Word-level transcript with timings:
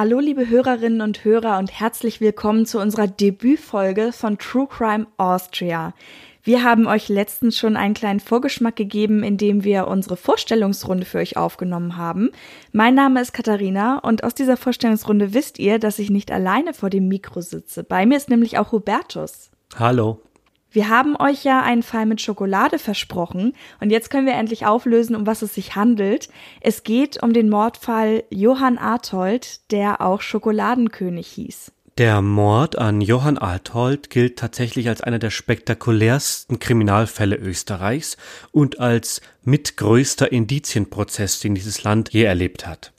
Hallo 0.00 0.20
liebe 0.20 0.48
Hörerinnen 0.48 1.00
und 1.00 1.24
Hörer 1.24 1.58
und 1.58 1.72
herzlich 1.72 2.20
willkommen 2.20 2.66
zu 2.66 2.78
unserer 2.78 3.08
Debütfolge 3.08 4.12
von 4.12 4.38
True 4.38 4.68
Crime 4.68 5.08
Austria. 5.16 5.92
Wir 6.44 6.62
haben 6.62 6.86
euch 6.86 7.08
letztens 7.08 7.58
schon 7.58 7.76
einen 7.76 7.94
kleinen 7.94 8.20
Vorgeschmack 8.20 8.76
gegeben, 8.76 9.24
indem 9.24 9.64
wir 9.64 9.88
unsere 9.88 10.16
Vorstellungsrunde 10.16 11.04
für 11.04 11.18
euch 11.18 11.36
aufgenommen 11.36 11.96
haben. 11.96 12.30
Mein 12.70 12.94
Name 12.94 13.20
ist 13.20 13.32
Katharina 13.32 13.98
und 13.98 14.22
aus 14.22 14.34
dieser 14.34 14.56
Vorstellungsrunde 14.56 15.34
wisst 15.34 15.58
ihr, 15.58 15.80
dass 15.80 15.98
ich 15.98 16.10
nicht 16.10 16.30
alleine 16.30 16.74
vor 16.74 16.90
dem 16.90 17.08
Mikro 17.08 17.40
sitze. 17.40 17.82
Bei 17.82 18.06
mir 18.06 18.18
ist 18.18 18.30
nämlich 18.30 18.56
auch 18.56 18.70
Hubertus. 18.70 19.50
Hallo. 19.76 20.20
Wir 20.70 20.88
haben 20.88 21.16
euch 21.16 21.44
ja 21.44 21.62
einen 21.62 21.82
Fall 21.82 22.04
mit 22.04 22.20
Schokolade 22.20 22.78
versprochen 22.78 23.54
und 23.80 23.90
jetzt 23.90 24.10
können 24.10 24.26
wir 24.26 24.34
endlich 24.34 24.66
auflösen, 24.66 25.16
um 25.16 25.26
was 25.26 25.40
es 25.42 25.54
sich 25.54 25.76
handelt. 25.76 26.28
Es 26.60 26.82
geht 26.84 27.22
um 27.22 27.32
den 27.32 27.48
Mordfall 27.48 28.24
Johann 28.28 28.76
Arthold, 28.76 29.70
der 29.70 30.02
auch 30.02 30.20
Schokoladenkönig 30.20 31.26
hieß. 31.26 31.72
Der 31.96 32.22
Mord 32.22 32.78
an 32.78 33.00
Johann 33.00 33.38
Arthold 33.38 34.08
gilt 34.08 34.38
tatsächlich 34.38 34.88
als 34.88 35.00
einer 35.00 35.18
der 35.18 35.30
spektakulärsten 35.30 36.60
Kriminalfälle 36.60 37.34
Österreichs 37.34 38.16
und 38.52 38.78
als 38.78 39.20
mitgrößter 39.42 40.30
Indizienprozess, 40.30 41.40
den 41.40 41.56
dieses 41.56 41.82
Land 41.82 42.10
je 42.10 42.22
erlebt 42.22 42.68
hat. 42.68 42.92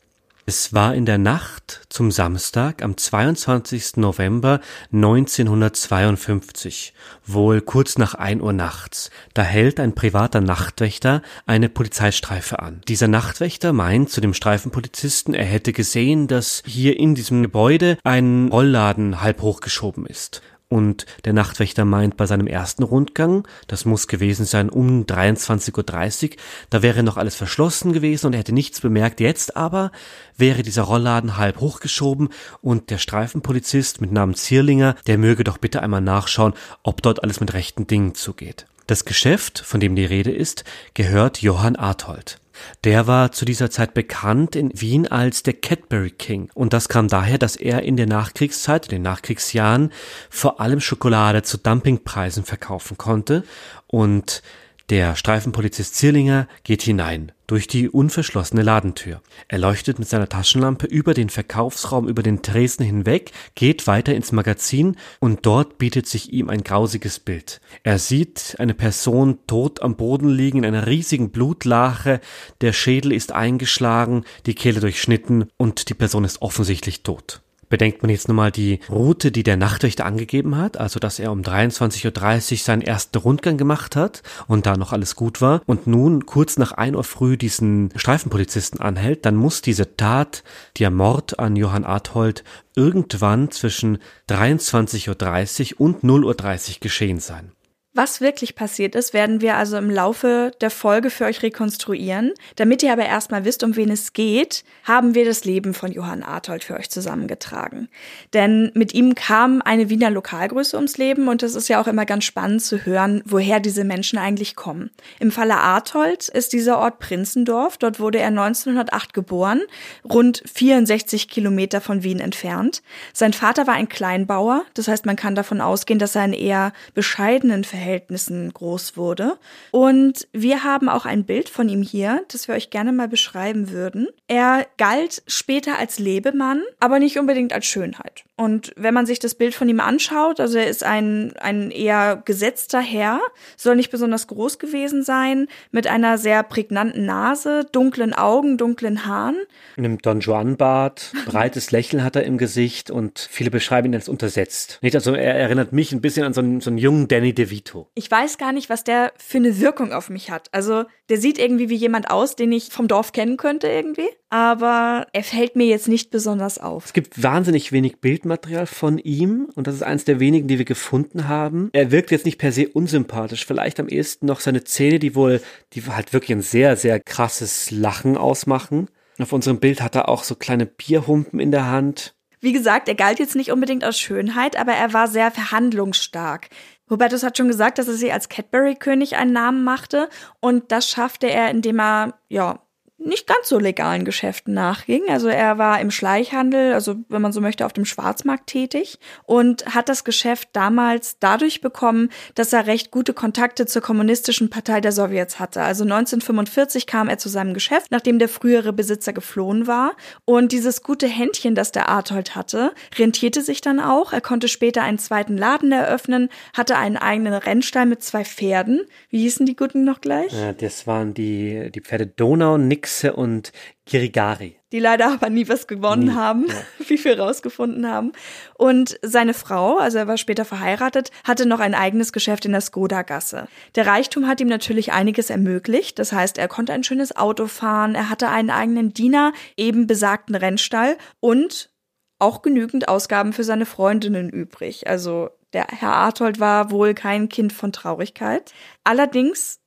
Es 0.50 0.74
war 0.74 0.96
in 0.96 1.06
der 1.06 1.20
Nacht 1.20 1.82
zum 1.90 2.10
Samstag 2.10 2.82
am 2.82 2.98
22. 2.98 3.98
November 3.98 4.62
1952, 4.92 6.96
wohl 7.24 7.62
kurz 7.62 8.00
nach 8.00 8.16
ein 8.16 8.42
Uhr 8.42 8.52
nachts. 8.52 9.12
Da 9.36 9.44
hält 9.44 9.80
ein 9.80 9.94
privater 9.94 10.42
Nachtwächter 10.42 11.22
eine 11.46 11.70
Polizeistreife 11.70 12.58
an. 12.58 12.82
Dieser 12.88 13.08
Nachtwächter 13.08 13.74
meint 13.74 14.10
zu 14.10 14.22
dem 14.22 14.34
Streifenpolizisten, 14.34 15.36
er 15.36 15.46
hätte 15.46 15.72
gesehen, 15.72 16.26
dass 16.26 16.64
hier 16.66 17.00
in 17.00 17.14
diesem 17.14 17.44
Gebäude 17.44 18.00
ein 18.04 18.50
Rollladen 18.52 19.22
halb 19.22 19.44
hochgeschoben 19.44 20.08
ist. 20.08 20.42
Und 20.72 21.08
der 21.26 21.34
Nachtwächter 21.34 21.84
meint 21.84 22.16
bei 22.16 22.28
seinem 22.28 22.46
ersten 22.46 22.84
Rundgang, 22.84 23.48
das 23.66 23.86
muss 23.86 24.08
gewesen 24.08 24.46
sein 24.46 24.70
um 24.70 25.04
23.30 25.04 26.30
Uhr, 26.30 26.36
da 26.70 26.84
wäre 26.84 27.02
noch 27.02 27.18
alles 27.18 27.36
verschlossen 27.36 27.92
gewesen 27.92 28.28
und 28.28 28.34
er 28.34 28.40
hätte 28.40 28.54
nichts 28.54 28.80
bemerkt. 28.80 29.20
Jetzt 29.20 29.58
aber 29.58 29.92
wäre 30.38 30.62
dieser 30.62 30.84
Rollladen 30.84 31.38
halb 31.38 31.60
hochgeschoben 31.60 32.30
und 32.62 32.92
der 32.92 33.00
Streifenpolizist 33.00 34.00
mit 34.00 34.12
Namen 34.12 34.36
Zierlinger, 34.36 34.96
der 35.08 35.18
möge 35.18 35.44
doch 35.44 35.58
bitte 35.58 35.82
einmal 35.82 36.02
nachschauen, 36.02 36.54
ob 36.84 37.02
dort 37.02 37.24
alles 37.24 37.40
mit 37.40 37.54
rechten 37.54 37.88
Dingen 37.88 38.14
zugeht. 38.14 38.68
Das 38.86 39.06
Geschäft, 39.06 39.58
von 39.60 39.80
dem 39.80 39.96
die 39.96 40.06
Rede 40.06 40.32
ist, 40.32 40.66
gehört 40.94 41.42
Johann 41.42 41.78
Arthold. 41.78 42.40
Der 42.84 43.08
war 43.08 43.32
zu 43.32 43.46
dieser 43.46 43.70
Zeit 43.70 43.94
bekannt 43.94 44.56
in 44.56 44.72
Wien 44.74 45.08
als 45.08 45.44
der 45.44 45.54
Cadbury 45.54 46.12
King. 46.12 46.50
Und 46.54 46.74
das 46.74 46.90
kam 46.90 47.08
daher, 47.08 47.38
dass 47.38 47.56
er 47.56 47.84
in 47.84 47.98
der 47.98 48.08
Nachkriegszeit, 48.08 48.86
in 48.86 48.92
den 48.92 49.02
Nachkriegsjahren, 49.02 49.92
vor 50.30 50.60
allem 50.60 50.80
Schokolade 50.80 51.44
zu 51.44 51.58
Dumpingpreisen 51.58 52.44
verkaufen 52.44 52.98
konnte. 52.98 53.44
Und 53.88 54.42
der 54.90 55.16
Streifenpolizist 55.16 55.96
Zierlinger 55.96 56.48
geht 56.64 56.82
hinein 56.82 57.32
durch 57.46 57.68
die 57.68 57.90
unverschlossene 57.90 58.62
Ladentür. 58.62 59.22
Er 59.48 59.58
leuchtet 59.60 60.00
mit 60.00 60.08
seiner 60.08 60.30
Taschenlampe 60.30 60.88
über 60.88 61.14
den 61.14 61.30
Verkaufsraum, 61.30 62.08
über 62.08 62.24
den 62.24 62.42
Tresen 62.42 62.86
hinweg, 62.86 63.32
geht 63.56 63.88
weiter 63.88 64.14
ins 64.14 64.32
Magazin 64.32 64.98
und 65.20 65.46
dort 65.46 65.78
bietet 65.78 66.08
sich 66.08 66.32
ihm 66.32 66.50
ein 66.50 66.64
grausiges 66.64 67.20
Bild. 67.20 67.62
Er 67.84 67.98
sieht 68.00 68.56
eine 68.60 68.74
Person 68.74 69.40
tot 69.48 69.82
am 69.82 69.96
Boden 69.96 70.30
liegen 70.30 70.60
in 70.60 70.66
einer 70.66 70.88
riesigen 70.88 71.32
Blutlache, 71.32 72.20
der 72.62 72.74
Schädel 72.74 73.12
ist 73.12 73.32
eingeschlagen, 73.32 74.26
die 74.46 74.56
Kehle 74.56 74.80
durchschnitten 74.80 75.50
und 75.58 75.90
die 75.90 75.96
Person 75.96 76.24
ist 76.24 76.42
offensichtlich 76.42 77.04
tot. 77.04 77.42
Bedenkt 77.70 78.02
man 78.02 78.10
jetzt 78.10 78.28
nochmal 78.28 78.52
die 78.52 78.80
Route, 78.90 79.32
die 79.32 79.44
der 79.44 79.56
Nachtwächter 79.56 80.06
angegeben 80.06 80.58
hat, 80.58 80.78
also 80.78 81.00
dass 81.00 81.20
er 81.20 81.32
um 81.32 81.42
23.30 81.42 82.52
Uhr 82.52 82.58
seinen 82.58 82.82
ersten 82.82 83.18
Rundgang 83.18 83.58
gemacht 83.58 83.96
hat 83.96 84.24
und 84.48 84.66
da 84.66 84.76
noch 84.76 84.92
alles 84.92 85.16
gut 85.16 85.40
war 85.40 85.62
und 85.68 85.86
nun 85.86 86.26
kurz 86.26 86.58
nach 86.58 86.72
1 86.72 86.96
Uhr 86.96 87.04
früh 87.04 87.38
diesen 87.38 87.92
Streifenpolizisten 87.96 88.80
anhält, 88.80 89.26
dann 89.26 89.36
muss 89.36 89.62
diese 89.62 89.96
Tat, 89.96 90.44
der 90.80 90.90
Mord 90.90 91.38
an 91.38 91.56
Johann 91.56 91.86
Arthold, 91.86 92.44
irgendwann 92.76 93.52
zwischen 93.52 94.00
23.30 94.30 95.76
Uhr 95.76 95.82
und 95.82 96.04
0.30 96.04 96.26
Uhr 96.26 96.76
geschehen 96.80 97.20
sein. 97.20 97.52
Was 97.96 98.22
wirklich 98.22 98.54
passiert 98.54 98.94
ist, 98.94 99.16
werden 99.16 99.42
wir 99.42 99.58
also 99.58 99.76
im 99.76 99.90
Laufe 99.90 100.52
der 100.62 100.70
Folge 100.70 101.10
für 101.10 101.26
euch 101.26 101.42
rekonstruieren. 101.42 102.34
Damit 102.56 102.84
ihr 102.84 102.94
aber 102.94 103.08
erstmal 103.08 103.46
wisst, 103.46 103.64
um 103.64 103.76
wen 103.76 103.90
es 103.90 104.14
geht, 104.14 104.64
haben 104.84 105.16
wir 105.16 105.26
das 105.26 105.44
Leben 105.44 105.74
von 105.74 105.92
Johann 105.92 106.22
Arthold 106.22 106.64
für 106.64 106.76
euch 106.76 106.92
zusammengetragen. 106.92 107.90
Denn 108.36 108.72
mit 108.76 108.94
ihm 108.94 109.16
kam 109.16 109.64
eine 109.64 109.90
Wiener 109.90 110.12
Lokalgröße 110.12 110.76
ums 110.76 111.00
Leben 111.00 111.28
und 111.28 111.42
es 111.42 111.56
ist 111.56 111.68
ja 111.68 111.82
auch 111.82 111.88
immer 111.88 112.06
ganz 112.06 112.26
spannend 112.26 112.62
zu 112.62 112.86
hören, 112.86 113.24
woher 113.26 113.60
diese 113.60 113.84
Menschen 113.84 114.20
eigentlich 114.20 114.56
kommen. 114.56 114.92
Im 115.20 115.32
Falle 115.32 115.58
Arthold 115.58 116.30
ist 116.30 116.54
dieser 116.54 116.78
Ort 116.78 117.00
Prinzendorf. 117.00 117.80
Dort 117.80 118.00
wurde 118.00 118.20
er 118.20 118.28
1908 118.28 119.16
geboren, 119.16 119.62
rund 120.08 120.44
64 120.46 121.28
Kilometer 121.28 121.82
von 121.82 122.04
Wien 122.04 122.20
entfernt. 122.20 122.84
Sein 123.14 123.34
Vater 123.34 123.66
war 123.66 123.74
ein 123.74 123.90
Kleinbauer, 123.90 124.64
das 124.76 124.88
heißt, 124.88 125.08
man 125.08 125.16
kann 125.16 125.34
davon 125.34 125.60
ausgehen, 125.60 125.98
dass 125.98 126.16
er 126.16 126.22
einen 126.22 126.34
eher 126.34 126.72
bescheidenen 126.94 127.64
Verhältnis 127.64 127.79
Verhältnissen 127.80 128.54
groß 128.54 128.98
wurde. 128.98 129.38
Und 129.72 130.28
wir 130.34 130.66
haben 130.66 130.90
auch 130.90 131.06
ein 131.06 131.24
Bild 131.24 131.48
von 131.48 131.70
ihm 131.70 131.82
hier, 131.82 132.24
das 132.30 132.50
wir 132.50 132.56
euch 132.56 132.70
gerne 132.72 132.92
mal 132.92 133.08
beschreiben 133.08 133.70
würden. 133.72 134.10
Er 134.28 134.68
galt 134.78 135.24
später 135.28 135.80
als 135.80 135.98
Lebemann, 135.98 136.62
aber 136.82 137.00
nicht 137.00 137.18
unbedingt 137.18 137.54
als 137.54 137.66
Schönheit. 137.66 138.26
Und 138.40 138.72
wenn 138.78 138.94
man 138.94 139.06
sich 139.06 139.20
das 139.20 139.36
Bild 139.36 139.54
von 139.54 139.68
ihm 139.68 139.82
anschaut, 139.82 140.40
also 140.40 140.58
er 140.58 140.70
ist 140.70 140.86
ein, 140.86 141.34
ein 141.42 141.72
eher 141.72 142.22
gesetzter 142.24 142.80
Herr, 142.80 143.20
soll 143.58 143.76
nicht 143.76 143.92
besonders 143.92 144.28
groß 144.28 144.60
gewesen 144.60 145.04
sein, 145.04 145.48
mit 145.72 145.88
einer 145.88 146.18
sehr 146.18 146.44
prägnanten 146.44 147.06
Nase, 147.06 147.66
dunklen 147.70 148.14
Augen, 148.14 148.58
dunklen 148.58 149.06
Haaren. 149.06 149.36
Einem 149.76 149.98
Don 149.98 150.22
Juan 150.22 150.56
Bart, 150.56 151.12
breites 151.26 151.72
Lächeln 151.72 152.02
hat 152.02 152.16
er 152.16 152.24
im 152.24 152.38
Gesicht 152.38 152.90
und 152.90 153.28
viele 153.30 153.52
beschreiben 153.52 153.90
ihn 153.90 153.96
als 153.96 154.08
untersetzt. 154.08 154.80
Nicht, 154.82 154.96
also 154.96 155.14
er 155.16 155.36
erinnert 155.36 155.74
mich 155.74 155.92
ein 155.92 156.00
bisschen 156.00 156.24
an 156.24 156.32
so 156.32 156.40
einen, 156.40 156.62
so 156.62 156.70
einen 156.70 156.78
jungen 156.78 157.10
Danny 157.10 157.34
DeVito. 157.34 157.90
Ich 157.96 158.10
weiß 158.10 158.38
gar 158.38 158.54
nicht, 158.54 158.70
was 158.70 158.86
der 158.86 159.12
für 159.18 159.40
eine 159.40 159.60
Wirkung 159.60 159.92
auf 159.92 160.10
mich 160.10 160.32
hat. 160.32 160.48
Also 160.54 160.86
der 161.10 161.18
sieht 161.18 161.40
irgendwie 161.40 161.68
wie 161.68 161.76
jemand 161.76 162.10
aus, 162.10 162.38
den 162.38 162.54
ich 162.54 162.70
vom 162.70 162.88
Dorf 162.88 163.12
kennen 163.12 163.36
könnte 163.36 163.68
irgendwie, 163.68 164.08
aber 164.30 165.08
er 165.12 165.24
fällt 165.24 165.58
mir 165.58 165.66
jetzt 165.66 165.90
nicht 165.90 166.10
besonders 166.10 166.58
auf. 166.58 166.86
Es 166.86 166.94
gibt 166.94 167.22
wahnsinnig 167.22 167.74
wenig 167.74 168.00
Bildmaterial 168.00 168.29
Bildmaterial 168.30 168.68
von 168.68 168.98
ihm 169.00 169.50
und 169.56 169.68
das 169.68 169.76
ist 169.76 169.84
eines 169.84 170.06
der 170.06 170.20
wenigen, 170.20 170.48
die 170.48 170.58
wir 170.58 170.66
gefunden 170.66 171.28
haben. 171.28 171.70
Er 171.74 171.92
wirkt 171.92 172.12
jetzt 172.12 172.26
nicht 172.26 172.38
per 172.38 172.52
se 172.52 172.68
unsympathisch, 172.70 173.46
vielleicht 173.46 173.80
am 173.80 173.90
ehesten 173.90 174.28
noch 174.28 174.40
seine 174.40 174.64
Zähne, 174.64 175.00
die 175.00 175.16
wohl, 175.16 175.42
die 175.74 175.84
halt 175.84 176.14
wirklich 176.14 176.32
ein 176.32 176.42
sehr, 176.42 176.76
sehr 176.76 177.00
krasses 177.00 177.72
Lachen 177.72 178.18
ausmachen. 178.18 178.90
Auf 179.20 179.34
unserem 179.34 179.60
Bild 179.60 179.82
hat 179.82 179.96
er 179.96 180.08
auch 180.08 180.24
so 180.24 180.36
kleine 180.36 180.66
Bierhumpen 180.66 181.40
in 181.40 181.52
der 181.52 181.66
Hand. 181.66 182.16
Wie 182.40 182.54
gesagt, 182.54 182.88
er 182.88 182.96
galt 182.96 183.20
jetzt 183.20 183.36
nicht 183.36 183.52
unbedingt 183.52 183.84
aus 183.84 184.00
Schönheit, 184.00 184.58
aber 184.58 184.72
er 184.72 184.94
war 184.94 185.08
sehr 185.08 185.30
verhandlungsstark. 185.30 186.48
Hubertus 186.90 187.24
hat 187.24 187.38
schon 187.38 187.50
gesagt, 187.50 187.78
dass 187.78 187.88
er 187.88 187.96
sich 187.96 188.14
als 188.14 188.30
Cadbury-König 188.30 189.18
einen 189.18 189.34
Namen 189.34 189.64
machte 189.64 190.10
und 190.40 190.72
das 190.72 190.90
schaffte 190.90 191.28
er, 191.28 191.52
indem 191.52 191.80
er, 191.80 192.20
ja, 192.30 192.62
nicht 193.00 193.28
ganz 193.28 193.48
so 193.48 193.60
legalen 193.60 194.04
Geschäften 194.04 194.54
nachging. 194.54 195.04
Also 195.10 195.30
er 195.30 195.58
war 195.58 195.80
im 195.80 195.90
Schleichhandel, 195.90 196.74
also 196.74 196.96
wenn 197.08 197.22
man 197.22 197.32
so 197.32 197.40
möchte, 197.42 197.66
auf 197.66 197.74
dem 197.74 197.86
Schwarzmarkt 197.86 198.48
tätig 198.48 199.00
und 199.26 199.66
hat 199.74 199.90
das 199.90 200.04
Geschäft 200.04 200.50
damals 200.54 201.18
dadurch 201.20 201.62
bekommen, 201.62 202.10
dass 202.36 202.52
er 202.52 202.68
recht 202.68 202.92
gute 202.92 203.14
Kontakte 203.14 203.66
zur 203.66 203.82
kommunistischen 203.82 204.50
Partei 204.50 204.82
der 204.82 204.92
Sowjets 204.92 205.40
hatte. 205.40 205.62
Also 205.62 205.84
1945 205.84 206.88
kam 206.88 207.08
er 207.08 207.18
zu 207.18 207.30
seinem 207.30 207.54
Geschäft, 207.54 207.92
nachdem 207.92 208.20
der 208.20 208.30
frühere 208.30 208.74
Besitzer 208.74 209.14
geflohen 209.14 209.66
war. 209.66 209.94
Und 210.26 210.52
dieses 210.52 210.84
gute 210.84 211.08
Händchen, 211.08 211.56
das 211.56 211.72
der 211.72 211.88
Arthold 211.88 212.36
hatte, 212.36 212.74
rentierte 212.98 213.42
sich 213.42 213.62
dann 213.62 213.80
auch. 213.80 214.12
Er 214.12 214.22
konnte 214.22 214.50
später 214.50 214.84
einen 214.84 215.00
zweiten 215.00 215.38
Laden 215.38 215.72
eröffnen, 215.72 216.30
hatte 216.54 216.78
einen 216.78 216.98
eigenen 216.98 217.34
Rennstall 217.34 217.86
mit 217.86 218.04
zwei 218.04 218.26
Pferden. 218.26 218.82
Wie 219.10 219.22
hießen 219.22 219.46
die 219.46 219.56
guten 219.56 219.86
noch 219.86 220.02
gleich? 220.02 220.34
Ja, 220.34 220.52
das 220.52 220.86
waren 220.86 221.14
die, 221.14 221.72
die 221.74 221.82
Pferde 221.82 222.08
Donau, 222.08 222.58
Nix 222.58 222.89
Nixe 222.90 223.14
und 223.14 223.52
Girigari. 223.86 224.56
die 224.72 224.80
leider 224.80 225.12
aber 225.14 225.30
nie 225.30 225.48
was 225.48 225.68
gewonnen 225.68 226.08
nie. 226.08 226.14
haben, 226.14 226.48
ja. 226.48 226.56
wie 226.88 227.04
wir 227.04 227.20
rausgefunden 227.20 227.88
haben. 227.88 228.14
Und 228.56 229.00
seine 229.04 229.34
Frau, 229.36 229.78
also 229.78 230.00
er 230.00 230.08
war 230.08 230.18
später 230.18 230.44
verheiratet, 230.44 231.12
hatte 231.24 231.46
noch 231.46 231.60
ein 231.60 231.76
eigenes 231.76 232.14
Geschäft 232.14 232.46
in 232.46 232.52
der 232.52 232.62
Skoda-Gasse. 232.62 233.48
Der 233.76 233.86
Reichtum 233.86 234.28
hat 234.28 234.42
ihm 234.42 234.48
natürlich 234.48 234.92
einiges 234.92 235.30
ermöglicht. 235.30 236.00
Das 236.00 236.12
heißt, 236.12 236.40
er 236.40 236.48
konnte 236.48 236.74
ein 236.74 236.84
schönes 236.84 237.16
Auto 237.16 237.46
fahren, 237.48 237.94
er 237.94 238.10
hatte 238.10 238.30
einen 238.30 238.50
eigenen 238.50 238.94
Diener, 238.94 239.34
eben 239.56 239.86
besagten 239.86 240.36
Rennstall 240.36 240.98
und 241.20 241.72
auch 242.18 242.42
genügend 242.42 242.88
Ausgaben 242.88 243.34
für 243.34 243.44
seine 243.44 243.66
Freundinnen 243.66 244.30
übrig. 244.30 244.88
Also 244.88 245.30
der 245.54 245.68
Herr 245.68 245.94
Arthold 245.94 246.40
war 246.40 246.70
wohl 246.72 246.94
kein 246.94 247.30
Kind 247.30 247.54
von 247.54 247.72
Traurigkeit. 247.72 248.52
Allerdings 248.84 249.60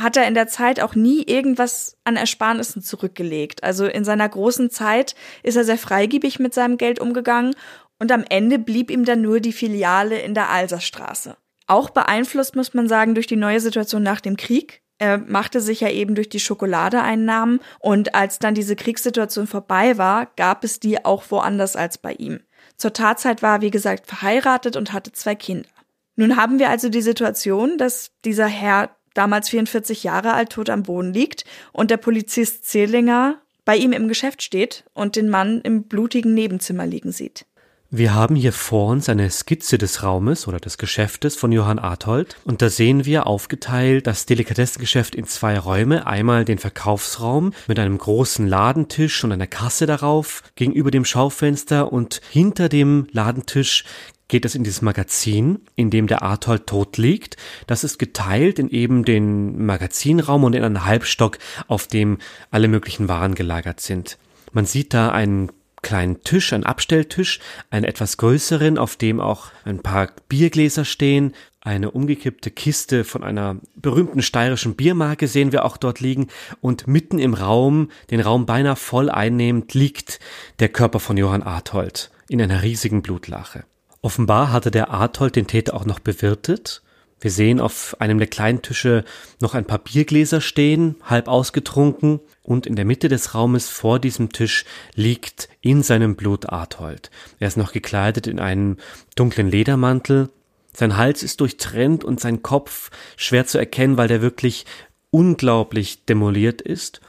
hat 0.00 0.16
er 0.16 0.26
in 0.26 0.34
der 0.34 0.48
Zeit 0.48 0.80
auch 0.80 0.94
nie 0.94 1.22
irgendwas 1.22 1.96
an 2.04 2.16
Ersparnissen 2.16 2.82
zurückgelegt. 2.82 3.64
Also 3.64 3.86
in 3.86 4.04
seiner 4.04 4.28
großen 4.28 4.70
Zeit 4.70 5.14
ist 5.42 5.56
er 5.56 5.64
sehr 5.64 5.78
freigebig 5.78 6.38
mit 6.38 6.54
seinem 6.54 6.78
Geld 6.78 7.00
umgegangen 7.00 7.54
und 7.98 8.12
am 8.12 8.24
Ende 8.28 8.58
blieb 8.58 8.90
ihm 8.90 9.04
dann 9.04 9.22
nur 9.22 9.40
die 9.40 9.52
Filiale 9.52 10.18
in 10.18 10.34
der 10.34 10.50
Alserstraße. 10.50 11.36
Auch 11.66 11.90
beeinflusst, 11.90 12.56
muss 12.56 12.74
man 12.74 12.88
sagen, 12.88 13.14
durch 13.14 13.26
die 13.26 13.36
neue 13.36 13.60
Situation 13.60 14.02
nach 14.02 14.20
dem 14.20 14.36
Krieg. 14.36 14.82
Er 14.98 15.18
machte 15.18 15.60
sich 15.60 15.80
ja 15.80 15.90
eben 15.90 16.14
durch 16.14 16.28
die 16.28 16.40
Schokolade 16.40 17.02
einen 17.02 17.24
Namen 17.24 17.60
und 17.78 18.14
als 18.14 18.38
dann 18.38 18.54
diese 18.54 18.74
Kriegssituation 18.74 19.46
vorbei 19.46 19.96
war, 19.96 20.26
gab 20.36 20.64
es 20.64 20.80
die 20.80 21.04
auch 21.04 21.24
woanders 21.30 21.76
als 21.76 21.98
bei 21.98 22.14
ihm. 22.14 22.40
Zur 22.76 22.92
Tatzeit 22.92 23.42
war 23.42 23.58
er, 23.58 23.60
wie 23.60 23.70
gesagt, 23.70 24.06
verheiratet 24.06 24.76
und 24.76 24.92
hatte 24.92 25.12
zwei 25.12 25.34
Kinder. 25.34 25.68
Nun 26.16 26.36
haben 26.36 26.58
wir 26.58 26.68
also 26.68 26.88
die 26.88 27.02
Situation, 27.02 27.78
dass 27.78 28.10
dieser 28.24 28.48
Herr 28.48 28.90
damals 29.18 29.48
44 29.48 30.04
Jahre 30.04 30.32
alt, 30.32 30.50
tot 30.50 30.70
am 30.70 30.84
Boden 30.84 31.12
liegt 31.12 31.44
und 31.72 31.90
der 31.90 31.96
Polizist 31.96 32.66
Zehlinger 32.66 33.36
bei 33.64 33.76
ihm 33.76 33.92
im 33.92 34.08
Geschäft 34.08 34.42
steht 34.42 34.84
und 34.94 35.16
den 35.16 35.28
Mann 35.28 35.60
im 35.60 35.82
blutigen 35.82 36.32
Nebenzimmer 36.32 36.86
liegen 36.86 37.12
sieht. 37.12 37.44
Wir 37.90 38.14
haben 38.14 38.34
hier 38.34 38.52
vor 38.52 38.90
uns 38.90 39.08
eine 39.08 39.30
Skizze 39.30 39.78
des 39.78 40.02
Raumes 40.02 40.46
oder 40.46 40.60
des 40.60 40.76
Geschäftes 40.76 41.36
von 41.36 41.52
Johann 41.52 41.78
Arthold 41.78 42.36
und 42.44 42.60
da 42.60 42.68
sehen 42.68 43.06
wir 43.06 43.26
aufgeteilt 43.26 44.06
das 44.06 44.26
Delikatessengeschäft 44.26 45.14
in 45.14 45.24
zwei 45.24 45.58
Räume. 45.58 46.06
Einmal 46.06 46.44
den 46.44 46.58
Verkaufsraum 46.58 47.54
mit 47.66 47.78
einem 47.78 47.96
großen 47.96 48.46
Ladentisch 48.46 49.24
und 49.24 49.32
einer 49.32 49.46
Kasse 49.46 49.86
darauf 49.86 50.42
gegenüber 50.54 50.90
dem 50.90 51.06
Schaufenster 51.06 51.90
und 51.90 52.20
hinter 52.30 52.68
dem 52.68 53.06
Ladentisch 53.12 53.84
geht 54.28 54.44
es 54.44 54.54
in 54.54 54.62
dieses 54.62 54.82
Magazin, 54.82 55.60
in 55.74 55.90
dem 55.90 56.06
der 56.06 56.22
Arthold 56.22 56.66
tot 56.66 56.98
liegt. 56.98 57.36
Das 57.66 57.82
ist 57.82 57.98
geteilt 57.98 58.58
in 58.58 58.68
eben 58.68 59.04
den 59.04 59.64
Magazinraum 59.64 60.44
und 60.44 60.54
in 60.54 60.64
einen 60.64 60.84
Halbstock, 60.84 61.38
auf 61.66 61.86
dem 61.86 62.18
alle 62.50 62.68
möglichen 62.68 63.08
Waren 63.08 63.34
gelagert 63.34 63.80
sind. 63.80 64.18
Man 64.52 64.66
sieht 64.66 64.94
da 64.94 65.10
einen 65.10 65.50
kleinen 65.82 66.22
Tisch, 66.22 66.52
einen 66.52 66.64
Abstelltisch, 66.64 67.40
einen 67.70 67.84
etwas 67.84 68.16
größeren, 68.16 68.78
auf 68.78 68.96
dem 68.96 69.20
auch 69.20 69.48
ein 69.64 69.80
paar 69.80 70.08
Biergläser 70.28 70.84
stehen, 70.84 71.34
eine 71.60 71.90
umgekippte 71.90 72.50
Kiste 72.50 73.04
von 73.04 73.22
einer 73.22 73.56
berühmten 73.74 74.22
steirischen 74.22 74.74
Biermarke 74.74 75.28
sehen 75.28 75.52
wir 75.52 75.64
auch 75.64 75.76
dort 75.76 76.00
liegen 76.00 76.28
und 76.60 76.86
mitten 76.86 77.18
im 77.18 77.34
Raum, 77.34 77.90
den 78.10 78.20
Raum 78.20 78.46
beinahe 78.46 78.76
voll 78.76 79.10
einnehmend, 79.10 79.74
liegt 79.74 80.18
der 80.60 80.68
Körper 80.68 81.00
von 81.00 81.16
Johann 81.16 81.42
Arthold 81.42 82.10
in 82.28 82.40
einer 82.40 82.62
riesigen 82.62 83.02
Blutlache. 83.02 83.64
Offenbar 84.08 84.52
hatte 84.52 84.70
der 84.70 84.88
Arthold 84.90 85.36
den 85.36 85.46
Täter 85.46 85.74
auch 85.74 85.84
noch 85.84 85.98
bewirtet 85.98 86.82
wir 87.20 87.30
sehen 87.30 87.60
auf 87.60 87.96
einem 87.98 88.18
der 88.18 88.28
kleinen 88.28 88.62
Tische 88.62 89.04
noch 89.40 89.54
ein 89.54 89.64
paar 89.64 89.78
Biergläser 89.78 90.40
stehen, 90.40 90.96
halb 91.02 91.28
ausgetrunken, 91.28 92.20
und 92.42 92.66
in 92.66 92.76
der 92.76 92.84
Mitte 92.84 93.08
des 93.08 93.34
Raumes 93.34 93.68
vor 93.68 93.98
diesem 93.98 94.30
Tisch 94.30 94.64
liegt 94.94 95.48
in 95.60 95.82
seinem 95.82 96.16
Blut 96.16 96.48
Arthold. 96.48 97.10
Er 97.40 97.48
ist 97.48 97.58
noch 97.58 97.72
gekleidet 97.72 98.26
in 98.26 98.38
einen 98.38 98.78
dunklen 99.16 99.50
Ledermantel, 99.50 100.30
sein 100.72 100.96
Hals 100.96 101.22
ist 101.22 101.40
durchtrennt 101.40 102.04
und 102.04 102.20
sein 102.20 102.42
Kopf 102.42 102.90
schwer 103.16 103.46
zu 103.46 103.58
erkennen, 103.58 103.96
weil 103.96 104.08
der 104.08 104.22
wirklich 104.22 104.64
unglaublich 105.10 106.04
demoliert 106.04 106.62
ist. 106.62 107.00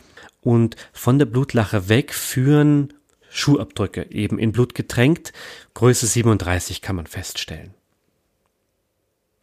Und 0.42 0.76
von 0.92 1.20
der 1.20 1.28
Blutlache 1.28 1.88
weg 1.88 2.14
führen 2.14 2.94
Schuhabdrücke, 3.30 4.08
eben 4.12 4.40
in 4.40 4.52
Blut 4.52 4.74
getränkt, 4.74 5.34
Größe 5.80 6.08
37 6.08 6.82
kann 6.82 6.98
man 6.98 7.08
feststellen. 7.08 7.74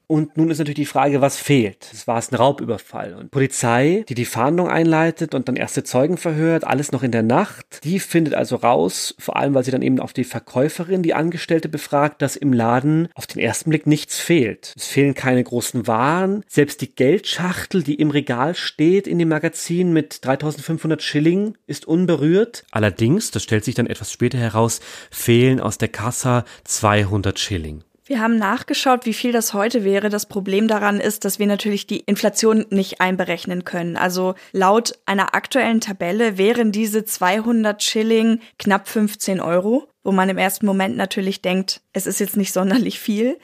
Und 0.09 0.37
nun 0.37 0.51
ist 0.51 0.59
natürlich 0.59 0.77
die 0.77 0.87
Frage, 0.87 1.21
was 1.21 1.37
fehlt. 1.37 1.89
Es 1.93 2.07
war 2.07 2.19
es 2.19 2.31
ein 2.31 2.37
Raubüberfall. 2.37 3.15
Und 3.15 3.33
Polizei, 3.33 4.05
die 4.09 4.15
die 4.15 4.25
Fahndung 4.25 4.69
einleitet 4.69 5.35
und 5.35 5.49
dann 5.49 5.57
erste 5.57 5.83
Zeugen 5.83 6.17
verhört, 6.17 6.65
alles 6.65 6.93
noch 6.93 7.03
in 7.03 7.11
der 7.11 7.25
Nacht, 7.25 7.81
die 7.83 7.99
findet 7.99 8.35
also 8.35 8.57
raus, 8.57 9.15
vor 9.19 9.37
allem 9.37 9.55
weil 9.55 9.65
sie 9.65 9.73
dann 9.73 9.83
eben 9.83 9.99
auf 9.99 10.13
die 10.13 10.25
Verkäuferin, 10.25 11.03
die 11.03 11.15
Angestellte 11.15 11.69
befragt, 11.69 12.23
dass 12.23 12.37
im 12.37 12.53
Laden 12.53 13.09
auf 13.15 13.27
den 13.27 13.41
ersten 13.41 13.71
Blick 13.71 13.87
nichts 13.87 14.21
fehlt. 14.21 14.73
Es 14.77 14.87
fehlen 14.87 15.15
keine 15.15 15.43
großen 15.43 15.89
Waren. 15.89 16.45
Selbst 16.47 16.83
die 16.83 16.95
Geldschachtel, 16.95 17.83
die 17.83 17.97
im 17.97 18.11
Regal 18.11 18.55
steht 18.55 19.09
in 19.09 19.19
dem 19.19 19.29
Magazin 19.29 19.93
mit 19.93 20.25
3500 20.25 21.03
Schilling, 21.03 21.59
ist 21.67 21.85
unberührt. 21.87 22.65
Allerdings, 22.71 23.33
das 23.33 23.43
stellt 23.43 23.65
sich 23.65 23.75
dann 23.75 23.89
etwas 23.89 24.13
später 24.13 24.39
heraus, 24.39 24.81
fehlen 25.11 25.59
aus 25.59 25.79
der 25.79 25.89
Kassa 25.89 26.45
200 26.65 27.39
Schilling. 27.41 27.83
Wir 28.09 28.21
haben 28.21 28.39
nachgeschaut, 28.39 29.05
wie 29.05 29.13
viel 29.13 29.33
das 29.33 29.53
heute 29.53 29.83
wäre. 29.83 30.11
Das 30.11 30.27
Problem 30.27 30.69
daran 30.69 31.01
ist, 31.01 31.25
dass 31.25 31.41
wir 31.41 31.47
natürlich 31.49 31.89
die 31.89 31.99
Inflation 31.99 32.65
nicht 32.71 33.01
einberechnen 33.01 33.65
können. 33.65 33.97
Also 33.97 34.37
laut 34.53 34.97
einer 35.07 35.35
aktuellen 35.35 35.81
Tabelle 35.81 36.39
wären 36.39 36.71
diese 36.71 37.05
200 37.05 37.83
Schilling 37.83 38.39
knapp 38.61 38.87
15 38.87 39.41
Euro, 39.41 39.89
wo 40.05 40.13
man 40.13 40.29
im 40.29 40.39
ersten 40.39 40.67
Moment 40.67 40.97
natürlich 40.97 41.43
denkt, 41.43 41.81
es 41.93 42.07
ist 42.07 42.21
jetzt 42.21 42.37
nicht 42.37 42.53
sonderlich 42.53 43.01
viel. 43.01 43.39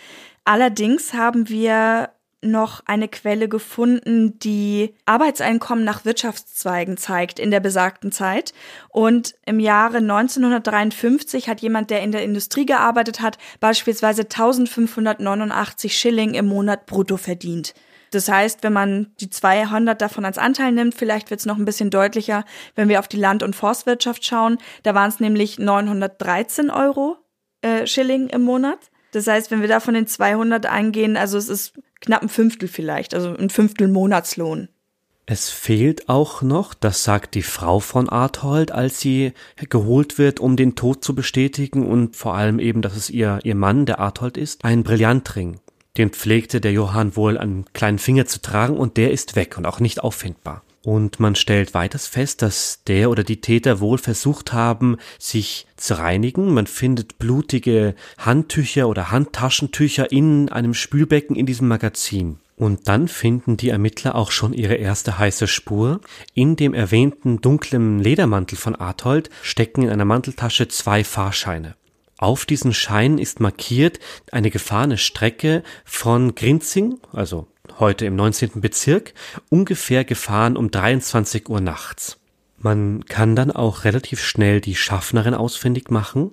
Allerdings 0.44 1.12
haben 1.12 1.48
wir 1.48 2.10
noch 2.42 2.82
eine 2.86 3.08
Quelle 3.08 3.48
gefunden, 3.48 4.38
die 4.38 4.94
Arbeitseinkommen 5.06 5.84
nach 5.84 6.04
Wirtschaftszweigen 6.04 6.96
zeigt 6.96 7.38
in 7.38 7.50
der 7.50 7.60
besagten 7.60 8.12
Zeit. 8.12 8.52
Und 8.88 9.34
im 9.46 9.60
Jahre 9.60 9.98
1953 9.98 11.48
hat 11.48 11.60
jemand, 11.60 11.90
der 11.90 12.02
in 12.02 12.12
der 12.12 12.24
Industrie 12.24 12.66
gearbeitet 12.66 13.20
hat, 13.20 13.38
beispielsweise 13.60 14.22
1589 14.22 15.96
Schilling 15.96 16.34
im 16.34 16.46
Monat 16.46 16.86
brutto 16.86 17.16
verdient. 17.16 17.74
Das 18.10 18.28
heißt, 18.28 18.62
wenn 18.62 18.74
man 18.74 19.12
die 19.20 19.30
200 19.30 20.00
davon 20.00 20.24
als 20.24 20.36
Anteil 20.36 20.72
nimmt, 20.72 20.94
vielleicht 20.94 21.30
wird 21.30 21.40
es 21.40 21.46
noch 21.46 21.56
ein 21.56 21.64
bisschen 21.64 21.90
deutlicher, 21.90 22.44
wenn 22.74 22.88
wir 22.88 22.98
auf 22.98 23.08
die 23.08 23.16
Land- 23.16 23.42
und 23.42 23.56
Forstwirtschaft 23.56 24.24
schauen. 24.24 24.58
Da 24.82 24.94
waren 24.94 25.08
es 25.08 25.18
nämlich 25.18 25.58
913 25.58 26.70
Euro 26.70 27.16
äh, 27.62 27.86
Schilling 27.86 28.28
im 28.28 28.42
Monat. 28.42 28.91
Das 29.12 29.26
heißt, 29.26 29.50
wenn 29.50 29.60
wir 29.60 29.68
da 29.68 29.78
von 29.78 29.94
den 29.94 30.06
200 30.06 30.66
eingehen, 30.66 31.16
also 31.16 31.38
es 31.38 31.48
ist 31.48 31.74
knapp 32.00 32.22
ein 32.22 32.28
Fünftel 32.28 32.68
vielleicht, 32.68 33.14
also 33.14 33.36
ein 33.36 33.50
Fünftel 33.50 33.88
Monatslohn. 33.88 34.68
Es 35.24 35.50
fehlt 35.50 36.08
auch 36.08 36.42
noch, 36.42 36.74
das 36.74 37.04
sagt 37.04 37.36
die 37.36 37.42
Frau 37.42 37.78
von 37.78 38.08
Arthold, 38.08 38.72
als 38.72 38.98
sie 38.98 39.32
geholt 39.68 40.18
wird, 40.18 40.40
um 40.40 40.56
den 40.56 40.74
Tod 40.74 41.04
zu 41.04 41.14
bestätigen 41.14 41.86
und 41.86 42.16
vor 42.16 42.34
allem 42.34 42.58
eben, 42.58 42.82
dass 42.82 42.96
es 42.96 43.08
ihr, 43.08 43.38
ihr 43.44 43.54
Mann, 43.54 43.86
der 43.86 44.00
Arthold 44.00 44.36
ist, 44.36 44.64
ein 44.64 44.82
Brillantring. 44.82 45.60
Den 45.96 46.10
pflegte 46.10 46.60
der 46.60 46.72
Johann 46.72 47.14
wohl 47.14 47.38
an 47.38 47.66
kleinen 47.72 47.98
Finger 47.98 48.26
zu 48.26 48.40
tragen 48.40 48.76
und 48.76 48.96
der 48.96 49.12
ist 49.12 49.36
weg 49.36 49.56
und 49.58 49.66
auch 49.66 49.78
nicht 49.78 50.02
auffindbar. 50.02 50.64
Und 50.84 51.20
man 51.20 51.36
stellt 51.36 51.74
weiters 51.74 52.08
fest, 52.08 52.42
dass 52.42 52.80
der 52.88 53.08
oder 53.08 53.22
die 53.22 53.40
Täter 53.40 53.78
wohl 53.78 53.98
versucht 53.98 54.52
haben, 54.52 54.96
sich 55.18 55.66
zu 55.76 55.96
reinigen. 55.98 56.52
Man 56.52 56.66
findet 56.66 57.18
blutige 57.18 57.94
Handtücher 58.18 58.88
oder 58.88 59.12
Handtaschentücher 59.12 60.10
in 60.10 60.48
einem 60.48 60.74
Spülbecken 60.74 61.36
in 61.36 61.46
diesem 61.46 61.68
Magazin. 61.68 62.38
Und 62.56 62.88
dann 62.88 63.08
finden 63.08 63.56
die 63.56 63.70
Ermittler 63.70 64.14
auch 64.14 64.30
schon 64.30 64.52
ihre 64.52 64.74
erste 64.74 65.18
heiße 65.18 65.46
Spur. 65.46 66.00
In 66.34 66.56
dem 66.56 66.74
erwähnten 66.74 67.40
dunklen 67.40 68.00
Ledermantel 68.00 68.56
von 68.56 68.74
Arthold 68.74 69.30
stecken 69.42 69.82
in 69.82 69.90
einer 69.90 70.04
Manteltasche 70.04 70.68
zwei 70.68 71.04
Fahrscheine. 71.04 71.76
Auf 72.18 72.44
diesen 72.44 72.72
Scheinen 72.72 73.18
ist 73.18 73.40
markiert 73.40 73.98
eine 74.30 74.50
gefahrene 74.50 74.96
Strecke 74.96 75.64
von 75.84 76.36
Grinzing, 76.36 77.00
also 77.12 77.48
heute 77.82 78.06
im 78.06 78.14
19. 78.14 78.60
Bezirk, 78.60 79.12
ungefähr 79.48 80.04
gefahren 80.04 80.56
um 80.56 80.70
23 80.70 81.48
Uhr 81.48 81.60
nachts. 81.60 82.20
Man 82.56 83.04
kann 83.06 83.34
dann 83.34 83.50
auch 83.50 83.82
relativ 83.82 84.22
schnell 84.22 84.60
die 84.60 84.76
Schaffnerin 84.76 85.34
ausfindig 85.34 85.90
machen. 85.90 86.30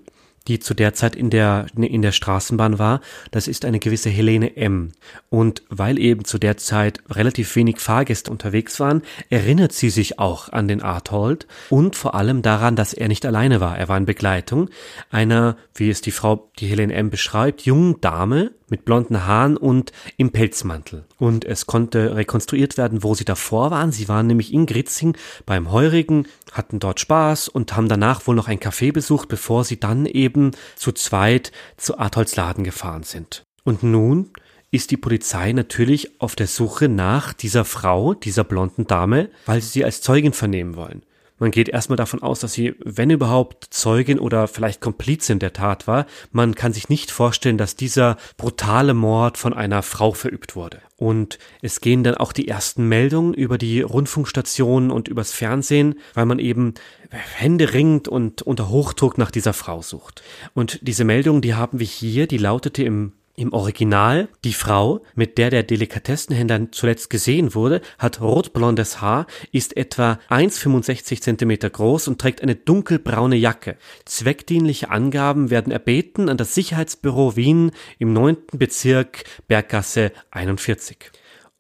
Die 0.48 0.60
zu 0.60 0.74
der 0.74 0.94
Zeit 0.94 1.16
in 1.16 1.30
der, 1.30 1.68
in 1.76 2.02
der 2.02 2.12
Straßenbahn 2.12 2.80
war, 2.80 3.02
das 3.32 3.48
ist 3.48 3.66
eine 3.66 3.80
gewisse 3.80 4.10
Helene 4.10 4.56
M. 4.56 4.94
Und 5.30 5.64
weil 5.70 6.00
eben 6.00 6.26
zu 6.26 6.38
der 6.38 6.58
Zeit 6.58 7.02
relativ 7.10 7.56
wenig 7.56 7.80
Fahrgäste 7.80 8.32
unterwegs 8.32 8.80
waren, 8.80 9.02
erinnert 9.30 9.74
sie 9.74 9.90
sich 9.90 10.20
auch 10.20 10.50
an 10.50 10.68
den 10.68 10.82
Arthold 10.82 11.48
und 11.70 11.96
vor 11.96 12.16
allem 12.16 12.42
daran, 12.42 12.76
dass 12.76 12.94
er 12.94 13.08
nicht 13.08 13.26
alleine 13.26 13.62
war. 13.62 13.78
Er 13.78 13.90
war 13.90 13.98
in 13.98 14.06
Begleitung 14.06 14.70
einer, 15.12 15.58
wie 15.76 15.90
es 15.90 16.02
die 16.02 16.12
Frau, 16.12 16.50
die 16.60 16.68
Helene 16.68 16.94
M. 16.94 17.10
beschreibt, 17.10 17.62
jungen 17.62 18.02
Dame, 18.02 18.52
mit 18.72 18.86
blonden 18.86 19.26
Haaren 19.26 19.58
und 19.58 19.92
im 20.18 20.32
Pelzmantel. 20.32 21.06
Und 21.18 21.46
es 21.46 21.66
konnte 21.66 22.16
rekonstruiert 22.16 22.78
werden, 22.78 23.04
wo 23.04 23.16
sie 23.16 23.26
davor 23.26 23.72
waren. 23.72 23.92
Sie 23.92 24.08
waren 24.08 24.28
nämlich 24.28 24.54
in 24.54 24.66
Gritzing 24.66 25.18
beim 25.46 25.72
Heurigen, 25.72 26.28
hatten 26.52 26.80
dort 26.80 27.00
Spaß 27.00 27.48
und 27.48 27.76
haben 27.76 27.90
danach 27.90 28.28
wohl 28.28 28.36
noch 28.36 28.48
ein 28.48 28.60
Café 28.60 28.94
besucht, 28.94 29.28
bevor 29.28 29.64
sie 29.64 29.80
dann 29.80 30.06
eben 30.06 30.29
zu 30.76 30.92
zweit 30.92 31.52
zu 31.78 31.98
Atolls 32.00 32.36
Laden 32.36 32.64
gefahren 32.64 33.04
sind. 33.04 33.44
Und 33.64 33.84
nun 33.84 34.32
ist 34.72 34.92
die 34.92 34.98
Polizei 34.98 35.52
natürlich 35.52 36.22
auf 36.22 36.36
der 36.36 36.48
Suche 36.48 36.90
nach 36.90 37.34
dieser 37.34 37.66
Frau, 37.66 38.14
dieser 38.14 38.44
blonden 38.44 38.88
Dame, 38.88 39.30
weil 39.46 39.62
sie 39.62 39.70
sie 39.70 39.86
als 39.86 40.02
Zeugin 40.02 40.34
vernehmen 40.34 40.76
wollen. 40.76 41.04
Man 41.40 41.52
geht 41.52 41.70
erstmal 41.70 41.96
davon 41.96 42.22
aus, 42.22 42.42
dass 42.42 42.54
sie, 42.54 42.76
wenn 42.84 43.10
überhaupt, 43.10 43.68
Zeugin 43.70 44.20
oder 44.20 44.48
vielleicht 44.48 44.82
Komplizin 44.82 45.40
der 45.40 45.54
Tat 45.54 45.88
war. 45.88 46.06
Man 46.32 46.54
kann 46.54 46.74
sich 46.74 46.90
nicht 46.90 47.12
vorstellen, 47.12 47.58
dass 47.58 47.78
dieser 47.78 48.18
brutale 48.36 48.94
Mord 48.94 49.38
von 49.38 49.54
einer 49.54 49.82
Frau 49.82 50.12
verübt 50.12 50.58
wurde. 50.58 50.82
Und 51.00 51.40
es 51.62 51.80
gehen 51.80 52.04
dann 52.04 52.16
auch 52.16 52.34
die 52.34 52.50
ersten 52.50 52.90
Meldungen 52.90 53.34
über 53.34 53.58
die 53.58 53.80
Rundfunkstationen 53.80 54.92
und 54.92 55.08
übers 55.08 55.32
Fernsehen, 55.32 55.96
weil 56.14 56.26
man 56.26 56.40
eben 56.40 56.74
Hände 57.10 57.74
ringt 57.74 58.10
und 58.10 58.42
unter 58.42 58.68
Hochdruck 58.68 59.18
nach 59.18 59.32
dieser 59.32 59.54
Frau 59.54 59.82
sucht. 59.82 60.22
Und 60.54 60.80
diese 60.82 61.06
Meldung, 61.06 61.40
die 61.40 61.54
haben 61.54 61.80
wir 61.80 61.88
hier, 61.88 62.28
die 62.28 62.38
lautete 62.38 62.84
im 62.84 63.14
im 63.40 63.54
Original, 63.54 64.28
die 64.44 64.52
Frau, 64.52 65.02
mit 65.16 65.38
der 65.38 65.50
der 65.50 65.64
Delikatessenhändler 65.64 66.72
zuletzt 66.72 67.10
gesehen 67.10 67.56
wurde, 67.56 67.80
hat 67.98 68.20
rotblondes 68.20 69.00
Haar, 69.00 69.28
ist 69.54 69.78
etwa 69.78 70.20
1,65 70.30 71.22
Zentimeter 71.22 71.70
groß 71.70 72.10
und 72.10 72.20
trägt 72.20 72.44
eine 72.44 72.56
dunkelbraune 72.56 73.38
Jacke. 73.38 73.78
Zweckdienliche 74.04 74.90
Angaben 74.90 75.50
werden 75.50 75.72
erbeten 75.72 76.28
an 76.28 76.36
das 76.36 76.54
Sicherheitsbüro 76.54 77.38
Wien 77.38 77.72
im 77.98 78.12
9. 78.12 78.36
Bezirk 78.52 79.24
Berggasse 79.48 80.12
41. 80.32 81.12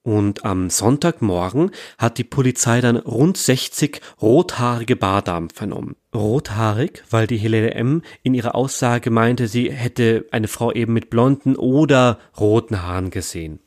Und 0.02 0.44
am 0.44 0.70
Sonntagmorgen 0.70 1.72
hat 1.98 2.18
die 2.18 2.24
Polizei 2.26 2.82
dann 2.82 2.98
rund 2.98 3.38
60 3.38 4.02
rothaarige 4.22 4.98
Bardamen 4.98 5.50
vernommen. 5.50 5.96
Rothaarig, 6.14 7.04
weil 7.10 7.28
die 7.28 7.38
Helene 7.38 7.76
M. 7.76 8.02
in 8.24 8.34
ihrer 8.34 8.56
Aussage 8.56 9.12
meinte, 9.12 9.48
sie 9.48 9.72
hätte 9.72 10.26
eine 10.32 10.48
Frau 10.48 10.72
eben 10.72 10.94
mit 10.94 11.10
blonden 11.10 11.56
oder 11.56 12.18
roten 12.40 12.82
Haaren 12.82 13.12
gesehen. 13.12 13.60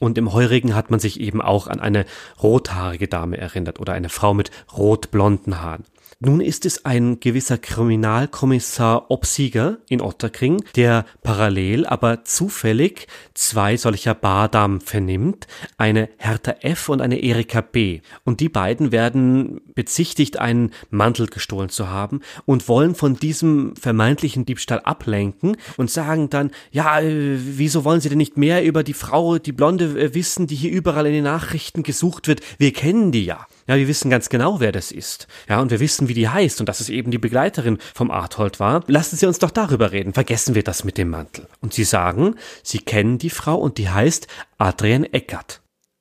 Und 0.00 0.18
im 0.18 0.32
Heurigen 0.32 0.74
hat 0.74 0.90
man 0.90 1.00
sich 1.00 1.20
eben 1.20 1.42
auch 1.42 1.66
an 1.66 1.80
eine 1.80 2.04
rothaarige 2.42 3.08
Dame 3.08 3.36
erinnert 3.36 3.80
oder 3.80 3.92
eine 3.92 4.08
Frau 4.08 4.34
mit 4.34 4.50
rotblonden 4.76 5.60
Haaren. 5.60 5.84
Nun 6.20 6.40
ist 6.40 6.66
es 6.66 6.84
ein 6.84 7.20
gewisser 7.20 7.58
Kriminalkommissar 7.58 9.08
Obsieger 9.08 9.78
in 9.88 10.00
Otterkring, 10.00 10.64
der 10.74 11.06
parallel, 11.22 11.86
aber 11.86 12.24
zufällig 12.24 13.06
zwei 13.34 13.76
solcher 13.76 14.14
Bardamen 14.14 14.80
vernimmt, 14.80 15.46
eine 15.76 16.08
Hertha 16.16 16.56
F 16.62 16.88
und 16.88 17.02
eine 17.02 17.20
Erika 17.22 17.60
B. 17.60 18.00
Und 18.24 18.40
die 18.40 18.48
beiden 18.48 18.90
werden 18.90 19.60
bezichtigt, 19.76 20.40
einen 20.40 20.72
Mantel 20.90 21.28
gestohlen 21.28 21.68
zu 21.68 21.88
haben 21.88 22.22
und 22.46 22.66
wollen 22.66 22.96
von 22.96 23.14
diesem 23.14 23.76
vermeintlichen 23.76 24.44
Diebstahl 24.44 24.80
ablenken 24.80 25.56
und 25.76 25.88
sagen 25.88 26.30
dann, 26.30 26.50
ja, 26.72 26.98
äh, 26.98 27.38
wieso 27.38 27.84
wollen 27.84 28.00
Sie 28.00 28.08
denn 28.08 28.18
nicht 28.18 28.36
mehr 28.36 28.64
über 28.64 28.82
die 28.82 28.92
Frau, 28.92 29.38
die 29.38 29.52
Blonde 29.52 29.96
äh, 29.96 30.14
wissen, 30.14 30.48
die 30.48 30.56
hier 30.56 30.72
überall 30.72 31.06
in 31.06 31.12
den 31.12 31.24
Nachrichten 31.24 31.84
gesucht 31.84 32.26
wird? 32.26 32.40
Wir 32.58 32.72
kennen 32.72 33.12
die 33.12 33.24
ja. 33.24 33.46
Ja, 33.68 33.76
wir 33.76 33.86
wissen 33.86 34.10
ganz 34.10 34.30
genau, 34.30 34.60
wer 34.60 34.72
das 34.72 34.90
ist. 34.90 35.28
Ja, 35.46 35.60
und 35.60 35.70
wir 35.70 35.78
wissen, 35.78 36.08
wie 36.08 36.14
die 36.14 36.28
heißt 36.28 36.58
und 36.60 36.68
dass 36.68 36.80
es 36.80 36.88
eben 36.88 37.10
die 37.10 37.18
Begleiterin 37.18 37.78
vom 37.94 38.10
Arthold 38.10 38.58
war. 38.60 38.82
Lassen 38.86 39.16
Sie 39.16 39.26
uns 39.26 39.38
doch 39.38 39.50
darüber 39.50 39.92
reden. 39.92 40.14
Vergessen 40.14 40.54
wir 40.54 40.64
das 40.64 40.84
mit 40.84 40.96
dem 40.96 41.10
Mantel. 41.10 41.46
Und 41.60 41.74
Sie 41.74 41.84
sagen, 41.84 42.34
Sie 42.62 42.78
kennen 42.78 43.18
die 43.18 43.28
Frau 43.28 43.56
und 43.56 43.76
die 43.76 43.90
heißt 43.90 44.26
Adrienne 44.56 45.12
Eckert. 45.12 45.60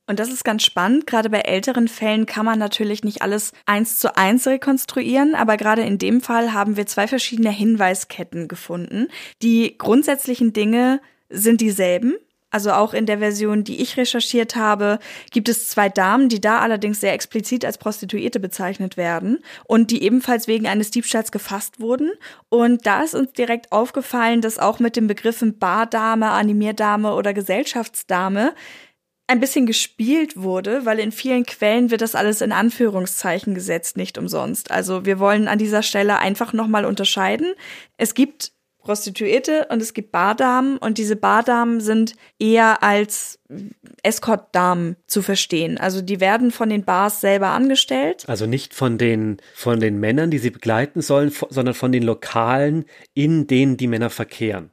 Und 0.10 0.20
das 0.20 0.30
ist 0.30 0.46
ganz 0.46 0.64
spannend. 0.64 1.06
Gerade 1.06 1.30
bei 1.30 1.40
älteren 1.40 1.90
Fällen 1.90 2.26
kann 2.26 2.46
man 2.46 2.58
natürlich 2.58 3.04
nicht 3.04 3.22
alles 3.22 3.52
eins 3.66 4.00
zu 4.00 4.16
eins 4.16 4.48
rekonstruieren, 4.48 5.36
aber 5.36 5.58
gerade 5.58 5.82
in 5.82 5.98
dem 5.98 6.22
Fall 6.22 6.54
haben 6.54 6.78
wir 6.78 6.86
zwei 6.86 7.08
verschiedene 7.08 7.52
Hinweisketten 7.52 8.48
gefunden. 8.48 9.10
Die 9.42 9.78
grundsätzlichen 9.78 10.54
Dinge 10.54 11.02
sind 11.30 11.60
dieselben. 11.60 12.16
Also 12.58 12.72
auch 12.72 12.96
in 12.96 13.06
der 13.06 13.20
Version, 13.20 13.64
die 13.64 13.84
ich 13.84 13.98
recherchiert 13.98 14.56
habe, 14.56 14.98
gibt 15.30 15.48
es 15.48 15.70
zwei 15.70 15.90
Damen, 15.90 16.28
die 16.28 16.42
da 16.42 16.58
allerdings 16.58 17.00
sehr 17.00 17.14
explizit 17.14 17.64
als 17.64 17.78
Prostituierte 17.78 18.40
bezeichnet 18.40 18.98
werden 18.98 19.44
und 19.68 19.92
die 19.92 20.02
ebenfalls 20.02 20.48
wegen 20.48 20.66
eines 20.66 20.90
Diebstahls 20.90 21.32
gefasst 21.32 21.80
wurden. 21.80 22.10
Und 22.50 22.88
da 22.88 23.04
ist 23.04 23.14
uns 23.14 23.32
direkt 23.34 23.72
aufgefallen, 23.72 24.42
dass 24.42 24.58
auch 24.58 24.80
mit 24.80 24.96
den 24.96 25.06
Begriffen 25.06 25.60
Bardame, 25.60 26.32
Animierdame 26.32 27.14
oder 27.14 27.36
Gesellschaftsdame 27.36 28.56
ein 29.28 29.40
bisschen 29.40 29.68
gespielt 29.68 30.36
wurde, 30.36 30.84
weil 30.84 30.98
in 30.98 31.12
vielen 31.12 31.46
Quellen 31.46 31.92
wird 31.92 32.02
das 32.02 32.16
alles 32.16 32.42
in 32.42 32.52
Anführungszeichen 32.52 33.54
gesetzt, 33.54 33.98
nicht 33.98 34.18
umsonst. 34.18 34.72
Also 34.72 35.06
wir 35.06 35.20
wollen 35.20 35.48
an 35.48 35.60
dieser 35.60 35.84
Stelle 35.84 36.18
einfach 36.18 36.54
nochmal 36.54 36.86
unterscheiden. 36.86 37.54
Es 37.98 38.16
gibt 38.16 38.52
Prostituierte 38.88 39.68
und 39.70 39.82
es 39.82 39.94
gibt 39.94 40.14
Bardamen 40.14 40.78
und 40.78 40.98
diese 40.98 41.18
Bardamen 41.18 41.82
sind 41.82 42.14
eher 42.40 42.84
als 42.84 43.38
Escort-Damen 44.02 44.96
zu 45.08 45.22
verstehen. 45.22 45.78
Also 45.78 46.02
die 46.02 46.22
werden 46.22 46.52
von 46.52 46.70
den 46.70 46.86
Bars 46.86 47.20
selber 47.20 47.50
angestellt. 47.50 48.24
Also 48.28 48.46
nicht 48.46 48.74
von 48.74 48.98
den, 48.98 49.40
von 49.54 49.82
den 49.82 50.00
Männern, 50.00 50.32
die 50.32 50.38
sie 50.38 50.52
begleiten 50.52 51.02
sollen, 51.02 51.34
sondern 51.50 51.76
von 51.76 51.92
den 51.92 52.04
Lokalen, 52.04 52.86
in 53.14 53.46
denen 53.46 53.76
die 53.76 53.88
Männer 53.88 54.10
verkehren. 54.10 54.72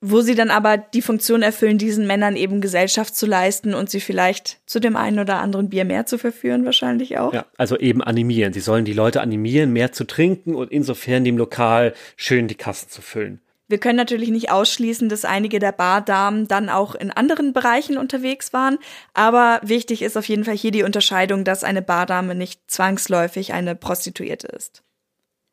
Wo 0.00 0.20
sie 0.20 0.36
dann 0.36 0.50
aber 0.50 0.76
die 0.76 1.02
Funktion 1.02 1.42
erfüllen, 1.42 1.78
diesen 1.78 2.06
Männern 2.06 2.36
eben 2.36 2.60
Gesellschaft 2.60 3.16
zu 3.16 3.26
leisten 3.26 3.74
und 3.74 3.90
sie 3.90 3.98
vielleicht 3.98 4.60
zu 4.66 4.78
dem 4.78 4.94
einen 4.94 5.18
oder 5.18 5.38
anderen 5.38 5.70
Bier 5.70 5.84
mehr 5.84 6.06
zu 6.06 6.18
verführen, 6.18 6.64
wahrscheinlich 6.64 7.18
auch. 7.18 7.34
Ja, 7.34 7.46
also 7.56 7.76
eben 7.76 8.00
animieren. 8.00 8.52
Sie 8.52 8.60
sollen 8.60 8.84
die 8.84 8.92
Leute 8.92 9.22
animieren, 9.22 9.72
mehr 9.72 9.90
zu 9.90 10.04
trinken 10.04 10.54
und 10.54 10.70
insofern 10.70 11.24
dem 11.24 11.36
Lokal 11.36 11.94
schön 12.16 12.46
die 12.46 12.54
Kassen 12.54 12.90
zu 12.90 13.02
füllen. 13.02 13.40
Wir 13.68 13.78
können 13.78 13.96
natürlich 13.96 14.30
nicht 14.30 14.50
ausschließen, 14.50 15.08
dass 15.08 15.24
einige 15.24 15.58
der 15.58 15.72
Bardamen 15.72 16.46
dann 16.46 16.68
auch 16.68 16.94
in 16.94 17.10
anderen 17.10 17.52
Bereichen 17.52 17.98
unterwegs 17.98 18.52
waren, 18.52 18.78
aber 19.12 19.60
wichtig 19.62 20.02
ist 20.02 20.16
auf 20.16 20.28
jeden 20.28 20.44
Fall 20.44 20.56
hier 20.56 20.70
die 20.70 20.84
Unterscheidung, 20.84 21.44
dass 21.44 21.64
eine 21.64 21.82
Bardame 21.82 22.34
nicht 22.36 22.70
zwangsläufig 22.70 23.52
eine 23.52 23.74
Prostituierte 23.74 24.46
ist. 24.48 24.85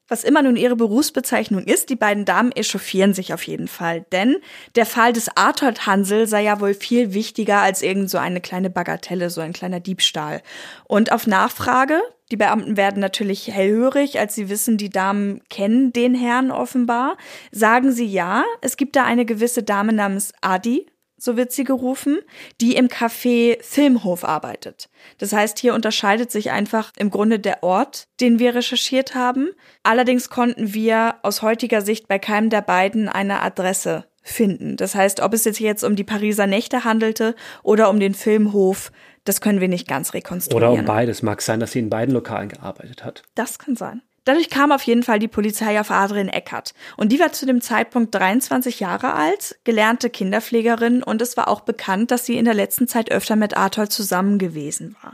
Was 0.10 0.26
immer 0.26 0.42
nun 0.42 0.58
ihre 0.58 0.76
Berufsbezeichnung 0.76 1.64
ist, 1.64 1.90
die 1.90 1.96
beiden 1.96 2.26
Damen 2.26 2.52
echauffieren 2.52 3.14
sich 3.14 3.34
auf 3.34 3.44
jeden 3.44 3.70
Fall. 3.70 4.06
Denn 4.12 4.36
der 4.76 4.86
Fall 4.86 5.14
des 5.14 5.30
Arthur 5.38 5.74
Hansel 5.86 6.28
sei 6.28 6.44
ja 6.44 6.60
wohl 6.60 6.74
viel 6.74 7.14
wichtiger 7.14 7.62
als 7.62 7.82
irgend 7.82 8.10
so 8.10 8.18
eine 8.18 8.42
kleine 8.42 8.70
Bagatelle, 8.70 9.30
so 9.30 9.40
ein 9.40 9.54
kleiner 9.54 9.80
Diebstahl. 9.80 10.42
Und 10.84 11.12
auf 11.14 11.26
Nachfrage, 11.26 12.02
die 12.32 12.38
Beamten 12.38 12.76
werden 12.76 13.00
natürlich 13.00 13.48
hellhörig, 13.48 14.20
als 14.20 14.36
sie 14.36 14.50
wissen, 14.50 14.78
die 14.78 14.90
Damen 14.90 15.42
kennen 15.50 15.94
den 15.94 16.16
Herrn 16.16 16.52
offenbar, 16.52 17.16
sagen 17.52 17.92
sie 17.92 18.08
ja, 18.08 18.44
es 18.62 18.76
gibt 18.76 18.96
da 18.96 19.06
eine 19.06 19.26
gewisse 19.26 19.64
Dame 19.64 19.94
namens 19.94 20.34
Adi, 20.42 20.88
so 21.24 21.38
wird 21.38 21.54
sie 21.54 21.64
gerufen, 21.64 22.20
die 22.60 22.76
im 22.76 22.88
Café 22.90 23.58
Filmhof 23.64 24.26
arbeitet. 24.26 24.90
Das 25.20 25.32
heißt, 25.32 25.58
hier 25.58 25.74
unterscheidet 25.74 26.32
sich 26.32 26.52
einfach 26.52 26.92
im 26.98 27.12
Grunde 27.12 27.40
der 27.40 27.64
Ort, 27.64 28.08
den 28.20 28.40
wir 28.40 28.56
recherchiert 28.56 29.16
haben. 29.16 29.52
Allerdings 29.84 30.30
konnten 30.30 30.74
wir 30.74 31.16
aus 31.24 31.42
heutiger 31.42 31.82
Sicht 31.82 32.10
bei 32.10 32.20
keinem 32.20 32.50
der 32.50 32.62
beiden 32.62 33.08
eine 33.08 33.42
Adresse 33.42 34.04
finden. 34.22 34.76
Das 34.76 34.96
heißt, 34.96 35.22
ob 35.22 35.34
es 35.34 35.46
jetzt 35.60 35.84
um 35.84 35.96
die 35.96 36.04
Pariser 36.04 36.46
Nächte 36.46 36.84
handelte 36.84 37.36
oder 37.62 37.90
um 37.90 38.02
den 38.02 38.16
Filmhof, 38.16 38.92
das 39.24 39.40
können 39.40 39.62
wir 39.62 39.70
nicht 39.70 39.88
ganz 39.88 40.14
rekonstruieren. 40.14 40.72
Oder 40.72 40.80
um 40.80 40.86
beides. 40.86 41.22
Mag 41.24 41.42
sein, 41.42 41.62
dass 41.62 41.72
sie 41.72 41.80
in 41.80 41.90
beiden 41.90 42.14
Lokalen 42.14 42.50
gearbeitet 42.50 43.06
hat. 43.06 43.24
Das 43.36 43.60
kann 43.60 43.78
sein. 43.78 44.02
Dadurch 44.26 44.50
kam 44.50 44.72
auf 44.72 44.84
jeden 44.84 45.04
Fall 45.04 45.20
die 45.20 45.28
Polizei 45.28 45.80
auf 45.80 45.92
Adrian 45.92 46.30
Eckert. 46.30 46.74
Und 46.98 47.12
die 47.12 47.20
war 47.20 47.34
zu 47.34 47.46
dem 47.46 47.62
Zeitpunkt 47.62 48.16
23 48.16 48.80
Jahre 48.80 49.14
alt, 49.14 49.58
gelernte 49.64 50.10
Kinderpflegerin 50.10 51.04
und 51.04 51.22
es 51.22 51.36
war 51.36 51.48
auch 51.48 51.62
bekannt, 51.62 52.12
dass 52.12 52.26
sie 52.26 52.38
in 52.38 52.46
der 52.46 52.54
letzten 52.54 52.88
Zeit 52.88 53.12
öfter 53.12 53.36
mit 53.36 53.58
Arthur 53.58 53.90
zusammen 53.90 54.38
gewesen 54.38 54.96
war. 55.02 55.14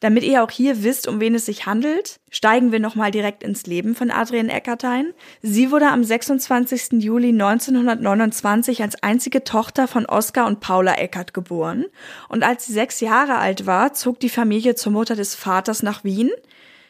Damit 0.00 0.24
ihr 0.24 0.44
auch 0.44 0.50
hier 0.50 0.82
wisst, 0.82 1.08
um 1.08 1.20
wen 1.20 1.34
es 1.34 1.46
sich 1.46 1.64
handelt, 1.64 2.20
steigen 2.28 2.70
wir 2.70 2.80
nochmal 2.80 3.10
direkt 3.10 3.42
ins 3.42 3.64
Leben 3.64 3.94
von 3.94 4.10
Adrian 4.10 4.50
Eckert 4.50 4.84
ein. 4.84 5.14
Sie 5.40 5.70
wurde 5.70 5.88
am 5.88 6.04
26. 6.04 7.02
Juli 7.02 7.30
1929 7.30 8.82
als 8.82 9.02
einzige 9.02 9.42
Tochter 9.42 9.88
von 9.88 10.04
Oskar 10.04 10.46
und 10.46 10.60
Paula 10.60 10.96
Eckert 10.96 11.32
geboren. 11.32 11.86
Und 12.28 12.42
als 12.42 12.66
sie 12.66 12.74
sechs 12.74 13.00
Jahre 13.00 13.38
alt 13.38 13.64
war, 13.64 13.94
zog 13.94 14.20
die 14.20 14.28
Familie 14.28 14.74
zur 14.74 14.92
Mutter 14.92 15.16
des 15.16 15.34
Vaters 15.34 15.82
nach 15.82 16.04
Wien. 16.04 16.30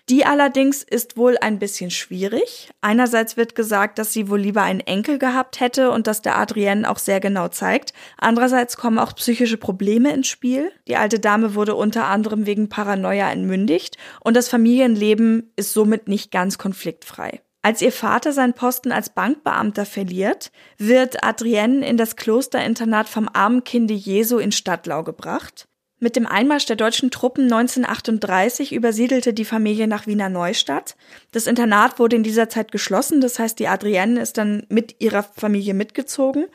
Die 0.09 0.25
allerdings 0.25 0.85
ist 0.85 1.17
wohl 1.17 1.37
ein 1.41 1.59
bisschen 1.59 1.91
schwierig. 1.91 2.71
Einerseits 2.81 3.37
wird 3.37 3.57
gesagt, 3.57 3.99
dass 3.99 4.13
sie 4.13 4.29
wohl 4.29 4.39
lieber 4.39 4.63
einen 4.63 4.79
Enkel 4.79 5.19
gehabt 5.19 5.59
hätte 5.59 5.91
und 5.91 6.07
dass 6.07 6.23
der 6.23 6.39
Adrienne 6.39 6.89
auch 6.89 6.99
sehr 6.99 7.19
genau 7.19 7.49
zeigt. 7.49 7.93
Andererseits 8.17 8.77
kommen 8.77 9.01
auch 9.01 9.17
psychische 9.17 9.57
Probleme 9.57 10.13
ins 10.13 10.29
Spiel. 10.29 10.71
Die 10.87 10.97
alte 10.97 11.19
Dame 11.19 11.57
wurde 11.57 11.75
unter 11.75 12.07
anderem 12.07 12.47
wegen 12.47 12.69
Paranoia 12.69 13.33
entmündigt 13.33 13.97
und 14.21 14.37
das 14.37 14.49
Familienleben 14.49 15.53
ist 15.57 15.73
somit 15.73 16.07
nicht 16.07 16.31
ganz 16.31 16.57
konfliktfrei. 16.57 17.41
Als 17.63 17.83
ihr 17.83 17.91
Vater 17.91 18.33
seinen 18.33 18.55
Posten 18.55 18.93
als 18.93 19.11
Bankbeamter 19.11 19.87
verliert, 19.87 20.53
wird 20.79 21.25
Adrienne 21.25 21.85
in 21.85 21.97
das 21.97 22.15
Klosterinternat 22.15 23.09
vom 23.09 23.29
armen 23.33 23.65
Kinde 23.65 23.95
Jesu 23.95 24.39
in 24.39 24.53
Stadtlau 24.53 25.03
gebracht. 25.03 25.67
Mit 25.99 26.15
dem 26.15 26.27
Einmarsch 26.27 26.67
der 26.67 26.77
deutschen 26.77 27.11
Truppen 27.11 27.45
1938 27.45 28.73
übersiedelte 28.73 29.33
die 29.33 29.47
Familie 29.47 29.87
nach 29.87 30.07
Wiener 30.07 30.29
Neustadt. 30.29 30.95
Das 31.33 31.47
Internat 31.47 31.99
wurde 31.99 32.17
in 32.17 32.23
dieser 32.23 32.51
Zeit 32.51 32.71
geschlossen, 32.71 33.23
das 33.23 33.39
heißt, 33.39 33.59
die 33.59 33.69
Adrienne 33.69 34.21
ist 34.21 34.37
dann 34.37 34.67
mit 34.69 34.97
ihrer 35.01 35.23
Familie 35.23 35.73
mitgezogen. 35.73 36.47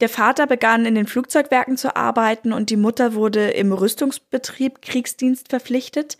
Der 0.00 0.08
Vater 0.08 0.46
begann 0.46 0.86
in 0.86 0.94
den 0.94 1.06
Flugzeugwerken 1.08 1.76
zu 1.76 1.96
arbeiten 1.96 2.52
und 2.52 2.70
die 2.70 2.76
Mutter 2.76 3.14
wurde 3.14 3.48
im 3.50 3.72
Rüstungsbetrieb 3.72 4.82
Kriegsdienst 4.82 5.48
verpflichtet 5.48 6.16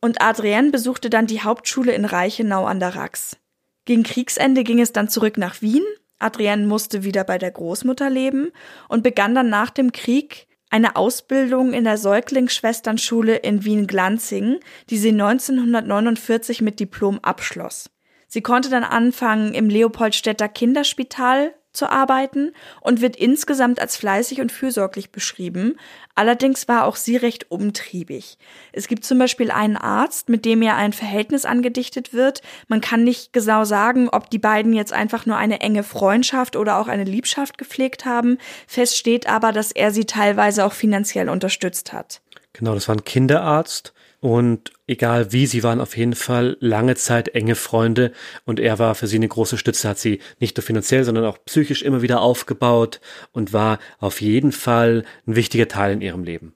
und 0.00 0.22
Adrienne 0.22 0.70
besuchte 0.70 1.10
dann 1.10 1.26
die 1.26 1.42
Hauptschule 1.42 1.92
in 1.92 2.04
Reichenau 2.06 2.64
an 2.64 2.80
der 2.80 2.94
Rax. 2.94 3.36
Gegen 3.84 4.04
Kriegsende 4.04 4.64
ging 4.64 4.80
es 4.80 4.92
dann 4.92 5.08
zurück 5.08 5.36
nach 5.36 5.60
Wien. 5.60 5.84
Adrienne 6.18 6.66
musste 6.66 7.04
wieder 7.04 7.24
bei 7.24 7.36
der 7.36 7.50
Großmutter 7.50 8.08
leben 8.08 8.52
und 8.88 9.02
begann 9.02 9.34
dann 9.34 9.50
nach 9.50 9.70
dem 9.70 9.92
Krieg 9.92 10.45
eine 10.70 10.96
Ausbildung 10.96 11.72
in 11.72 11.84
der 11.84 11.98
Säuglingsschwesternschule 11.98 13.36
in 13.36 13.64
Wien-Glanzing, 13.64 14.60
die 14.90 14.98
sie 14.98 15.10
1949 15.10 16.60
mit 16.62 16.80
Diplom 16.80 17.18
abschloss. 17.20 17.90
Sie 18.26 18.42
konnte 18.42 18.68
dann 18.68 18.84
anfangen, 18.84 19.54
im 19.54 19.68
Leopoldstädter 19.68 20.48
Kinderspital 20.48 21.54
zu 21.76 21.90
arbeiten 21.90 22.52
und 22.80 23.00
wird 23.00 23.16
insgesamt 23.16 23.80
als 23.80 23.96
fleißig 23.96 24.40
und 24.40 24.52
fürsorglich 24.52 25.10
beschrieben. 25.10 25.76
Allerdings 26.14 26.66
war 26.66 26.84
auch 26.84 26.96
sie 26.96 27.16
recht 27.16 27.50
umtriebig. 27.50 28.38
Es 28.72 28.88
gibt 28.88 29.04
zum 29.04 29.18
Beispiel 29.18 29.50
einen 29.50 29.76
Arzt, 29.76 30.28
mit 30.28 30.44
dem 30.44 30.62
ihr 30.62 30.74
ein 30.74 30.92
Verhältnis 30.92 31.44
angedichtet 31.44 32.12
wird. 32.12 32.42
Man 32.68 32.80
kann 32.80 33.04
nicht 33.04 33.32
genau 33.32 33.64
sagen, 33.64 34.08
ob 34.08 34.30
die 34.30 34.38
beiden 34.38 34.72
jetzt 34.72 34.92
einfach 34.92 35.26
nur 35.26 35.36
eine 35.36 35.60
enge 35.60 35.82
Freundschaft 35.82 36.56
oder 36.56 36.78
auch 36.78 36.88
eine 36.88 37.04
Liebschaft 37.04 37.58
gepflegt 37.58 38.04
haben. 38.04 38.38
Fest 38.66 38.96
steht 38.96 39.28
aber, 39.28 39.52
dass 39.52 39.72
er 39.72 39.90
sie 39.90 40.04
teilweise 40.04 40.64
auch 40.64 40.72
finanziell 40.72 41.28
unterstützt 41.28 41.92
hat. 41.92 42.22
Genau, 42.52 42.74
das 42.74 42.88
war 42.88 42.96
ein 42.96 43.04
Kinderarzt 43.04 43.92
und 44.26 44.72
egal 44.88 45.30
wie, 45.30 45.46
sie 45.46 45.62
waren 45.62 45.80
auf 45.80 45.96
jeden 45.96 46.16
Fall 46.16 46.56
lange 46.58 46.96
Zeit 46.96 47.28
enge 47.28 47.54
Freunde 47.54 48.10
und 48.44 48.58
er 48.58 48.80
war 48.80 48.96
für 48.96 49.06
sie 49.06 49.14
eine 49.14 49.28
große 49.28 49.56
Stütze, 49.56 49.88
hat 49.88 50.00
sie 50.00 50.18
nicht 50.40 50.56
nur 50.56 50.64
finanziell, 50.64 51.04
sondern 51.04 51.24
auch 51.26 51.38
psychisch 51.44 51.82
immer 51.82 52.02
wieder 52.02 52.20
aufgebaut 52.20 53.00
und 53.30 53.52
war 53.52 53.78
auf 54.00 54.20
jeden 54.20 54.50
Fall 54.50 55.04
ein 55.28 55.36
wichtiger 55.36 55.68
Teil 55.68 55.92
in 55.92 56.00
ihrem 56.00 56.24
Leben. 56.24 56.54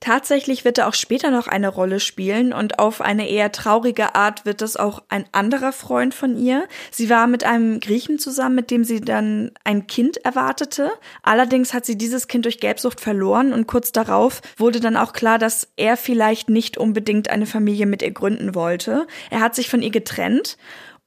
Tatsächlich 0.00 0.64
wird 0.64 0.78
er 0.78 0.86
auch 0.86 0.94
später 0.94 1.32
noch 1.32 1.48
eine 1.48 1.68
Rolle 1.68 1.98
spielen 1.98 2.52
und 2.52 2.78
auf 2.78 3.00
eine 3.00 3.28
eher 3.28 3.50
traurige 3.50 4.14
Art 4.14 4.46
wird 4.46 4.62
es 4.62 4.76
auch 4.76 5.02
ein 5.08 5.24
anderer 5.32 5.72
Freund 5.72 6.14
von 6.14 6.36
ihr. 6.36 6.68
Sie 6.92 7.10
war 7.10 7.26
mit 7.26 7.42
einem 7.42 7.80
Griechen 7.80 8.20
zusammen, 8.20 8.54
mit 8.54 8.70
dem 8.70 8.84
sie 8.84 9.00
dann 9.00 9.50
ein 9.64 9.88
Kind 9.88 10.24
erwartete. 10.24 10.92
Allerdings 11.22 11.74
hat 11.74 11.84
sie 11.84 11.98
dieses 11.98 12.28
Kind 12.28 12.44
durch 12.44 12.60
Gelbsucht 12.60 13.00
verloren 13.00 13.52
und 13.52 13.66
kurz 13.66 13.90
darauf 13.90 14.40
wurde 14.56 14.78
dann 14.78 14.96
auch 14.96 15.12
klar, 15.12 15.38
dass 15.38 15.68
er 15.76 15.96
vielleicht 15.96 16.48
nicht 16.48 16.78
unbedingt 16.78 17.28
eine 17.28 17.46
Familie 17.46 17.86
mit 17.86 18.00
ihr 18.02 18.12
gründen 18.12 18.54
wollte. 18.54 19.08
Er 19.30 19.40
hat 19.40 19.56
sich 19.56 19.68
von 19.68 19.82
ihr 19.82 19.90
getrennt 19.90 20.58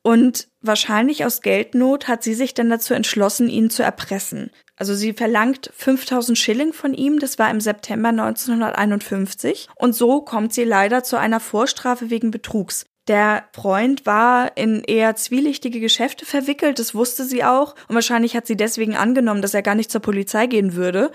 und 0.03 0.47
wahrscheinlich 0.61 1.25
aus 1.25 1.41
Geldnot 1.41 2.07
hat 2.07 2.23
sie 2.23 2.33
sich 2.33 2.53
dann 2.53 2.69
dazu 2.69 2.93
entschlossen, 2.93 3.49
ihn 3.49 3.69
zu 3.69 3.83
erpressen. 3.83 4.51
Also 4.81 4.95
sie 4.95 5.13
verlangt 5.13 5.69
5000 5.75 6.35
Schilling 6.35 6.73
von 6.73 6.95
ihm, 6.95 7.19
das 7.19 7.37
war 7.37 7.51
im 7.51 7.61
September 7.61 8.09
1951. 8.09 9.67
Und 9.75 9.93
so 9.93 10.21
kommt 10.21 10.55
sie 10.55 10.63
leider 10.63 11.03
zu 11.03 11.17
einer 11.17 11.39
Vorstrafe 11.39 12.09
wegen 12.09 12.31
Betrugs. 12.31 12.87
Der 13.07 13.43
Freund 13.53 14.07
war 14.07 14.57
in 14.57 14.83
eher 14.83 15.15
zwielichtige 15.15 15.79
Geschäfte 15.79 16.25
verwickelt, 16.25 16.79
das 16.79 16.95
wusste 16.95 17.25
sie 17.25 17.43
auch. 17.43 17.75
Und 17.89 17.93
wahrscheinlich 17.93 18.35
hat 18.35 18.47
sie 18.47 18.57
deswegen 18.57 18.95
angenommen, 18.95 19.43
dass 19.43 19.53
er 19.53 19.61
gar 19.61 19.75
nicht 19.75 19.91
zur 19.91 20.01
Polizei 20.01 20.47
gehen 20.47 20.73
würde. 20.73 21.11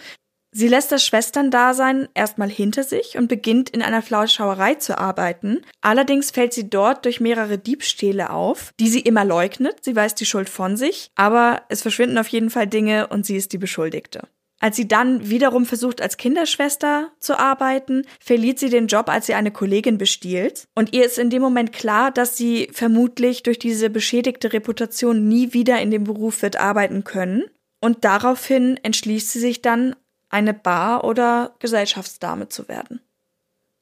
Sie 0.58 0.68
lässt 0.68 0.90
das 0.90 1.04
Schwesterndasein 1.04 2.08
erstmal 2.14 2.48
hinter 2.48 2.82
sich 2.82 3.18
und 3.18 3.28
beginnt 3.28 3.68
in 3.68 3.82
einer 3.82 4.00
Flauschauerei 4.00 4.76
zu 4.76 4.96
arbeiten. 4.96 5.60
Allerdings 5.82 6.30
fällt 6.30 6.54
sie 6.54 6.70
dort 6.70 7.04
durch 7.04 7.20
mehrere 7.20 7.58
Diebstähle 7.58 8.30
auf, 8.30 8.72
die 8.80 8.88
sie 8.88 9.00
immer 9.00 9.26
leugnet. 9.26 9.84
Sie 9.84 9.94
weiß 9.94 10.14
die 10.14 10.24
Schuld 10.24 10.48
von 10.48 10.78
sich, 10.78 11.10
aber 11.14 11.60
es 11.68 11.82
verschwinden 11.82 12.16
auf 12.16 12.28
jeden 12.28 12.48
Fall 12.48 12.66
Dinge 12.66 13.08
und 13.08 13.26
sie 13.26 13.36
ist 13.36 13.52
die 13.52 13.58
Beschuldigte. 13.58 14.28
Als 14.58 14.76
sie 14.76 14.88
dann 14.88 15.28
wiederum 15.28 15.66
versucht, 15.66 16.00
als 16.00 16.16
Kinderschwester 16.16 17.12
zu 17.20 17.38
arbeiten, 17.38 18.04
verliert 18.18 18.58
sie 18.58 18.70
den 18.70 18.86
Job, 18.86 19.10
als 19.10 19.26
sie 19.26 19.34
eine 19.34 19.50
Kollegin 19.50 19.98
bestiehlt. 19.98 20.68
Und 20.74 20.94
ihr 20.94 21.04
ist 21.04 21.18
in 21.18 21.28
dem 21.28 21.42
Moment 21.42 21.74
klar, 21.74 22.10
dass 22.10 22.38
sie 22.38 22.70
vermutlich 22.72 23.42
durch 23.42 23.58
diese 23.58 23.90
beschädigte 23.90 24.54
Reputation 24.54 25.28
nie 25.28 25.52
wieder 25.52 25.82
in 25.82 25.90
dem 25.90 26.04
Beruf 26.04 26.40
wird 26.40 26.58
arbeiten 26.58 27.04
können. 27.04 27.44
Und 27.78 28.06
daraufhin 28.06 28.80
entschließt 28.82 29.30
sie 29.32 29.40
sich 29.40 29.60
dann, 29.60 29.94
eine 30.36 30.52
Bar- 30.52 31.04
oder 31.04 31.54
Gesellschaftsdame 31.60 32.50
zu 32.50 32.68
werden. 32.68 33.00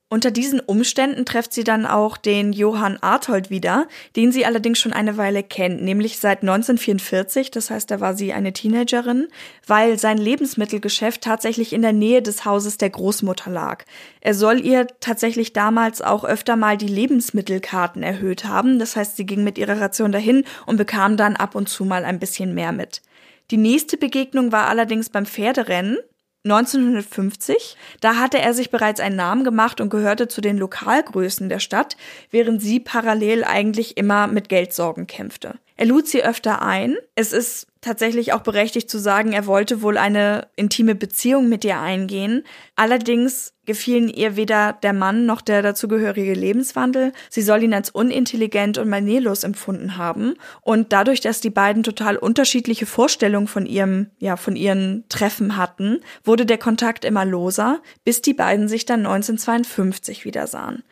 Unter 0.08 0.30
diesen 0.30 0.60
Umständen 0.60 1.24
trefft 1.24 1.52
sie 1.52 1.64
dann 1.64 1.84
auch 1.84 2.16
den 2.16 2.52
Johann 2.52 2.98
Arthold 3.00 3.50
wieder, 3.50 3.88
den 4.14 4.30
sie 4.30 4.46
allerdings 4.46 4.78
schon 4.78 4.92
eine 4.92 5.16
Weile 5.16 5.42
kennt, 5.42 5.82
nämlich 5.82 6.20
seit 6.20 6.42
1944, 6.42 7.50
das 7.50 7.70
heißt, 7.70 7.90
da 7.90 7.98
war 7.98 8.14
sie 8.14 8.32
eine 8.32 8.52
Teenagerin, 8.52 9.26
weil 9.66 9.98
sein 9.98 10.16
Lebensmittelgeschäft 10.16 11.22
tatsächlich 11.22 11.72
in 11.72 11.82
der 11.82 11.92
Nähe 11.92 12.22
des 12.22 12.44
Hauses 12.44 12.78
der 12.78 12.90
Großmutter 12.90 13.50
lag. 13.50 13.84
Er 14.20 14.34
soll 14.34 14.64
ihr 14.64 14.86
tatsächlich 15.00 15.52
damals 15.52 16.00
auch 16.02 16.22
öfter 16.22 16.54
mal 16.54 16.76
die 16.76 16.86
Lebensmittelkarten 16.86 18.04
erhöht 18.04 18.44
haben, 18.44 18.78
das 18.78 18.94
heißt, 18.94 19.16
sie 19.16 19.26
ging 19.26 19.42
mit 19.42 19.58
ihrer 19.58 19.80
Ration 19.80 20.12
dahin 20.12 20.44
und 20.66 20.76
bekam 20.76 21.16
dann 21.16 21.34
ab 21.34 21.56
und 21.56 21.68
zu 21.68 21.84
mal 21.84 22.04
ein 22.04 22.20
bisschen 22.20 22.54
mehr 22.54 22.70
mit. 22.70 23.02
Die 23.50 23.56
nächste 23.56 23.96
Begegnung 23.96 24.52
war 24.52 24.68
allerdings 24.68 25.10
beim 25.10 25.26
Pferderennen. 25.26 25.98
1950, 26.44 27.76
da 28.00 28.16
hatte 28.16 28.38
er 28.38 28.52
sich 28.52 28.70
bereits 28.70 29.00
einen 29.00 29.16
Namen 29.16 29.44
gemacht 29.44 29.80
und 29.80 29.88
gehörte 29.88 30.28
zu 30.28 30.42
den 30.42 30.58
Lokalgrößen 30.58 31.48
der 31.48 31.58
Stadt, 31.58 31.96
während 32.30 32.60
sie 32.60 32.80
parallel 32.80 33.44
eigentlich 33.44 33.96
immer 33.96 34.26
mit 34.26 34.50
Geldsorgen 34.50 35.06
kämpfte. 35.06 35.54
Er 35.76 35.86
lud 35.86 36.06
sie 36.06 36.22
öfter 36.22 36.62
ein. 36.62 36.96
Es 37.16 37.32
ist 37.32 37.66
tatsächlich 37.80 38.32
auch 38.32 38.40
berechtigt 38.40 38.88
zu 38.88 38.98
sagen, 38.98 39.32
er 39.32 39.46
wollte 39.46 39.82
wohl 39.82 39.98
eine 39.98 40.46
intime 40.54 40.94
Beziehung 40.94 41.48
mit 41.48 41.64
ihr 41.64 41.80
eingehen. 41.80 42.44
Allerdings 42.76 43.52
gefielen 43.66 44.08
ihr 44.08 44.36
weder 44.36 44.72
der 44.72 44.92
Mann 44.92 45.26
noch 45.26 45.40
der 45.40 45.62
dazugehörige 45.62 46.34
Lebenswandel. 46.34 47.12
Sie 47.28 47.42
soll 47.42 47.64
ihn 47.64 47.74
als 47.74 47.90
unintelligent 47.90 48.78
und 48.78 48.88
manierlos 48.88 49.42
empfunden 49.42 49.96
haben. 49.96 50.34
Und 50.60 50.92
dadurch, 50.92 51.20
dass 51.20 51.40
die 51.40 51.50
beiden 51.50 51.82
total 51.82 52.16
unterschiedliche 52.16 52.86
Vorstellungen 52.86 53.48
von 53.48 53.66
ihrem, 53.66 54.10
ja, 54.18 54.36
von 54.36 54.54
ihren 54.54 55.04
Treffen 55.08 55.56
hatten, 55.56 56.00
wurde 56.22 56.46
der 56.46 56.58
Kontakt 56.58 57.04
immer 57.04 57.24
loser, 57.24 57.82
bis 58.04 58.22
die 58.22 58.34
beiden 58.34 58.68
sich 58.68 58.86
dann 58.86 59.00
1952 59.00 60.24
wieder 60.24 60.46
sahen. 60.46 60.84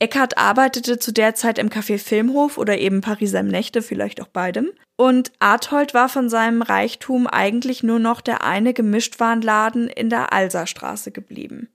Eckhart 0.00 0.36
arbeitete 0.36 0.98
zu 0.98 1.12
der 1.12 1.34
Zeit 1.34 1.58
im 1.58 1.70
Café 1.70 1.98
Filmhof 1.98 2.58
oder 2.58 2.78
eben 2.78 3.00
Pariser 3.00 3.42
Nächte, 3.42 3.80
vielleicht 3.80 4.20
auch 4.20 4.28
beidem. 4.28 4.70
Und 4.96 5.32
Arthold 5.38 5.94
war 5.94 6.08
von 6.08 6.28
seinem 6.28 6.62
Reichtum 6.62 7.26
eigentlich 7.26 7.82
nur 7.82 7.98
noch 7.98 8.20
der 8.20 8.44
eine 8.44 8.74
Gemischtwarenladen 8.74 9.88
in 9.88 10.10
der 10.10 10.32
Alserstraße 10.32 11.10
geblieben. 11.10 11.68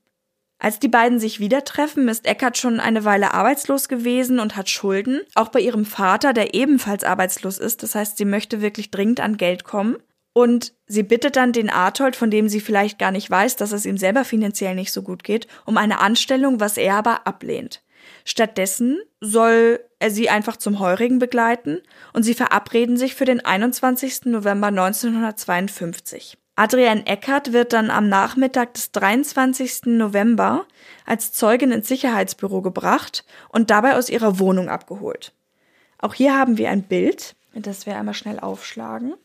Als 0.61 0.79
die 0.79 0.89
beiden 0.89 1.19
sich 1.19 1.39
wieder 1.39 1.63
treffen, 1.63 2.09
ist 2.09 2.27
Eckert 2.27 2.57
schon 2.57 2.81
eine 2.81 3.05
Weile 3.05 3.33
arbeitslos 3.33 3.87
gewesen 3.87 4.39
und 4.39 4.57
hat 4.57 4.69
Schulden. 4.69 5.21
Auch 5.35 5.47
bei 5.47 5.61
ihrem 5.61 5.85
Vater, 5.85 6.33
der 6.33 6.53
ebenfalls 6.53 7.05
arbeitslos 7.05 7.57
ist. 7.57 7.81
Das 7.81 7.95
heißt, 7.95 8.17
sie 8.17 8.25
möchte 8.25 8.61
wirklich 8.61 8.91
dringend 8.91 9.21
an 9.21 9.37
Geld 9.37 9.63
kommen. 9.63 9.95
Und 10.33 10.73
sie 10.85 11.03
bittet 11.03 11.37
dann 11.37 11.53
den 11.53 11.69
Arthold, 11.69 12.17
von 12.17 12.29
dem 12.29 12.49
sie 12.49 12.59
vielleicht 12.59 12.99
gar 12.99 13.11
nicht 13.11 13.29
weiß, 13.29 13.55
dass 13.55 13.71
es 13.71 13.85
ihm 13.85 13.97
selber 13.97 14.25
finanziell 14.25 14.75
nicht 14.75 14.91
so 14.91 15.01
gut 15.01 15.23
geht, 15.23 15.47
um 15.65 15.77
eine 15.77 15.99
Anstellung, 15.99 16.59
was 16.59 16.77
er 16.77 16.95
aber 16.95 17.25
ablehnt. 17.25 17.81
Stattdessen 18.29 18.99
soll 19.21 19.79
er 19.97 20.11
sie 20.11 20.29
einfach 20.29 20.55
zum 20.55 20.77
Heurigen 20.77 21.17
begleiten 21.17 21.81
und 22.13 22.21
sie 22.21 22.35
verabreden 22.35 22.95
sich 22.95 23.15
für 23.15 23.25
den 23.25 23.43
21. 23.43 24.25
November 24.25 24.67
1952. 24.67 26.37
Adrienne 26.55 27.07
Eckert 27.07 27.53
wird 27.53 27.73
dann 27.73 27.89
am 27.89 28.07
Nachmittag 28.07 28.75
des 28.75 28.91
23. 28.91 29.85
November 29.85 30.67
als 31.07 31.31
Zeugin 31.31 31.71
ins 31.71 31.87
Sicherheitsbüro 31.87 32.61
gebracht 32.61 33.25
und 33.51 33.71
dabei 33.71 33.95
aus 33.95 34.09
ihrer 34.09 34.37
Wohnung 34.37 34.69
abgeholt. 34.69 35.33
Auch 35.97 36.13
hier 36.13 36.37
haben 36.37 36.59
wir 36.59 36.69
ein 36.69 36.83
Bild, 36.83 37.35
das 37.55 37.87
wir 37.87 37.97
einmal 37.97 38.13
schnell 38.13 38.39
aufschlagen. 38.39 39.15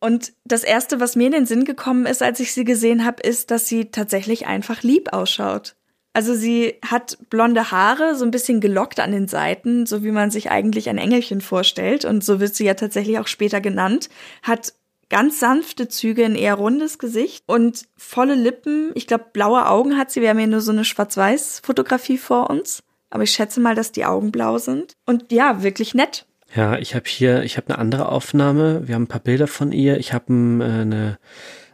Und 0.00 0.32
das 0.44 0.64
erste, 0.64 0.98
was 0.98 1.14
mir 1.14 1.26
in 1.26 1.32
den 1.32 1.46
Sinn 1.46 1.64
gekommen 1.64 2.04
ist, 2.04 2.20
als 2.20 2.40
ich 2.40 2.52
sie 2.52 2.64
gesehen 2.64 3.04
habe, 3.04 3.22
ist, 3.22 3.52
dass 3.52 3.68
sie 3.68 3.92
tatsächlich 3.92 4.48
einfach 4.48 4.82
lieb 4.82 5.12
ausschaut. 5.12 5.76
Also 6.12 6.34
sie 6.34 6.74
hat 6.84 7.18
blonde 7.30 7.70
Haare, 7.70 8.16
so 8.16 8.24
ein 8.24 8.32
bisschen 8.32 8.60
gelockt 8.60 8.98
an 8.98 9.12
den 9.12 9.28
Seiten, 9.28 9.86
so 9.86 10.02
wie 10.02 10.10
man 10.10 10.30
sich 10.30 10.50
eigentlich 10.50 10.88
ein 10.88 10.98
Engelchen 10.98 11.40
vorstellt. 11.40 12.04
Und 12.04 12.24
so 12.24 12.40
wird 12.40 12.54
sie 12.54 12.64
ja 12.64 12.74
tatsächlich 12.74 13.18
auch 13.18 13.28
später 13.28 13.60
genannt. 13.60 14.08
Hat 14.42 14.74
ganz 15.08 15.38
sanfte 15.38 15.88
Züge, 15.88 16.24
ein 16.24 16.34
eher 16.34 16.54
rundes 16.54 16.98
Gesicht 16.98 17.44
und 17.46 17.86
volle 17.96 18.34
Lippen. 18.34 18.90
Ich 18.94 19.06
glaube, 19.06 19.26
blaue 19.32 19.68
Augen 19.68 19.96
hat 19.96 20.10
sie. 20.10 20.20
Wir 20.20 20.30
haben 20.30 20.38
hier 20.38 20.46
nur 20.46 20.60
so 20.60 20.72
eine 20.72 20.84
Schwarz-Weiß-Fotografie 20.84 22.18
vor 22.18 22.50
uns. 22.50 22.82
Aber 23.10 23.24
ich 23.24 23.32
schätze 23.32 23.60
mal, 23.60 23.74
dass 23.74 23.92
die 23.92 24.04
Augen 24.04 24.32
blau 24.32 24.58
sind. 24.58 24.94
Und 25.06 25.30
ja, 25.32 25.62
wirklich 25.62 25.94
nett. 25.94 26.26
Ja, 26.54 26.78
ich 26.78 26.94
habe 26.94 27.04
hier, 27.06 27.42
ich 27.42 27.56
habe 27.56 27.68
eine 27.68 27.78
andere 27.78 28.08
Aufnahme. 28.08 28.86
Wir 28.86 28.94
haben 28.94 29.04
ein 29.04 29.08
paar 29.08 29.20
Bilder 29.20 29.46
von 29.46 29.72
ihr. 29.72 29.98
Ich 29.98 30.12
habe 30.12 30.32
äh, 30.32 30.82
eine 30.82 31.18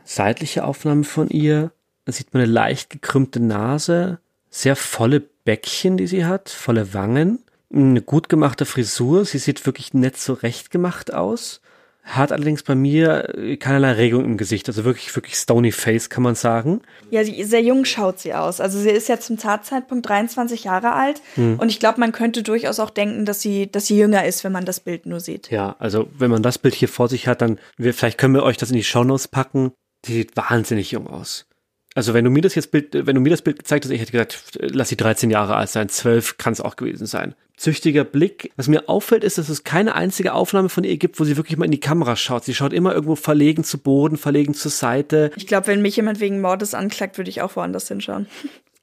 seitliche 0.05 0.65
Aufnahme 0.65 1.05
von 1.05 1.29
ihr. 1.29 1.73
Da 2.05 2.13
sieht 2.13 2.33
man 2.33 2.43
eine 2.43 2.53
leicht 2.53 2.91
gekrümmte 2.91 3.41
Nase, 3.41 4.21
sehr 4.57 4.77
volle 4.77 5.21
Bäckchen, 5.21 5.97
die 5.97 6.07
sie 6.07 6.25
hat, 6.25 6.49
volle 6.49 6.95
Wangen, 6.95 7.41
eine 7.73 8.03
gut 8.03 8.29
gemachte 8.29 8.65
Frisur. 8.65 9.25
Sie 9.25 9.39
sieht 9.39 9.67
wirklich 9.67 9.95
nett 9.95 10.17
zurecht 10.17 10.71
gemacht 10.71 11.13
aus 11.13 11.61
hat 12.07 12.31
allerdings 12.31 12.63
bei 12.63 12.77
mir 12.77 13.35
äh, 13.37 13.57
keinerlei 13.57 13.93
Regung 13.93 14.25
im 14.25 14.37
Gesicht, 14.37 14.69
also 14.69 14.85
wirklich, 14.85 15.15
wirklich 15.17 15.35
stony 15.35 15.73
face, 15.73 16.09
kann 16.09 16.23
man 16.23 16.37
sagen. 16.37 16.81
Ja, 17.11 17.25
sehr 17.25 17.63
jung 17.63 17.85
schaut 17.85 18.21
sie 18.21 18.33
aus. 18.33 18.61
Also 18.61 18.79
sie 18.79 18.91
ist 18.91 19.09
ja 19.09 19.19
zum 19.19 19.39
Tatzeitpunkt 19.39 20.09
23 20.09 20.65
Jahre 20.65 20.93
alt 20.93 21.21
hm. 21.35 21.59
und 21.59 21.69
ich 21.69 21.81
glaube, 21.81 21.99
man 21.99 22.13
könnte 22.13 22.45
durchaus 22.45 22.79
auch 22.79 22.91
denken, 22.91 23.25
dass 23.25 23.41
sie, 23.41 23.71
dass 23.71 23.87
sie 23.87 23.99
jünger 23.99 24.25
ist, 24.25 24.45
wenn 24.45 24.53
man 24.53 24.65
das 24.65 24.79
Bild 24.79 25.05
nur 25.05 25.19
sieht. 25.19 25.51
Ja, 25.51 25.75
also 25.81 26.09
wenn 26.17 26.31
man 26.31 26.45
das 26.45 26.59
Bild 26.59 26.75
hier 26.75 26.89
vor 26.89 27.09
sich 27.09 27.27
hat, 27.27 27.43
dann, 27.43 27.59
wir, 27.77 27.93
vielleicht 27.93 28.19
können 28.19 28.35
wir 28.35 28.45
euch 28.45 28.57
das 28.57 28.71
in 28.71 28.77
die 28.77 28.85
Shownotes 28.85 29.27
packen. 29.27 29.73
Die 30.05 30.13
sieht 30.13 30.37
wahnsinnig 30.37 30.93
jung 30.93 31.09
aus. 31.09 31.47
Also 31.97 32.13
wenn 32.13 32.27
du 32.27 32.31
mir 32.31 32.43
das 32.43 32.55
jetzt 32.55 32.71
Bild, 32.73 32.93
wenn 32.93 33.15
du 33.15 33.23
mir 33.23 33.31
das 33.31 33.41
Bild 33.41 33.59
gezeigt 33.59 33.87
hast, 33.87 33.91
ich 33.91 33.99
hätte 33.99 34.13
gesagt, 34.13 34.59
lass 34.61 34.91
sie 34.91 34.99
13 34.99 35.31
Jahre 35.31 35.57
alt 35.57 35.71
sein, 35.71 35.89
12 35.89 36.37
kann 36.37 36.53
es 36.53 36.61
auch 36.61 36.77
gewesen 36.77 37.07
sein. 37.07 37.35
Züchtiger 37.57 38.05
Blick. 38.05 38.53
Was 38.57 38.69
mir 38.69 38.87
auffällt, 38.91 39.25
ist, 39.25 39.39
dass 39.39 39.49
es 39.49 39.65
keine 39.65 39.95
einzige 39.95 40.35
Aufnahme 40.35 40.69
von 40.69 40.85
ihr 40.85 40.99
gibt, 40.99 41.19
wo 41.19 41.25
sie 41.25 41.39
wirklich 41.39 41.57
mal 41.57 41.65
in 41.65 41.71
die 41.71 41.81
Kamera 41.81 42.15
schaut. 42.15 42.45
Sie 42.45 42.53
schaut 42.53 42.75
immer 42.75 42.93
irgendwo 42.93 43.17
verlegen 43.17 43.65
zu 43.65 43.79
Boden, 43.79 44.19
verlegen 44.19 44.53
zur 44.53 44.71
Seite. 44.71 45.31
Ich 45.37 45.47
glaube, 45.47 45.69
wenn 45.69 45.81
mich 45.81 45.97
jemand 45.97 46.21
wegen 46.21 46.43
Mordes 46.43 46.75
anklagt, 46.75 47.17
würde 47.17 47.31
ich 47.31 47.41
auch 47.41 47.57
woanders 47.57 47.89
hinschauen. 47.89 48.27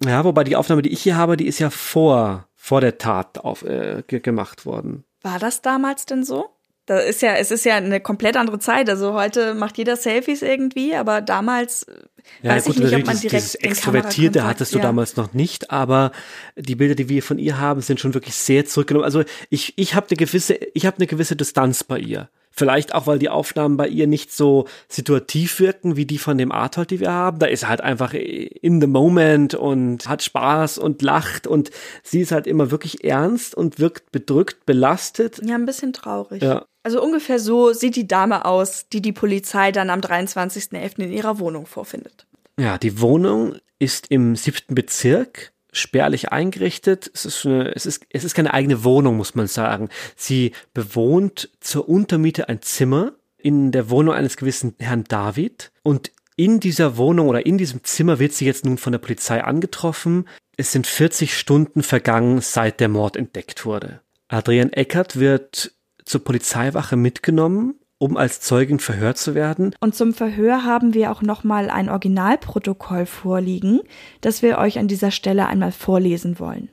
Ja, 0.04 0.26
wobei 0.26 0.44
die 0.44 0.58
Aufnahme, 0.58 0.82
die 0.82 0.92
ich 0.92 1.02
hier 1.02 1.16
habe, 1.16 1.38
die 1.38 1.48
ist 1.48 1.60
ja 1.60 1.70
vor, 1.70 2.50
vor 2.56 2.82
der 2.82 2.98
Tat 2.98 3.38
auf, 3.38 3.64
äh, 3.64 4.04
gemacht 4.06 4.66
worden. 4.66 5.06
War 5.22 5.40
das 5.40 5.62
damals 5.62 6.06
denn 6.06 6.26
so? 6.26 6.50
Da 6.86 7.00
ist 7.00 7.22
ja, 7.22 7.36
es 7.36 7.52
ist 7.52 7.64
ja 7.64 7.76
eine 7.76 8.02
komplett 8.02 8.36
andere 8.36 8.60
Zeit. 8.60 8.90
Also 8.90 9.14
heute 9.14 9.54
macht 9.54 9.78
jeder 9.78 9.96
Selfies 9.96 10.42
irgendwie, 10.42 10.96
aber 10.96 11.22
damals 11.22 11.84
äh, 11.84 11.94
ja, 12.42 12.52
weiß 12.52 12.66
gut, 12.66 12.76
ich 12.76 12.84
nicht, 12.84 12.96
ob 12.96 13.06
man 13.06 13.20
direkt 13.20 13.34
dieses 13.34 13.56
Extrovertierte 13.56 14.46
hattest 14.46 14.74
du 14.74 14.80
ja. 14.80 14.84
damals 14.84 15.16
noch 15.16 15.34
nicht, 15.34 15.72
aber 15.72 16.12
die 16.56 16.76
Bilder, 16.76 16.96
die 16.96 17.10
wir 17.10 17.24
von 17.24 17.40
ihr 17.40 17.58
haben, 17.58 17.82
sind 17.82 18.00
schon 18.00 18.14
wirklich 18.14 18.36
sehr 18.36 18.66
zurückgenommen. 18.66 19.06
Also 19.06 19.24
ich, 19.50 19.74
ich 19.78 19.96
habe 19.96 20.08
eine 20.10 20.18
gewisse, 20.18 20.56
ich 20.74 20.86
habe 20.86 20.98
eine 20.98 21.08
gewisse 21.08 21.36
Distanz 21.36 21.84
bei 21.84 22.00
ihr. 22.00 22.30
Vielleicht 22.56 22.94
auch, 22.94 23.08
weil 23.08 23.18
die 23.18 23.30
Aufnahmen 23.30 23.78
bei 23.78 23.88
ihr 23.88 24.06
nicht 24.06 24.32
so 24.32 24.68
situativ 24.88 25.60
wirken 25.60 25.96
wie 25.96 26.06
die 26.06 26.20
von 26.20 26.38
dem 26.38 26.52
Arthold, 26.52 26.92
die 26.92 27.00
wir 27.00 27.12
haben. 27.12 27.40
Da 27.40 27.48
ist 27.48 27.64
er 27.64 27.70
halt 27.70 27.82
einfach 27.82 28.14
in 28.14 28.80
the 28.80 28.86
moment 28.86 29.56
und 29.56 30.08
hat 30.08 30.22
Spaß 30.22 30.78
und 30.78 31.02
lacht 31.02 31.48
und 31.48 31.72
sie 32.04 32.22
ist 32.22 32.32
halt 32.32 32.46
immer 32.46 32.70
wirklich 32.70 33.04
ernst 33.04 33.56
und 33.56 33.80
wirkt 33.80 34.12
bedrückt, 34.12 34.68
belastet. 34.68 35.42
Ja, 35.44 35.56
ein 35.56 35.66
bisschen 35.66 35.94
traurig. 35.94 36.44
Ja. 36.44 36.66
Also 36.84 37.02
ungefähr 37.02 37.40
so 37.40 37.72
sieht 37.74 37.96
die 37.96 38.08
Dame 38.08 38.46
aus, 38.46 38.88
die 38.92 39.02
die 39.02 39.14
Polizei 39.14 39.72
dann 39.72 39.90
am 39.90 40.02
23.11. 40.02 41.00
in 41.00 41.14
ihrer 41.14 41.40
Wohnung 41.40 41.66
vorfindet. 41.66 42.28
Ja, 42.60 42.78
die 42.78 43.00
Wohnung 43.00 43.56
ist 43.80 44.12
im 44.12 44.36
siebten 44.36 44.76
Bezirk 44.76 45.54
spärlich 45.72 46.32
eingerichtet. 46.32 47.10
Es 47.14 47.26
ist, 47.26 47.46
eine, 47.46 47.74
es, 47.76 47.86
ist, 47.86 48.06
es 48.10 48.24
ist 48.24 48.36
keine 48.36 48.54
eigene 48.54 48.84
Wohnung, 48.84 49.18
muss 49.18 49.34
man 49.34 49.48
sagen. 49.48 49.90
Sie 50.16 50.52
bewohnt 50.74 51.50
zur 51.62 51.90
Untermiete 51.90 52.50
ein 52.50 52.62
Zimmer 52.62 53.14
in 53.38 53.72
der 53.72 53.90
Wohnung 53.90 54.14
eines 54.14 54.38
gewissen 54.38 54.76
Herrn 54.80 55.06
David. 55.06 55.72
Und 55.82 56.12
in 56.36 56.60
dieser 56.60 56.98
Wohnung 56.98 57.28
oder 57.28 57.46
in 57.46 57.58
diesem 57.58 57.84
Zimmer 57.84 58.20
wird 58.20 58.34
sie 58.34 58.46
jetzt 58.46 58.66
nun 58.66 58.78
von 58.78 58.92
der 58.92 59.00
Polizei 59.00 59.44
angetroffen. 59.44 60.28
Es 60.58 60.72
sind 60.72 60.86
40 60.86 61.38
Stunden 61.38 61.82
vergangen, 61.82 62.42
seit 62.42 62.80
der 62.80 62.90
Mord 62.90 63.16
entdeckt 63.16 63.66
wurde. 63.66 64.02
Adrian 64.28 64.72
Eckert 64.74 65.20
wird 65.20 65.74
zur 66.06 66.24
Polizeiwache 66.24 66.96
mitgenommen 66.96 67.76
um 68.04 68.18
als 68.18 68.42
Zeugin 68.42 68.80
verhört 68.80 69.18
zu 69.18 69.34
werden. 69.34 69.74
Und 69.80 69.96
zum 69.96 70.14
Verhör 70.14 70.66
haben 70.66 70.94
wir 70.94 71.10
auch 71.10 71.22
nochmal 71.22 71.70
ein 71.70 71.88
Originalprotokoll 71.88 73.06
vorliegen, 73.06 73.80
das 74.20 74.42
wir 74.42 74.58
euch 74.58 74.78
an 74.78 74.90
dieser 74.90 75.10
Stelle 75.10 75.48
einmal 75.48 75.72
vorlesen 75.72 76.38
wollen. 76.38 76.68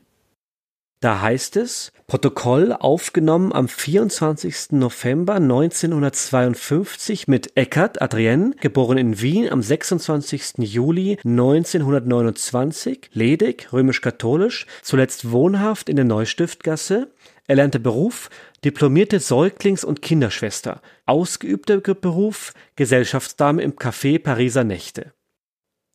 Da 1.02 1.22
heißt 1.22 1.56
es, 1.56 1.92
Protokoll 2.08 2.74
aufgenommen 2.74 3.54
am 3.54 3.68
24. 3.68 4.72
November 4.72 5.36
1952 5.36 7.26
mit 7.26 7.56
Eckert 7.56 8.02
Adrienne, 8.02 8.54
geboren 8.60 8.98
in 8.98 9.22
Wien 9.22 9.48
am 9.50 9.62
26. 9.62 10.58
Juli 10.58 11.16
1929, 11.24 13.08
ledig, 13.14 13.72
römisch-katholisch, 13.72 14.66
zuletzt 14.82 15.30
wohnhaft 15.30 15.88
in 15.88 15.96
der 15.96 16.04
Neustiftgasse, 16.04 17.10
erlernter 17.50 17.80
Beruf 17.80 18.30
diplomierte 18.64 19.18
Säuglings- 19.18 19.84
und 19.84 20.02
Kinderschwester, 20.02 20.80
ausgeübter 21.04 21.80
Beruf 21.80 22.54
Gesellschaftsdame 22.76 23.60
im 23.62 23.72
Café 23.72 24.22
Pariser 24.22 24.64
Nächte. 24.64 25.12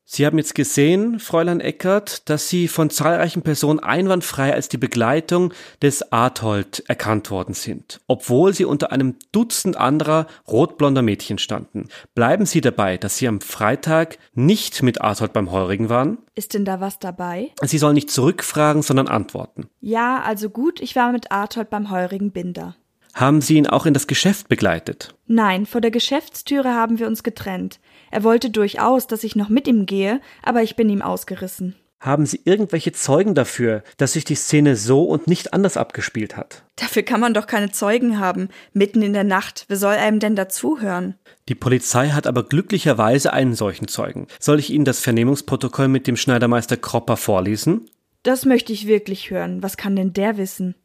Sie 0.07 0.23
haben 0.23 0.37
jetzt 0.37 0.53
gesehen, 0.53 1.19
Fräulein 1.19 1.59
Eckert, 1.59 2.29
dass 2.29 2.47
Sie 2.47 2.67
von 2.67 2.91
zahlreichen 2.91 3.41
Personen 3.41 3.79
einwandfrei 3.79 4.53
als 4.53 4.69
die 4.69 4.77
Begleitung 4.77 5.51
des 5.81 6.11
Arthold 6.11 6.83
erkannt 6.87 7.31
worden 7.31 7.55
sind, 7.55 8.01
obwohl 8.05 8.53
Sie 8.53 8.65
unter 8.65 8.91
einem 8.91 9.15
Dutzend 9.31 9.77
anderer 9.77 10.27
rotblonder 10.47 11.01
Mädchen 11.01 11.39
standen. 11.39 11.89
Bleiben 12.13 12.45
Sie 12.45 12.61
dabei, 12.61 12.97
dass 12.97 13.17
Sie 13.17 13.27
am 13.27 13.41
Freitag 13.41 14.19
nicht 14.35 14.83
mit 14.83 15.01
Arthold 15.01 15.33
beim 15.33 15.51
Heurigen 15.51 15.89
waren? 15.89 16.19
Ist 16.35 16.53
denn 16.53 16.65
da 16.65 16.79
was 16.79 16.99
dabei? 16.99 17.49
Sie 17.63 17.79
sollen 17.79 17.95
nicht 17.95 18.11
zurückfragen, 18.11 18.83
sondern 18.83 19.07
antworten. 19.07 19.69
Ja, 19.81 20.21
also 20.21 20.51
gut, 20.51 20.81
ich 20.81 20.95
war 20.95 21.11
mit 21.13 21.31
Arthold 21.31 21.71
beim 21.71 21.89
Heurigen 21.89 22.29
Binder. 22.29 22.75
Haben 23.15 23.39
Sie 23.39 23.55
ihn 23.55 23.65
auch 23.65 23.85
in 23.85 23.93
das 23.93 24.07
Geschäft 24.07 24.49
begleitet? 24.49 25.15
Nein, 25.25 25.65
vor 25.65 25.79
der 25.79 25.89
Geschäftstüre 25.89 26.75
haben 26.75 26.99
wir 26.99 27.07
uns 27.07 27.23
getrennt. 27.23 27.79
Er 28.15 28.23
wollte 28.23 28.49
durchaus, 28.49 29.07
dass 29.07 29.25
ich 29.25 29.35
noch 29.35 29.49
mit 29.49 29.67
ihm 29.67 29.85
gehe, 29.85 30.21
aber 30.41 30.63
ich 30.63 30.77
bin 30.77 30.89
ihm 30.89 31.01
ausgerissen. 31.01 31.75
Haben 31.99 32.25
Sie 32.25 32.39
irgendwelche 32.45 32.93
Zeugen 32.93 33.35
dafür, 33.35 33.83
dass 33.97 34.13
sich 34.13 34.23
die 34.23 34.35
Szene 34.35 34.77
so 34.77 35.03
und 35.03 35.27
nicht 35.27 35.53
anders 35.53 35.75
abgespielt 35.75 36.37
hat? 36.37 36.63
Dafür 36.77 37.03
kann 37.03 37.19
man 37.19 37.33
doch 37.33 37.45
keine 37.45 37.71
Zeugen 37.71 38.17
haben, 38.17 38.47
mitten 38.71 39.01
in 39.01 39.11
der 39.11 39.25
Nacht. 39.25 39.65
Wer 39.67 39.75
soll 39.75 39.95
einem 39.95 40.21
denn 40.21 40.37
dazuhören? 40.37 41.15
Die 41.49 41.55
Polizei 41.55 42.11
hat 42.11 42.25
aber 42.25 42.43
glücklicherweise 42.43 43.33
einen 43.33 43.53
solchen 43.53 43.89
Zeugen. 43.89 44.27
Soll 44.39 44.59
ich 44.59 44.69
Ihnen 44.69 44.85
das 44.85 45.01
Vernehmungsprotokoll 45.01 45.89
mit 45.89 46.07
dem 46.07 46.15
Schneidermeister 46.15 46.77
Kropper 46.77 47.17
vorlesen? 47.17 47.89
Das 48.23 48.45
möchte 48.45 48.71
ich 48.71 48.87
wirklich 48.87 49.29
hören. 49.29 49.61
Was 49.61 49.75
kann 49.75 49.97
denn 49.97 50.13
der 50.13 50.37
wissen? 50.37 50.75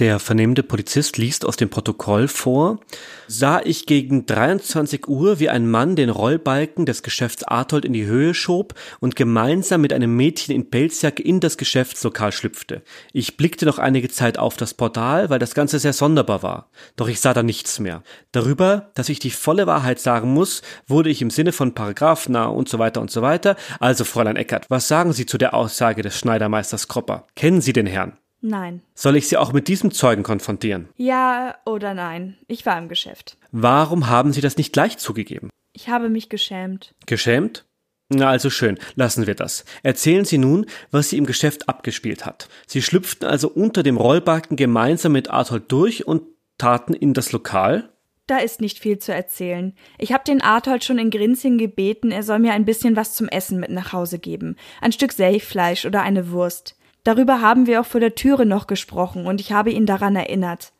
Der 0.00 0.18
vernehmende 0.18 0.62
Polizist 0.62 1.18
liest 1.18 1.44
aus 1.44 1.58
dem 1.58 1.68
Protokoll 1.68 2.26
vor, 2.26 2.80
sah 3.28 3.60
ich 3.62 3.84
gegen 3.84 4.24
23 4.24 5.06
Uhr, 5.06 5.40
wie 5.40 5.50
ein 5.50 5.70
Mann 5.70 5.94
den 5.94 6.08
Rollbalken 6.08 6.86
des 6.86 7.02
Geschäfts 7.02 7.44
Artold 7.44 7.84
in 7.84 7.92
die 7.92 8.06
Höhe 8.06 8.32
schob 8.32 8.72
und 9.00 9.14
gemeinsam 9.14 9.82
mit 9.82 9.92
einem 9.92 10.16
Mädchen 10.16 10.54
in 10.54 10.70
Pelzjacke 10.70 11.22
in 11.22 11.40
das 11.40 11.58
Geschäftslokal 11.58 12.32
schlüpfte. 12.32 12.80
Ich 13.12 13.36
blickte 13.36 13.66
noch 13.66 13.78
einige 13.78 14.08
Zeit 14.08 14.38
auf 14.38 14.56
das 14.56 14.72
Portal, 14.72 15.28
weil 15.28 15.38
das 15.38 15.54
Ganze 15.54 15.78
sehr 15.78 15.92
sonderbar 15.92 16.42
war. 16.42 16.70
Doch 16.96 17.08
ich 17.08 17.20
sah 17.20 17.34
da 17.34 17.42
nichts 17.42 17.78
mehr. 17.78 18.02
Darüber, 18.32 18.92
dass 18.94 19.10
ich 19.10 19.18
die 19.18 19.30
volle 19.30 19.66
Wahrheit 19.66 20.00
sagen 20.00 20.32
muss, 20.32 20.62
wurde 20.86 21.10
ich 21.10 21.20
im 21.20 21.28
Sinne 21.28 21.52
von 21.52 21.74
Paragraphen 21.74 22.36
und 22.36 22.70
so 22.70 22.78
weiter 22.78 23.02
und 23.02 23.10
so 23.10 23.20
weiter. 23.20 23.54
Also, 23.80 24.04
Fräulein 24.04 24.36
Eckert, 24.36 24.64
was 24.70 24.88
sagen 24.88 25.12
Sie 25.12 25.26
zu 25.26 25.36
der 25.36 25.52
Aussage 25.52 26.00
des 26.00 26.16
Schneidermeisters 26.16 26.88
Kropper? 26.88 27.26
Kennen 27.36 27.60
Sie 27.60 27.74
den 27.74 27.86
Herrn? 27.86 28.16
Nein. 28.40 28.82
Soll 28.94 29.16
ich 29.16 29.28
Sie 29.28 29.36
auch 29.36 29.52
mit 29.52 29.68
diesem 29.68 29.90
Zeugen 29.90 30.22
konfrontieren? 30.22 30.88
Ja 30.96 31.56
oder 31.66 31.94
nein. 31.94 32.38
Ich 32.48 32.64
war 32.64 32.78
im 32.78 32.88
Geschäft. 32.88 33.36
Warum 33.52 34.08
haben 34.08 34.32
Sie 34.32 34.40
das 34.40 34.56
nicht 34.56 34.72
gleich 34.72 34.98
zugegeben? 34.98 35.50
Ich 35.72 35.88
habe 35.88 36.08
mich 36.08 36.28
geschämt. 36.28 36.94
Geschämt? 37.06 37.66
Na 38.12 38.28
also 38.28 38.50
schön, 38.50 38.78
lassen 38.96 39.28
wir 39.28 39.36
das. 39.36 39.64
Erzählen 39.84 40.24
Sie 40.24 40.38
nun, 40.38 40.66
was 40.90 41.10
sie 41.10 41.16
im 41.16 41.26
Geschäft 41.26 41.68
abgespielt 41.68 42.26
hat. 42.26 42.48
Sie 42.66 42.82
schlüpften 42.82 43.28
also 43.28 43.48
unter 43.48 43.84
dem 43.84 43.96
Rollbalken 43.96 44.56
gemeinsam 44.56 45.12
mit 45.12 45.30
Arthold 45.30 45.70
durch 45.70 46.08
und 46.08 46.22
taten 46.58 46.92
in 46.92 47.14
das 47.14 47.30
Lokal? 47.30 47.90
Da 48.26 48.38
ist 48.38 48.60
nicht 48.60 48.80
viel 48.80 48.98
zu 48.98 49.12
erzählen. 49.12 49.74
Ich 49.98 50.12
habe 50.12 50.24
den 50.24 50.40
Arthold 50.40 50.84
schon 50.84 50.98
in 50.98 51.10
Grinzing 51.10 51.56
gebeten, 51.56 52.10
er 52.10 52.22
soll 52.22 52.40
mir 52.40 52.52
ein 52.52 52.64
bisschen 52.64 52.96
was 52.96 53.14
zum 53.14 53.28
Essen 53.28 53.60
mit 53.60 53.70
nach 53.70 53.92
Hause 53.92 54.18
geben. 54.18 54.56
Ein 54.80 54.92
Stück 54.92 55.12
Selchfleisch 55.12 55.84
oder 55.84 56.02
eine 56.02 56.30
Wurst. 56.30 56.76
Darüber 57.04 57.40
haben 57.40 57.66
wir 57.66 57.80
auch 57.80 57.86
vor 57.86 58.00
der 58.00 58.14
Türe 58.14 58.46
noch 58.46 58.66
gesprochen 58.66 59.26
und 59.26 59.40
ich 59.40 59.52
habe 59.52 59.70
ihn 59.70 59.86
daran 59.86 60.16
erinnert. 60.16 60.72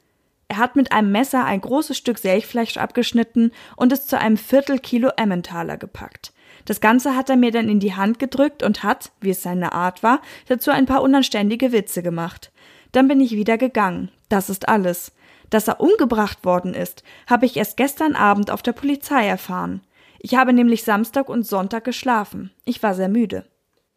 Er 0.49 0.59
hat 0.59 0.75
mit 0.75 0.91
einem 0.91 1.13
Messer 1.13 1.45
ein 1.45 1.61
großes 1.61 1.97
Stück 1.97 2.19
Selchfleisch 2.19 2.77
abgeschnitten 2.77 3.53
und 3.77 3.93
es 3.93 4.07
zu 4.07 4.19
einem 4.19 4.37
Viertelkilo 4.37 5.11
Emmentaler 5.17 5.77
gepackt. 5.77 6.33
Das 6.65 6.81
Ganze 6.81 7.17
hat 7.17 7.31
er 7.31 7.37
mir 7.37 7.53
dann 7.53 7.69
in 7.69 7.81
die 7.81 7.95
Hand 7.95 8.19
gedrückt 8.19 8.63
und 8.63 8.83
hat, 8.83 9.13
wie 9.21 9.31
es 9.31 9.43
seine 9.43 9.73
Art 9.73 10.03
war, 10.03 10.21
dazu 10.49 10.71
ein 10.71 10.87
paar 10.87 11.03
unanständige 11.03 11.73
Witze 11.73 12.03
gemacht. 12.03 12.53
Dann 12.93 13.09
bin 13.09 13.21
ich 13.21 13.33
wieder 13.33 13.59
gegangen. 13.59 14.11
Das 14.29 14.51
ist 14.51 14.69
alles. 14.69 15.13
Dass 15.51 15.69
er 15.69 15.81
umgebracht 15.81 16.45
worden 16.45 16.75
ist, 16.75 17.03
habe 17.29 17.47
ich 17.47 17.57
erst 17.57 17.77
gestern 17.77 18.15
Abend 18.15 18.51
auf 18.51 18.63
der 18.63 18.73
Polizei 18.73 19.27
erfahren. 19.27 19.83
Ich 20.19 20.35
habe 20.35 20.53
nämlich 20.53 20.85
Samstag 20.85 21.29
und 21.29 21.47
Sonntag 21.47 21.85
geschlafen. 21.85 22.51
Ich 22.65 22.83
war 22.83 22.95
sehr 22.95 23.09
müde. 23.09 23.45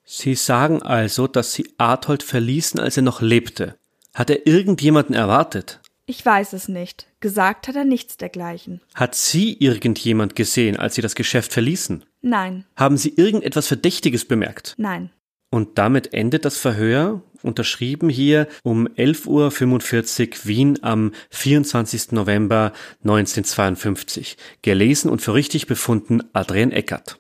Sie 0.04 0.36
sagen 0.36 0.82
also, 0.82 1.28
dass 1.28 1.54
Sie 1.54 1.74
Arthold 1.78 2.24
verließen, 2.24 2.80
als 2.80 2.98
er 2.98 3.04
noch 3.04 3.22
lebte. 3.22 3.78
Hat 4.14 4.30
er 4.30 4.46
irgendjemanden 4.46 5.16
erwartet? 5.16 5.80
Ich 6.06 6.26
weiß 6.26 6.54
es 6.54 6.68
nicht. 6.68 7.08
Gesagt 7.22 7.70
hat 7.70 7.76
er 7.76 7.86
nichts 7.86 8.18
dergleichen. 8.18 8.82
Hat 8.94 9.16
Sie 9.16 9.54
irgendjemand 9.58 10.36
gesehen, 10.36 10.78
als 10.78 10.96
Sie 10.96 11.02
das 11.02 11.16
Geschäft 11.16 11.54
verließen? 11.54 12.04
Nein. 12.22 12.66
Haben 12.76 12.98
Sie 12.98 13.14
irgendetwas 13.16 13.68
Verdächtiges 13.68 14.26
bemerkt? 14.26 14.76
Nein. 14.78 15.12
Und 15.50 15.78
damit 15.78 16.14
endet 16.14 16.46
das 16.46 16.58
Verhör, 16.58 17.22
unterschrieben 17.44 18.10
hier 18.10 18.48
um 18.64 18.88
11.45 18.88 20.30
Uhr 20.30 20.46
Wien 20.46 20.80
am 20.82 21.12
24. 21.30 22.12
November 22.12 22.74
1952. 23.04 24.36
Gelesen 24.62 25.10
und 25.10 25.22
für 25.22 25.36
richtig 25.36 25.68
befunden 25.68 26.24
Adrian 26.34 26.72
Eckert. 26.72 27.20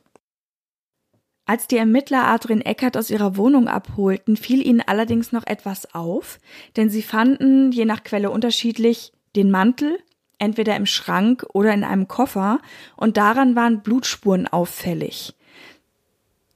Als 1.46 1.68
die 1.68 1.78
Ermittler 1.78 2.28
Adrian 2.28 2.62
Eckert 2.62 2.96
aus 2.96 3.10
ihrer 3.10 3.36
Wohnung 3.36 3.68
abholten, 3.68 4.38
fiel 4.38 4.66
ihnen 4.66 4.82
allerdings 4.82 5.34
noch 5.34 5.46
etwas 5.46 5.94
auf, 5.94 6.40
denn 6.78 6.90
sie 6.90 7.02
fanden, 7.02 7.72
je 7.74 7.84
nach 7.84 8.04
Quelle 8.04 8.32
unterschiedlich, 8.32 9.12
den 9.36 9.52
Mantel, 9.52 10.00
entweder 10.38 10.76
im 10.78 10.86
Schrank 10.86 11.46
oder 11.54 11.74
in 11.74 11.84
einem 11.84 12.08
Koffer, 12.08 12.60
und 12.96 13.18
daran 13.18 13.58
waren 13.58 13.82
Blutspuren 13.82 14.48
auffällig. 14.48 15.34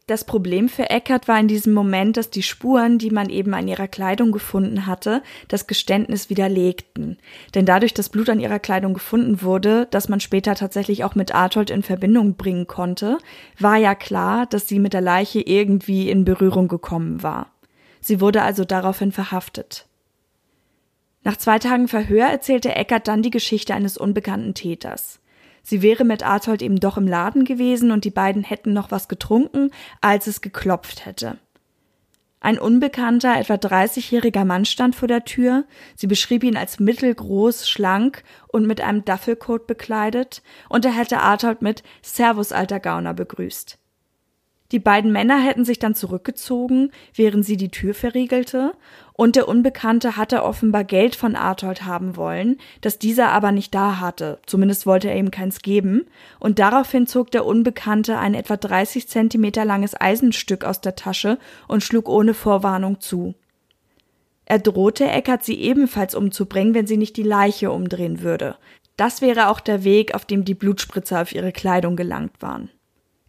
Das 0.08 0.24
Problem 0.24 0.70
für 0.70 0.90
Eckert 0.90 1.28
war 1.28 1.38
in 1.38 1.50
diesem 1.50 1.74
Moment, 1.74 2.16
dass 2.16 2.30
die 2.30 2.42
Spuren, 2.42 2.98
die 2.98 3.12
man 3.12 3.30
eben 3.30 3.54
an 3.54 3.68
ihrer 3.68 3.90
Kleidung 3.90 4.32
gefunden 4.32 4.88
hatte, 4.88 5.22
das 5.50 5.68
Geständnis 5.68 6.30
widerlegten. 6.30 7.18
Denn 7.54 7.66
dadurch, 7.66 7.94
dass 7.94 8.08
Blut 8.08 8.30
an 8.30 8.40
ihrer 8.40 8.60
Kleidung 8.60 8.94
gefunden 8.94 9.42
wurde, 9.42 9.86
das 9.92 10.08
man 10.08 10.22
später 10.22 10.56
tatsächlich 10.56 11.04
auch 11.04 11.16
mit 11.16 11.36
Artold 11.36 11.70
in 11.70 11.84
Verbindung 11.84 12.36
bringen 12.36 12.68
konnte, 12.68 13.18
war 13.60 13.76
ja 13.76 13.96
klar, 13.96 14.46
dass 14.46 14.70
sie 14.70 14.80
mit 14.80 14.94
der 14.94 15.02
Leiche 15.02 15.42
irgendwie 15.42 16.10
in 16.10 16.24
Berührung 16.24 16.70
gekommen 16.70 17.22
war. 17.22 17.52
Sie 18.00 18.22
wurde 18.22 18.44
also 18.44 18.64
daraufhin 18.64 19.12
verhaftet. 19.12 19.88
Nach 21.26 21.36
zwei 21.36 21.60
Tagen 21.60 21.90
Verhör 21.90 22.28
erzählte 22.28 22.74
Eckert 22.74 23.10
dann 23.10 23.24
die 23.24 23.32
Geschichte 23.32 23.74
eines 23.74 23.98
unbekannten 23.98 24.54
Täters. 24.54 25.20
Sie 25.70 25.82
wäre 25.82 26.06
mit 26.06 26.24
Arthold 26.24 26.62
eben 26.62 26.80
doch 26.80 26.96
im 26.96 27.10
Laden 27.10 27.44
gewesen 27.44 27.92
und 27.92 28.06
die 28.06 28.10
beiden 28.10 28.46
hätten 28.46 28.72
noch 28.72 28.90
was 28.90 29.10
getrunken, 29.10 29.72
als 30.00 30.26
es 30.26 30.40
geklopft 30.40 31.06
hätte. 31.06 31.40
Ein 32.40 32.58
unbekannter, 32.58 33.38
etwa 33.38 33.56
30-jähriger 33.56 34.46
Mann 34.46 34.64
stand 34.64 34.96
vor 34.96 35.10
der 35.10 35.26
Tür. 35.26 35.66
Sie 35.94 36.08
beschrieb 36.08 36.46
ihn 36.46 36.56
als 36.56 36.80
mittelgroß, 36.80 37.68
schlank 37.68 38.24
und 38.48 38.66
mit 38.66 38.80
einem 38.80 39.04
Duffelcoat 39.04 39.68
bekleidet, 39.68 40.42
und 40.70 40.86
er 40.86 40.96
hätte 40.96 41.20
Arthold 41.20 41.62
mit 41.62 41.84
Servus, 42.02 42.54
alter 42.54 42.80
Gauner 42.80 43.14
begrüßt. 43.14 43.78
Die 44.74 44.80
beiden 44.80 45.14
Männer 45.14 45.40
hätten 45.40 45.64
sich 45.64 45.80
dann 45.80 45.96
zurückgezogen, 45.96 46.92
während 47.16 47.46
sie 47.46 47.56
die 47.56 47.70
Tür 47.70 47.94
verriegelte, 47.94 48.74
und 49.14 49.38
der 49.38 49.48
Unbekannte 49.48 50.18
hatte 50.18 50.44
offenbar 50.44 50.84
Geld 50.84 51.16
von 51.16 51.36
Arthold 51.36 51.86
haben 51.86 52.18
wollen, 52.18 52.58
das 52.82 53.00
dieser 53.00 53.30
aber 53.30 53.54
nicht 53.54 53.74
da 53.74 54.00
hatte, 54.00 54.40
zumindest 54.46 54.86
wollte 54.86 55.10
er 55.10 55.18
ihm 55.18 55.32
keins 55.32 55.62
geben, 55.62 56.06
und 56.40 56.60
daraufhin 56.60 57.08
zog 57.08 57.32
der 57.32 57.46
Unbekannte 57.46 58.18
ein 58.18 58.34
etwa 58.34 58.58
30 58.58 59.08
Zentimeter 59.08 59.64
langes 59.64 60.00
Eisenstück 60.00 60.66
aus 60.66 60.82
der 60.82 60.96
Tasche 60.96 61.40
und 61.70 61.82
schlug 61.82 62.10
ohne 62.10 62.34
Vorwarnung 62.34 63.00
zu. 63.00 63.36
Er 64.46 64.60
drohte 64.60 65.06
Eckert, 65.06 65.44
sie 65.44 65.60
ebenfalls 65.60 66.14
umzubringen, 66.14 66.74
wenn 66.74 66.88
sie 66.88 66.98
nicht 66.98 67.18
die 67.18 67.24
Leiche 67.24 67.72
umdrehen 67.72 68.22
würde. 68.22 68.58
Das 68.98 69.22
wäre 69.22 69.50
auch 69.50 69.60
der 69.60 69.84
Weg, 69.84 70.14
auf 70.14 70.26
dem 70.26 70.46
die 70.46 70.56
Blutspritzer 70.56 71.22
auf 71.22 71.34
ihre 71.34 71.52
Kleidung 71.52 71.96
gelangt 71.96 72.42
waren. 72.42 72.70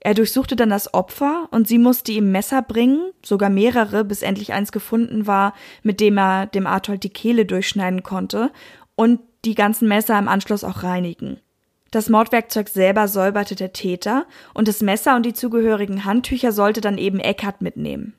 Er 0.01 0.15
durchsuchte 0.15 0.55
dann 0.55 0.71
das 0.71 0.95
Opfer 0.95 1.49
und 1.51 1.67
sie 1.67 1.79
musste 1.79 2.13
ihm 2.13 2.31
Messer 2.31 2.63
bringen, 2.63 3.11
sogar 3.25 3.51
mehrere, 3.51 4.05
bis 4.05 4.23
endlich 4.23 4.53
eins 4.53 4.73
gefunden 4.73 5.27
war, 5.27 5.55
mit 5.83 6.01
dem 6.01 6.19
er 6.19 6.47
dem 6.47 6.67
Arthold 6.67 7.03
die 7.03 7.11
Kehle 7.11 7.47
durchschneiden 7.47 8.03
konnte 8.03 8.51
und 8.95 9.21
die 9.45 9.55
ganzen 9.55 9.89
Messer 9.89 10.19
im 10.19 10.29
Anschluss 10.29 10.65
auch 10.65 10.83
reinigen. 10.83 11.41
Das 11.91 12.11
Mordwerkzeug 12.11 12.69
selber 12.69 13.09
säuberte 13.09 13.55
der 13.55 13.73
Täter 13.73 14.27
und 14.55 14.69
das 14.69 14.83
Messer 14.83 15.17
und 15.17 15.25
die 15.25 15.33
zugehörigen 15.33 16.05
Handtücher 16.05 16.53
sollte 16.53 16.81
dann 16.81 16.99
eben 16.99 17.19
Eckhart 17.19 17.63
mitnehmen. 17.63 18.15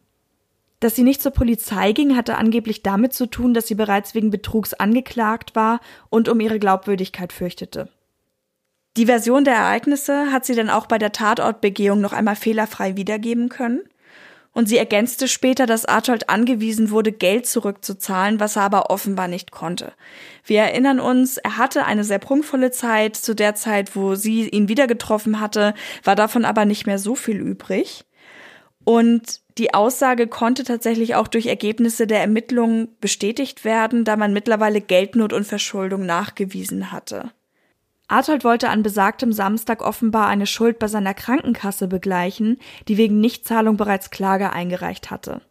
Dass 0.79 0.95
sie 0.95 1.03
nicht 1.03 1.21
zur 1.21 1.33
Polizei 1.33 1.91
ging, 1.91 2.15
hatte 2.15 2.37
angeblich 2.37 2.83
damit 2.83 3.13
zu 3.13 3.25
tun, 3.25 3.53
dass 3.53 3.67
sie 3.67 3.75
bereits 3.75 4.15
wegen 4.15 4.31
Betrugs 4.31 4.73
angeklagt 4.73 5.55
war 5.55 5.81
und 6.09 6.29
um 6.29 6.39
ihre 6.39 6.57
Glaubwürdigkeit 6.57 7.33
fürchtete. 7.33 7.89
Die 8.97 9.05
Version 9.05 9.43
der 9.43 9.55
Ereignisse 9.55 10.31
hat 10.31 10.45
sie 10.45 10.55
dann 10.55 10.69
auch 10.69 10.85
bei 10.85 10.97
der 10.97 11.11
Tatortbegehung 11.11 12.01
noch 12.01 12.13
einmal 12.13 12.35
fehlerfrei 12.35 12.95
wiedergeben 12.95 13.49
können. 13.49 13.81
Und 14.51 14.67
sie 14.67 14.77
ergänzte 14.77 15.27
später, 15.27 15.67
dass 15.67 15.85
Artold 15.85 16.29
angewiesen 16.29 16.89
wurde, 16.89 17.11
Geld 17.11 17.45
zurückzuzahlen, 17.45 18.39
was 18.39 18.55
er 18.55 18.63
aber 18.63 18.89
offenbar 18.89 19.27
nicht 19.27 19.51
konnte. 19.51 19.93
Wir 20.43 20.61
erinnern 20.61 20.99
uns, 20.99 21.37
er 21.37 21.57
hatte 21.57 21.85
eine 21.85 22.03
sehr 22.03 22.19
prunkvolle 22.19 22.71
Zeit. 22.71 23.15
Zu 23.15 23.35
der 23.35 23.53
Zeit, 23.55 23.95
wo 23.95 24.15
sie 24.15 24.49
ihn 24.49 24.67
wieder 24.67 24.87
getroffen 24.87 25.39
hatte, 25.39 25.75
war 26.03 26.15
davon 26.15 26.45
aber 26.45 26.65
nicht 26.65 26.87
mehr 26.87 26.97
so 26.97 27.15
viel 27.15 27.37
übrig. 27.37 28.05
Und 28.83 29.41
die 29.59 29.73
Aussage 29.73 30.27
konnte 30.27 30.63
tatsächlich 30.63 31.13
auch 31.13 31.27
durch 31.27 31.45
Ergebnisse 31.45 32.07
der 32.07 32.21
Ermittlungen 32.21 32.89
bestätigt 32.99 33.63
werden, 33.63 34.03
da 34.03 34.15
man 34.15 34.33
mittlerweile 34.33 34.81
Geldnot 34.81 35.31
und 35.31 35.45
Verschuldung 35.45 36.07
nachgewiesen 36.07 36.91
hatte. 36.91 37.31
Artold 38.09 38.43
wollte 38.43 38.69
an 38.69 38.83
besagtem 38.83 39.31
Samstag 39.31 39.81
offenbar 39.81 40.27
eine 40.27 40.47
Schuld 40.47 40.79
bei 40.79 40.87
seiner 40.87 41.13
Krankenkasse 41.13 41.87
begleichen, 41.87 42.57
die 42.87 42.97
wegen 42.97 43.19
Nichtzahlung 43.19 43.77
bereits 43.77 44.09
Klage 44.09 44.51
eingereicht 44.51 45.11
hatte. 45.11 45.41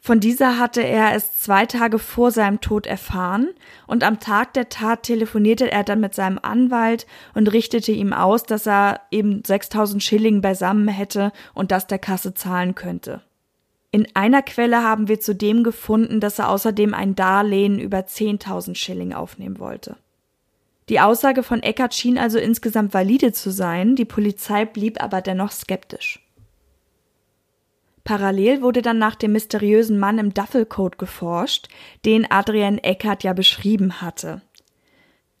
Von 0.00 0.20
dieser 0.20 0.60
hatte 0.60 0.82
er 0.82 1.16
es 1.16 1.40
zwei 1.40 1.66
Tage 1.66 1.98
vor 1.98 2.30
seinem 2.30 2.60
Tod 2.60 2.86
erfahren 2.86 3.48
und 3.88 4.04
am 4.04 4.20
Tag 4.20 4.54
der 4.54 4.68
Tat 4.68 5.02
telefonierte 5.02 5.72
er 5.72 5.82
dann 5.82 5.98
mit 5.98 6.14
seinem 6.14 6.38
Anwalt 6.40 7.08
und 7.34 7.52
richtete 7.52 7.90
ihm 7.90 8.12
aus, 8.12 8.44
dass 8.44 8.68
er 8.68 9.00
eben 9.10 9.42
6000 9.44 10.00
Schilling 10.00 10.42
beisammen 10.42 10.86
hätte 10.86 11.32
und 11.54 11.72
das 11.72 11.88
der 11.88 11.98
Kasse 11.98 12.34
zahlen 12.34 12.76
könnte. 12.76 13.22
In 13.90 14.06
einer 14.14 14.42
Quelle 14.42 14.84
haben 14.84 15.08
wir 15.08 15.18
zudem 15.18 15.64
gefunden, 15.64 16.20
dass 16.20 16.38
er 16.38 16.50
außerdem 16.50 16.94
ein 16.94 17.16
Darlehen 17.16 17.80
über 17.80 17.98
10.000 17.98 18.76
Schilling 18.76 19.12
aufnehmen 19.12 19.58
wollte. 19.58 19.96
Die 20.88 21.00
Aussage 21.00 21.42
von 21.42 21.62
Eckert 21.62 21.94
schien 21.94 22.16
also 22.16 22.38
insgesamt 22.38 22.94
valide 22.94 23.32
zu 23.32 23.50
sein, 23.50 23.96
die 23.96 24.04
Polizei 24.04 24.64
blieb 24.64 25.02
aber 25.02 25.20
dennoch 25.20 25.50
skeptisch. 25.50 26.20
Parallel 28.04 28.62
wurde 28.62 28.82
dann 28.82 28.98
nach 28.98 29.16
dem 29.16 29.32
mysteriösen 29.32 29.98
Mann 29.98 30.18
im 30.18 30.32
Duffelcoat 30.32 30.96
geforscht, 30.96 31.68
den 32.04 32.30
Adrian 32.30 32.78
Eckert 32.78 33.24
ja 33.24 33.32
beschrieben 33.32 34.00
hatte. 34.00 34.42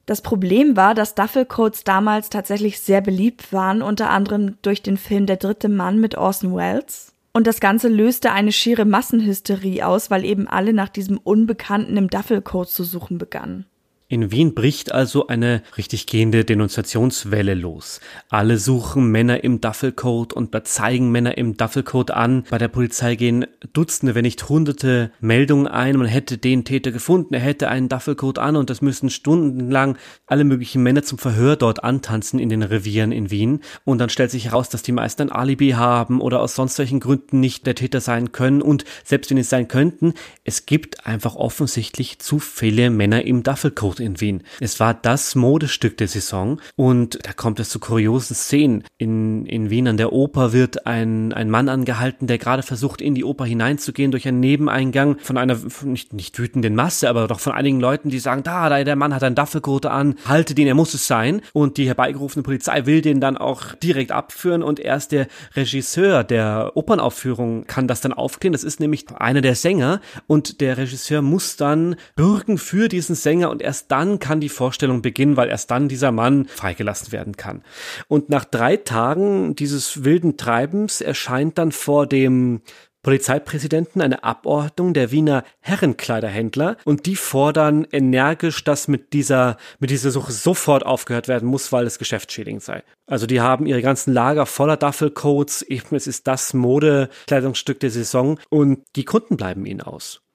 Das 0.04 0.20
Problem 0.20 0.76
war, 0.76 0.94
dass 0.94 1.14
Duffelcoats 1.14 1.84
damals 1.84 2.28
tatsächlich 2.28 2.80
sehr 2.80 3.00
beliebt 3.00 3.52
waren, 3.52 3.82
unter 3.82 4.10
anderem 4.10 4.56
durch 4.62 4.82
den 4.82 4.96
Film 4.96 5.26
Der 5.26 5.36
dritte 5.36 5.68
Mann 5.68 6.00
mit 6.00 6.16
Orson 6.16 6.56
Welles. 6.56 7.12
Und 7.32 7.46
das 7.46 7.60
Ganze 7.60 7.88
löste 7.88 8.32
eine 8.32 8.50
schiere 8.50 8.84
Massenhysterie 8.84 9.82
aus, 9.82 10.10
weil 10.10 10.24
eben 10.24 10.48
alle 10.48 10.72
nach 10.72 10.88
diesem 10.88 11.18
Unbekannten 11.18 11.96
im 11.96 12.08
Duffelcoat 12.08 12.68
zu 12.68 12.82
suchen 12.82 13.18
begannen. 13.18 13.66
In 14.08 14.30
Wien 14.30 14.54
bricht 14.54 14.92
also 14.92 15.26
eine 15.26 15.64
richtig 15.76 16.06
gehende 16.06 16.44
Denunziationswelle 16.44 17.54
los. 17.54 18.00
Alle 18.28 18.56
suchen 18.56 19.10
Männer 19.10 19.42
im 19.42 19.60
Duffelcoat 19.60 20.32
und 20.32 20.54
zeigen 20.68 21.10
Männer 21.10 21.36
im 21.36 21.56
Duffelcoat 21.56 22.12
an. 22.12 22.44
Bei 22.48 22.58
der 22.58 22.68
Polizei 22.68 23.16
gehen 23.16 23.46
Dutzende, 23.72 24.14
wenn 24.14 24.22
nicht 24.22 24.48
Hunderte 24.48 25.10
Meldungen 25.18 25.66
ein. 25.66 25.96
Man 25.96 26.06
hätte 26.06 26.38
den 26.38 26.64
Täter 26.64 26.92
gefunden, 26.92 27.34
er 27.34 27.40
hätte 27.40 27.68
einen 27.68 27.88
Duffelcoat 27.88 28.38
an 28.38 28.54
und 28.54 28.70
das 28.70 28.80
müssen 28.80 29.10
stundenlang 29.10 29.98
alle 30.26 30.44
möglichen 30.44 30.84
Männer 30.84 31.02
zum 31.02 31.18
Verhör 31.18 31.56
dort 31.56 31.82
antanzen 31.82 32.38
in 32.38 32.48
den 32.48 32.62
Revieren 32.62 33.10
in 33.10 33.32
Wien. 33.32 33.58
Und 33.84 33.98
dann 33.98 34.08
stellt 34.08 34.30
sich 34.30 34.44
heraus, 34.44 34.68
dass 34.68 34.84
die 34.84 34.92
meisten 34.92 35.22
ein 35.22 35.32
Alibi 35.32 35.70
haben 35.70 36.20
oder 36.20 36.42
aus 36.42 36.54
sonst 36.54 36.78
welchen 36.78 37.00
Gründen 37.00 37.40
nicht 37.40 37.66
der 37.66 37.74
Täter 37.74 38.00
sein 38.00 38.30
können. 38.30 38.62
Und 38.62 38.84
selbst 39.02 39.32
wenn 39.32 39.38
es 39.38 39.50
sein 39.50 39.66
könnten, 39.66 40.14
es 40.44 40.64
gibt 40.64 41.08
einfach 41.08 41.34
offensichtlich 41.34 42.20
zu 42.20 42.38
viele 42.38 42.90
Männer 42.90 43.24
im 43.24 43.42
Duffelcoat 43.42 43.95
Eifersucht 43.96 44.00
in 44.00 44.20
Wien. 44.20 44.42
Es 44.60 44.80
war 44.80 44.94
das 44.94 45.34
Modestück 45.34 45.96
der 45.96 46.08
Saison 46.08 46.60
und 46.76 47.18
da 47.22 47.32
kommt 47.32 47.60
es 47.60 47.68
zu 47.70 47.78
kuriosen 47.78 48.34
Szenen. 48.34 48.84
In, 48.98 49.46
in 49.46 49.70
Wien 49.70 49.88
an 49.88 49.96
der 49.96 50.12
Oper 50.12 50.52
wird 50.52 50.86
ein, 50.86 51.32
ein 51.32 51.50
Mann 51.50 51.68
angehalten, 51.68 52.26
der 52.26 52.38
gerade 52.38 52.62
versucht, 52.62 53.00
in 53.00 53.14
die 53.14 53.24
Oper 53.24 53.44
hineinzugehen 53.44 54.10
durch 54.10 54.26
einen 54.28 54.40
Nebeneingang 54.40 55.18
von 55.18 55.36
einer, 55.36 55.56
nicht, 55.84 56.12
nicht 56.12 56.38
wütenden 56.38 56.74
Masse, 56.74 57.08
aber 57.08 57.28
doch 57.28 57.40
von 57.40 57.52
einigen 57.52 57.80
Leuten, 57.80 58.10
die 58.10 58.18
sagen, 58.18 58.42
da, 58.42 58.68
da, 58.68 58.84
der 58.84 58.96
Mann 58.96 59.14
hat 59.14 59.22
einen 59.22 59.34
Daffelgurte 59.34 59.90
an, 59.90 60.14
halte 60.26 60.54
den, 60.54 60.66
er 60.66 60.74
muss 60.74 60.94
es 60.94 61.06
sein. 61.06 61.40
Und 61.52 61.76
die 61.76 61.86
herbeigerufene 61.86 62.42
Polizei 62.42 62.86
will 62.86 63.00
den 63.00 63.20
dann 63.20 63.36
auch 63.36 63.74
direkt 63.74 64.12
abführen 64.12 64.62
und 64.62 64.80
erst 64.80 65.12
der 65.12 65.26
Regisseur 65.54 66.24
der 66.24 66.72
Opernaufführung 66.74 67.66
kann 67.66 67.88
das 67.88 68.00
dann 68.00 68.12
aufklären. 68.12 68.52
Das 68.52 68.64
ist 68.64 68.80
nämlich 68.80 69.06
einer 69.16 69.40
der 69.40 69.54
Sänger 69.54 70.00
und 70.26 70.60
der 70.60 70.76
Regisseur 70.78 71.22
muss 71.22 71.56
dann 71.56 71.96
bürgen 72.14 72.58
für 72.58 72.88
diesen 72.88 73.14
Sänger 73.14 73.50
und 73.50 73.62
erst 73.62 73.85
dann 73.88 74.18
kann 74.18 74.40
die 74.40 74.48
Vorstellung 74.48 75.02
beginnen, 75.02 75.36
weil 75.36 75.48
erst 75.48 75.70
dann 75.70 75.88
dieser 75.88 76.12
Mann 76.12 76.46
freigelassen 76.46 77.12
werden 77.12 77.36
kann. 77.36 77.62
Und 78.08 78.28
nach 78.28 78.44
drei 78.44 78.76
Tagen 78.76 79.54
dieses 79.56 80.04
wilden 80.04 80.36
Treibens 80.36 81.00
erscheint 81.00 81.58
dann 81.58 81.72
vor 81.72 82.06
dem 82.06 82.62
Polizeipräsidenten 83.06 84.02
eine 84.02 84.24
Abordnung 84.24 84.92
der 84.92 85.12
Wiener 85.12 85.44
Herrenkleiderhändler 85.60 86.76
und 86.84 87.06
die 87.06 87.14
fordern 87.14 87.86
energisch, 87.92 88.64
dass 88.64 88.88
mit 88.88 89.12
dieser, 89.12 89.58
mit 89.78 89.90
dieser 89.90 90.10
Suche 90.10 90.32
sofort 90.32 90.84
aufgehört 90.84 91.28
werden 91.28 91.48
muss, 91.48 91.70
weil 91.70 91.86
es 91.86 92.00
geschäftsschädigend 92.00 92.64
sei. 92.64 92.82
Also 93.06 93.26
die 93.26 93.40
haben 93.40 93.66
ihre 93.66 93.80
ganzen 93.80 94.12
Lager 94.12 94.44
voller 94.44 94.76
Duffelcoats, 94.76 95.62
eben 95.62 95.94
es 95.94 96.08
ist 96.08 96.26
das 96.26 96.52
Modekleidungsstück 96.52 97.78
der 97.78 97.90
Saison 97.90 98.40
und 98.50 98.82
die 98.96 99.04
Kunden 99.04 99.36
bleiben 99.36 99.66
ihnen 99.66 99.82
aus. 99.82 100.25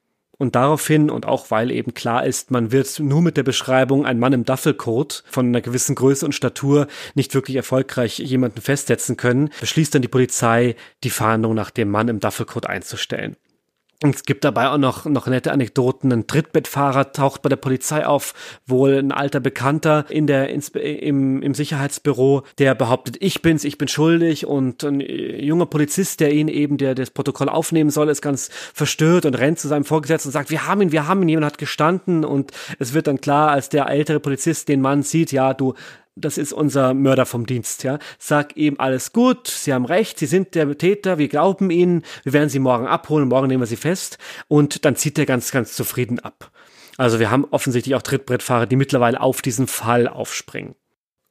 Und 0.42 0.56
daraufhin, 0.56 1.08
und 1.08 1.24
auch 1.24 1.52
weil 1.52 1.70
eben 1.70 1.94
klar 1.94 2.26
ist, 2.26 2.50
man 2.50 2.72
wird 2.72 2.98
nur 2.98 3.22
mit 3.22 3.36
der 3.36 3.44
Beschreibung 3.44 4.04
ein 4.04 4.18
Mann 4.18 4.32
im 4.32 4.44
Duffelcoat 4.44 5.22
von 5.30 5.46
einer 5.46 5.60
gewissen 5.60 5.94
Größe 5.94 6.26
und 6.26 6.32
Statur 6.32 6.88
nicht 7.14 7.32
wirklich 7.34 7.56
erfolgreich 7.56 8.18
jemanden 8.18 8.60
festsetzen 8.60 9.16
können, 9.16 9.50
beschließt 9.60 9.94
dann 9.94 10.02
die 10.02 10.08
Polizei, 10.08 10.74
die 11.04 11.10
Fahndung 11.10 11.54
nach 11.54 11.70
dem 11.70 11.92
Mann 11.92 12.08
im 12.08 12.18
Duffelcoat 12.18 12.66
einzustellen. 12.66 13.36
Und 14.02 14.16
es 14.16 14.24
gibt 14.24 14.42
dabei 14.44 14.68
auch 14.68 14.78
noch, 14.78 15.04
noch 15.04 15.28
nette 15.28 15.52
Anekdoten. 15.52 16.12
Ein 16.12 16.26
Trittbettfahrer 16.26 17.12
taucht 17.12 17.42
bei 17.42 17.48
der 17.48 17.56
Polizei 17.56 18.04
auf, 18.04 18.34
wohl 18.66 18.98
ein 18.98 19.12
alter 19.12 19.38
Bekannter 19.38 20.06
in 20.08 20.26
der, 20.26 20.48
im, 20.50 21.40
im 21.40 21.54
Sicherheitsbüro, 21.54 22.42
der 22.58 22.74
behauptet, 22.74 23.16
ich 23.20 23.42
bin's, 23.42 23.62
ich 23.62 23.78
bin 23.78 23.86
schuldig. 23.86 24.44
Und 24.46 24.82
ein 24.82 25.00
junger 25.00 25.66
Polizist, 25.66 26.18
der 26.18 26.32
ihn 26.32 26.48
eben, 26.48 26.78
der 26.78 26.96
das 26.96 27.10
Protokoll 27.10 27.48
aufnehmen 27.48 27.90
soll, 27.90 28.08
ist 28.08 28.22
ganz 28.22 28.50
verstört 28.74 29.24
und 29.24 29.34
rennt 29.34 29.60
zu 29.60 29.68
seinem 29.68 29.84
Vorgesetzten 29.84 30.28
und 30.28 30.32
sagt, 30.32 30.50
wir 30.50 30.66
haben 30.66 30.82
ihn, 30.82 30.90
wir 30.90 31.06
haben 31.06 31.22
ihn, 31.22 31.28
jemand 31.28 31.46
hat 31.46 31.58
gestanden. 31.58 32.24
Und 32.24 32.50
es 32.80 32.94
wird 32.94 33.06
dann 33.06 33.20
klar, 33.20 33.50
als 33.50 33.68
der 33.68 33.88
ältere 33.88 34.18
Polizist 34.18 34.68
den 34.68 34.80
Mann 34.80 35.04
sieht, 35.04 35.30
ja, 35.30 35.54
du, 35.54 35.74
das 36.14 36.38
ist 36.38 36.52
unser 36.52 36.94
Mörder 36.94 37.26
vom 37.26 37.46
Dienst, 37.46 37.84
ja. 37.84 37.98
Sag 38.18 38.56
ihm 38.56 38.76
alles 38.78 39.12
gut, 39.12 39.48
Sie 39.48 39.72
haben 39.72 39.84
recht, 39.84 40.18
Sie 40.18 40.26
sind 40.26 40.54
der 40.54 40.76
Täter, 40.76 41.18
wir 41.18 41.28
glauben 41.28 41.70
Ihnen, 41.70 42.02
wir 42.24 42.32
werden 42.32 42.48
Sie 42.48 42.58
morgen 42.58 42.86
abholen, 42.86 43.28
morgen 43.28 43.48
nehmen 43.48 43.62
wir 43.62 43.66
Sie 43.66 43.76
fest 43.76 44.18
und 44.48 44.84
dann 44.84 44.96
zieht 44.96 45.18
er 45.18 45.26
ganz, 45.26 45.50
ganz 45.50 45.74
zufrieden 45.74 46.18
ab. 46.18 46.50
Also 46.98 47.18
wir 47.18 47.30
haben 47.30 47.46
offensichtlich 47.50 47.94
auch 47.94 48.02
Trittbrettfahrer, 48.02 48.66
die 48.66 48.76
mittlerweile 48.76 49.20
auf 49.20 49.40
diesen 49.40 49.66
Fall 49.66 50.06
aufspringen. 50.06 50.74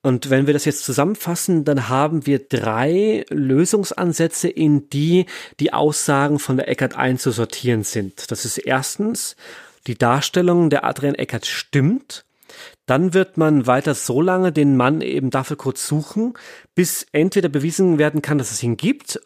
Und 0.04 0.32
wenn 0.32 0.48
wir 0.48 0.54
das 0.56 0.66
jetzt 0.66 0.84
zusammenfassen, 0.84 1.64
dann 1.64 1.88
haben 1.88 2.26
wir 2.26 2.40
drei 2.40 3.24
Lösungsansätze, 3.30 4.50
in 4.50 4.90
die 4.90 5.28
die 5.60 5.74
Aussagen 5.74 6.40
von 6.40 6.58
der 6.58 6.68
Eckert 6.68 6.96
einzusortieren 6.96 7.84
sind. 7.84 8.32
Das 8.32 8.44
ist 8.44 8.58
erstens, 8.58 9.36
die 9.86 9.96
Darstellung 9.96 10.72
der 10.72 10.86
Adrian 10.86 11.14
Eckert 11.14 11.46
stimmt 11.46 12.26
dann 12.92 13.14
wird 13.14 13.38
man 13.38 13.68
weiter 13.68 13.96
so 13.96 14.22
lange 14.22 14.52
den 14.52 14.76
Mann 14.76 15.00
eben 15.00 15.30
dafür 15.30 15.56
kurz 15.56 15.88
suchen, 15.88 16.34
bis 16.76 17.08
entweder 17.14 17.48
bewiesen 17.48 17.98
werden 18.00 18.22
kann, 18.22 18.38
dass 18.38 18.52
es 18.52 18.62
ihn 18.62 18.76
gibt 18.76 19.18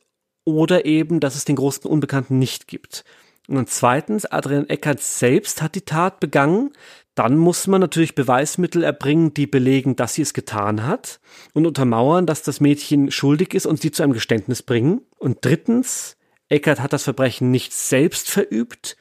oder 0.43 0.85
eben, 0.85 1.19
dass 1.19 1.33
es 1.33 1.45
den 1.45 1.55
großen 1.55 1.89
Unbekannten 1.89 2.37
nicht 2.37 2.67
gibt. 2.67 3.03
Und 3.47 3.67
zweitens, 3.71 4.27
Adrian 4.27 4.69
Eckert 4.69 5.01
selbst 5.01 5.63
hat 5.63 5.73
die 5.73 5.81
Tat 5.81 6.19
begangen. 6.19 6.73
Dann 7.15 7.37
muss 7.37 7.65
man 7.65 7.81
natürlich 7.81 8.13
Beweismittel 8.13 8.83
erbringen, 8.83 9.33
die 9.33 9.47
belegen, 9.47 9.95
dass 9.95 10.13
sie 10.13 10.21
es 10.21 10.35
getan 10.35 10.85
hat 10.85 11.19
und 11.55 11.65
untermauern, 11.65 12.27
dass 12.27 12.43
das 12.43 12.59
Mädchen 12.59 13.09
schuldig 13.09 13.55
ist 13.55 13.65
und 13.65 13.81
sie 13.81 13.89
zu 13.89 14.03
einem 14.03 14.13
Geständnis 14.13 14.61
bringen. 14.61 15.01
Und 15.17 15.39
drittens, 15.41 16.17
Eckert 16.49 16.81
hat 16.81 16.93
das 16.93 17.01
Verbrechen 17.01 17.49
nicht 17.49 17.73
selbst 17.73 18.29
verübt, 18.29 18.95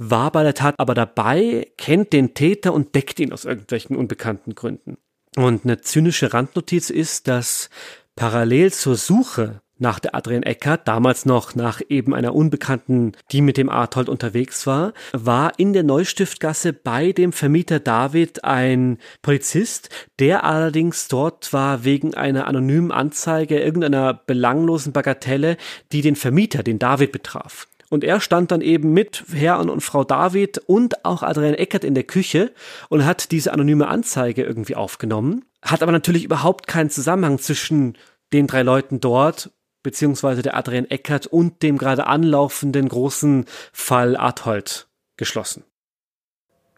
war 0.00 0.32
bei 0.32 0.42
der 0.42 0.54
Tat 0.54 0.74
aber 0.78 0.94
dabei, 0.94 1.70
kennt 1.76 2.14
den 2.14 2.32
Täter 2.32 2.72
und 2.72 2.94
deckt 2.94 3.20
ihn 3.20 3.34
aus 3.34 3.44
irgendwelchen 3.44 3.96
unbekannten 3.96 4.54
Gründen. 4.54 4.96
Und 5.36 5.64
eine 5.64 5.82
zynische 5.82 6.32
Randnotiz 6.32 6.88
ist, 6.88 7.28
dass 7.28 7.68
parallel 8.16 8.72
zur 8.72 8.96
Suche 8.96 9.60
nach 9.76 9.98
der 9.98 10.14
Adrian 10.14 10.42
Eckert, 10.42 10.88
damals 10.88 11.26
noch 11.26 11.54
nach 11.54 11.80
eben 11.88 12.14
einer 12.14 12.34
Unbekannten, 12.34 13.12
die 13.30 13.42
mit 13.42 13.58
dem 13.58 13.68
Arthold 13.68 14.08
unterwegs 14.08 14.66
war, 14.66 14.94
war 15.12 15.58
in 15.58 15.72
der 15.74 15.82
Neustiftgasse 15.82 16.72
bei 16.72 17.12
dem 17.12 17.32
Vermieter 17.32 17.78
David 17.78 18.44
ein 18.44 18.98
Polizist, 19.22 19.90
der 20.18 20.44
allerdings 20.44 21.08
dort 21.08 21.52
war 21.52 21.84
wegen 21.84 22.14
einer 22.14 22.46
anonymen 22.46 22.90
Anzeige 22.92 23.58
irgendeiner 23.58 24.14
belanglosen 24.14 24.92
Bagatelle, 24.92 25.56
die 25.92 26.00
den 26.00 26.16
Vermieter, 26.16 26.62
den 26.62 26.78
David 26.78 27.12
betraf. 27.12 27.66
Und 27.90 28.04
er 28.04 28.20
stand 28.20 28.52
dann 28.52 28.62
eben 28.62 28.92
mit 28.92 29.24
Herrn 29.32 29.68
und 29.68 29.82
Frau 29.82 30.04
David 30.04 30.58
und 30.58 31.04
auch 31.04 31.22
Adrian 31.22 31.54
Eckert 31.54 31.84
in 31.84 31.94
der 31.94 32.04
Küche 32.04 32.52
und 32.88 33.04
hat 33.04 33.32
diese 33.32 33.52
anonyme 33.52 33.88
Anzeige 33.88 34.42
irgendwie 34.42 34.76
aufgenommen. 34.76 35.44
Hat 35.60 35.82
aber 35.82 35.92
natürlich 35.92 36.24
überhaupt 36.24 36.66
keinen 36.66 36.88
Zusammenhang 36.88 37.38
zwischen 37.38 37.98
den 38.32 38.46
drei 38.46 38.62
Leuten 38.62 39.00
dort, 39.00 39.50
beziehungsweise 39.82 40.42
der 40.42 40.56
Adrian 40.56 40.88
Eckert 40.88 41.26
und 41.26 41.62
dem 41.62 41.76
gerade 41.78 42.06
anlaufenden 42.06 42.88
großen 42.88 43.44
Fall 43.72 44.16
Adhold 44.16 44.88
geschlossen. 45.16 45.64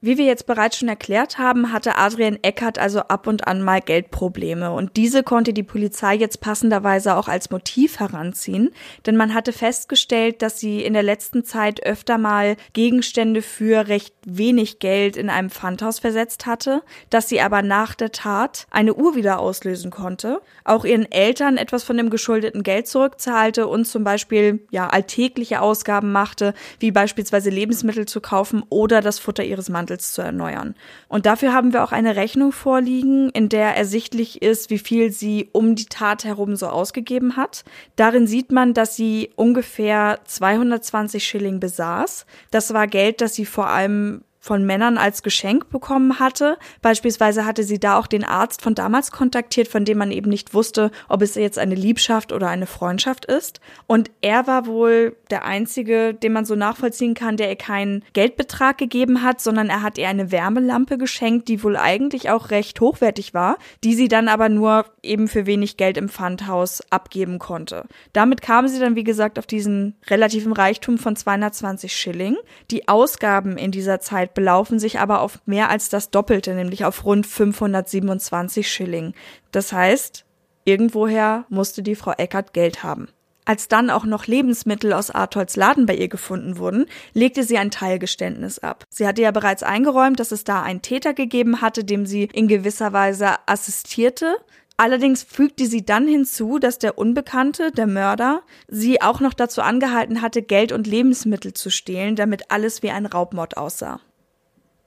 Wie 0.04 0.18
wir 0.18 0.24
jetzt 0.24 0.46
bereits 0.46 0.78
schon 0.78 0.88
erklärt 0.88 1.38
haben, 1.38 1.72
hatte 1.72 1.96
Adrian 1.96 2.36
Eckert 2.42 2.76
also 2.76 3.02
ab 3.02 3.28
und 3.28 3.46
an 3.46 3.62
mal 3.62 3.80
Geldprobleme. 3.80 4.72
Und 4.72 4.96
diese 4.96 5.22
konnte 5.22 5.52
die 5.52 5.62
Polizei 5.62 6.16
jetzt 6.16 6.40
passenderweise 6.40 7.14
auch 7.14 7.28
als 7.28 7.50
Motiv 7.50 8.00
heranziehen, 8.00 8.70
denn 9.06 9.16
man 9.16 9.32
hatte 9.32 9.52
festgestellt, 9.52 10.42
dass 10.42 10.58
sie 10.58 10.82
in 10.82 10.94
der 10.94 11.04
letzten 11.04 11.44
Zeit 11.44 11.86
öfter 11.86 12.18
mal 12.18 12.56
Gegenstände 12.72 13.42
für 13.42 13.86
recht 13.86 14.12
wenig 14.26 14.80
Geld 14.80 15.16
in 15.16 15.30
einem 15.30 15.50
Pfandhaus 15.50 16.00
versetzt 16.00 16.46
hatte, 16.46 16.82
dass 17.08 17.28
sie 17.28 17.40
aber 17.40 17.62
nach 17.62 17.94
der 17.94 18.10
Tat 18.10 18.66
eine 18.72 18.94
Uhr 18.94 19.14
wieder 19.14 19.38
auslösen 19.38 19.92
konnte, 19.92 20.40
auch 20.64 20.84
ihren 20.84 21.12
Eltern 21.12 21.58
etwas 21.58 21.84
von 21.84 21.96
dem 21.96 22.10
geschuldeten 22.10 22.64
Geld 22.64 22.88
zurückzahlte 22.88 23.68
und 23.68 23.84
zum 23.84 24.02
Beispiel 24.02 24.66
ja 24.72 24.88
alltägliche 24.88 25.60
Ausgaben 25.60 26.10
machte, 26.10 26.54
wie 26.80 26.90
beispielsweise 26.90 27.50
Lebensmittel 27.50 28.06
zu 28.06 28.20
kaufen 28.20 28.64
oder 28.68 29.00
das 29.00 29.20
Futter 29.20 29.44
ihres 29.44 29.68
Mantels 29.68 29.91
Handels 29.92 30.12
zu 30.12 30.22
erneuern. 30.22 30.74
Und 31.08 31.26
dafür 31.26 31.52
haben 31.52 31.72
wir 31.72 31.84
auch 31.84 31.92
eine 31.92 32.16
Rechnung 32.16 32.52
vorliegen, 32.52 33.30
in 33.30 33.48
der 33.48 33.76
ersichtlich 33.76 34.42
ist, 34.42 34.70
wie 34.70 34.78
viel 34.78 35.10
sie 35.12 35.48
um 35.52 35.74
die 35.74 35.86
Tat 35.86 36.24
herum 36.24 36.56
so 36.56 36.68
ausgegeben 36.68 37.36
hat. 37.36 37.64
Darin 37.96 38.26
sieht 38.26 38.50
man, 38.52 38.74
dass 38.74 38.96
sie 38.96 39.30
ungefähr 39.36 40.20
220 40.24 41.24
Schilling 41.24 41.60
besaß. 41.60 42.26
Das 42.50 42.72
war 42.72 42.86
Geld, 42.86 43.20
das 43.20 43.34
sie 43.34 43.46
vor 43.46 43.68
allem 43.68 44.22
von 44.42 44.66
Männern 44.66 44.98
als 44.98 45.22
Geschenk 45.22 45.70
bekommen 45.70 46.18
hatte. 46.18 46.58
Beispielsweise 46.82 47.46
hatte 47.46 47.62
sie 47.62 47.78
da 47.78 47.96
auch 47.96 48.08
den 48.08 48.24
Arzt 48.24 48.60
von 48.60 48.74
damals 48.74 49.12
kontaktiert, 49.12 49.68
von 49.68 49.84
dem 49.84 49.98
man 49.98 50.10
eben 50.10 50.28
nicht 50.28 50.52
wusste, 50.52 50.90
ob 51.08 51.22
es 51.22 51.36
jetzt 51.36 51.60
eine 51.60 51.76
Liebschaft 51.76 52.32
oder 52.32 52.48
eine 52.48 52.66
Freundschaft 52.66 53.24
ist. 53.24 53.60
Und 53.86 54.10
er 54.20 54.48
war 54.48 54.66
wohl 54.66 55.16
der 55.30 55.44
einzige, 55.44 56.12
den 56.12 56.32
man 56.32 56.44
so 56.44 56.56
nachvollziehen 56.56 57.14
kann, 57.14 57.36
der 57.36 57.50
ihr 57.50 57.56
keinen 57.56 58.04
Geldbetrag 58.14 58.78
gegeben 58.78 59.22
hat, 59.22 59.40
sondern 59.40 59.70
er 59.70 59.80
hat 59.80 59.96
ihr 59.96 60.08
eine 60.08 60.32
Wärmelampe 60.32 60.98
geschenkt, 60.98 61.46
die 61.46 61.62
wohl 61.62 61.76
eigentlich 61.76 62.30
auch 62.30 62.50
recht 62.50 62.80
hochwertig 62.80 63.34
war, 63.34 63.58
die 63.84 63.94
sie 63.94 64.08
dann 64.08 64.26
aber 64.26 64.48
nur 64.48 64.86
eben 65.04 65.28
für 65.28 65.46
wenig 65.46 65.76
Geld 65.76 65.96
im 65.96 66.08
Pfandhaus 66.08 66.82
abgeben 66.90 67.38
konnte. 67.38 67.84
Damit 68.12 68.42
kam 68.42 68.66
sie 68.66 68.80
dann, 68.80 68.96
wie 68.96 69.04
gesagt, 69.04 69.38
auf 69.38 69.46
diesen 69.46 69.94
relativen 70.08 70.52
Reichtum 70.52 70.98
von 70.98 71.14
220 71.14 71.94
Schilling. 71.94 72.36
Die 72.72 72.88
Ausgaben 72.88 73.56
in 73.56 73.70
dieser 73.70 74.00
Zeit 74.00 74.31
belaufen 74.34 74.78
sich 74.78 75.00
aber 75.00 75.20
auf 75.20 75.40
mehr 75.46 75.70
als 75.70 75.88
das 75.88 76.10
Doppelte, 76.10 76.54
nämlich 76.54 76.84
auf 76.84 77.04
rund 77.04 77.26
527 77.26 78.70
Schilling. 78.70 79.14
Das 79.50 79.72
heißt, 79.72 80.24
irgendwoher 80.64 81.44
musste 81.48 81.82
die 81.82 81.96
Frau 81.96 82.12
Eckert 82.12 82.52
Geld 82.52 82.82
haben. 82.82 83.08
Als 83.44 83.66
dann 83.66 83.90
auch 83.90 84.04
noch 84.04 84.26
Lebensmittel 84.28 84.92
aus 84.92 85.10
Artolds 85.10 85.56
Laden 85.56 85.86
bei 85.86 85.96
ihr 85.96 86.08
gefunden 86.08 86.58
wurden, 86.58 86.86
legte 87.12 87.42
sie 87.42 87.58
ein 87.58 87.72
Teilgeständnis 87.72 88.60
ab. 88.60 88.84
Sie 88.88 89.06
hatte 89.06 89.22
ja 89.22 89.32
bereits 89.32 89.64
eingeräumt, 89.64 90.20
dass 90.20 90.30
es 90.30 90.44
da 90.44 90.62
einen 90.62 90.82
Täter 90.82 91.12
gegeben 91.12 91.60
hatte, 91.60 91.82
dem 91.82 92.06
sie 92.06 92.28
in 92.32 92.46
gewisser 92.46 92.92
Weise 92.92 93.30
assistierte. 93.46 94.36
Allerdings 94.76 95.24
fügte 95.24 95.66
sie 95.66 95.84
dann 95.84 96.06
hinzu, 96.06 96.60
dass 96.60 96.78
der 96.78 96.98
Unbekannte, 96.98 97.72
der 97.72 97.88
Mörder, 97.88 98.42
sie 98.68 99.02
auch 99.02 99.18
noch 99.18 99.34
dazu 99.34 99.60
angehalten 99.60 100.22
hatte, 100.22 100.42
Geld 100.42 100.70
und 100.70 100.86
Lebensmittel 100.86 101.52
zu 101.52 101.70
stehlen, 101.70 102.14
damit 102.14 102.50
alles 102.50 102.82
wie 102.84 102.90
ein 102.90 103.06
Raubmord 103.06 103.56
aussah. 103.56 104.00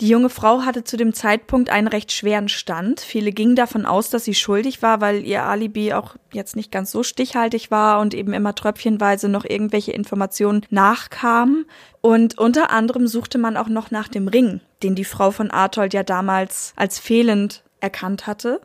Die 0.01 0.09
junge 0.09 0.29
Frau 0.29 0.63
hatte 0.63 0.83
zu 0.83 0.97
dem 0.97 1.13
Zeitpunkt 1.13 1.69
einen 1.69 1.87
recht 1.87 2.11
schweren 2.11 2.49
Stand. 2.49 2.99
Viele 2.99 3.31
gingen 3.31 3.55
davon 3.55 3.85
aus, 3.85 4.09
dass 4.09 4.25
sie 4.25 4.35
schuldig 4.35 4.81
war, 4.81 4.99
weil 4.99 5.23
ihr 5.23 5.43
Alibi 5.43 5.93
auch 5.93 6.17
jetzt 6.33 6.57
nicht 6.57 6.69
ganz 6.69 6.91
so 6.91 7.01
stichhaltig 7.01 7.71
war 7.71 8.01
und 8.01 8.13
eben 8.13 8.33
immer 8.33 8.53
tröpfchenweise 8.53 9.29
noch 9.29 9.45
irgendwelche 9.45 9.93
Informationen 9.93 10.65
nachkamen. 10.69 11.65
Und 12.01 12.37
unter 12.37 12.71
anderem 12.71 13.07
suchte 13.07 13.37
man 13.37 13.55
auch 13.55 13.69
noch 13.69 13.89
nach 13.89 14.09
dem 14.09 14.27
Ring, 14.27 14.59
den 14.83 14.95
die 14.95 15.05
Frau 15.05 15.31
von 15.31 15.49
Artold 15.49 15.93
ja 15.93 16.03
damals 16.03 16.73
als 16.75 16.99
fehlend 16.99 17.63
erkannt 17.79 18.27
hatte. 18.27 18.59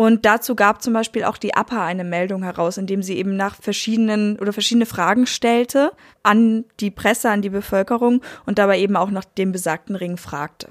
Und 0.00 0.26
dazu 0.26 0.54
gab 0.54 0.80
zum 0.80 0.92
Beispiel 0.92 1.24
auch 1.24 1.38
die 1.38 1.54
APA 1.54 1.84
eine 1.84 2.04
Meldung 2.04 2.44
heraus, 2.44 2.76
indem 2.76 3.02
sie 3.02 3.16
eben 3.16 3.34
nach 3.34 3.56
verschiedenen 3.56 4.38
oder 4.38 4.52
verschiedene 4.52 4.86
Fragen 4.86 5.26
stellte 5.26 5.90
an 6.22 6.64
die 6.78 6.92
Presse, 6.92 7.30
an 7.30 7.42
die 7.42 7.50
Bevölkerung 7.50 8.22
und 8.46 8.60
dabei 8.60 8.78
eben 8.78 8.94
auch 8.94 9.10
nach 9.10 9.24
dem 9.24 9.50
besagten 9.50 9.96
Ring 9.96 10.16
fragte. 10.16 10.70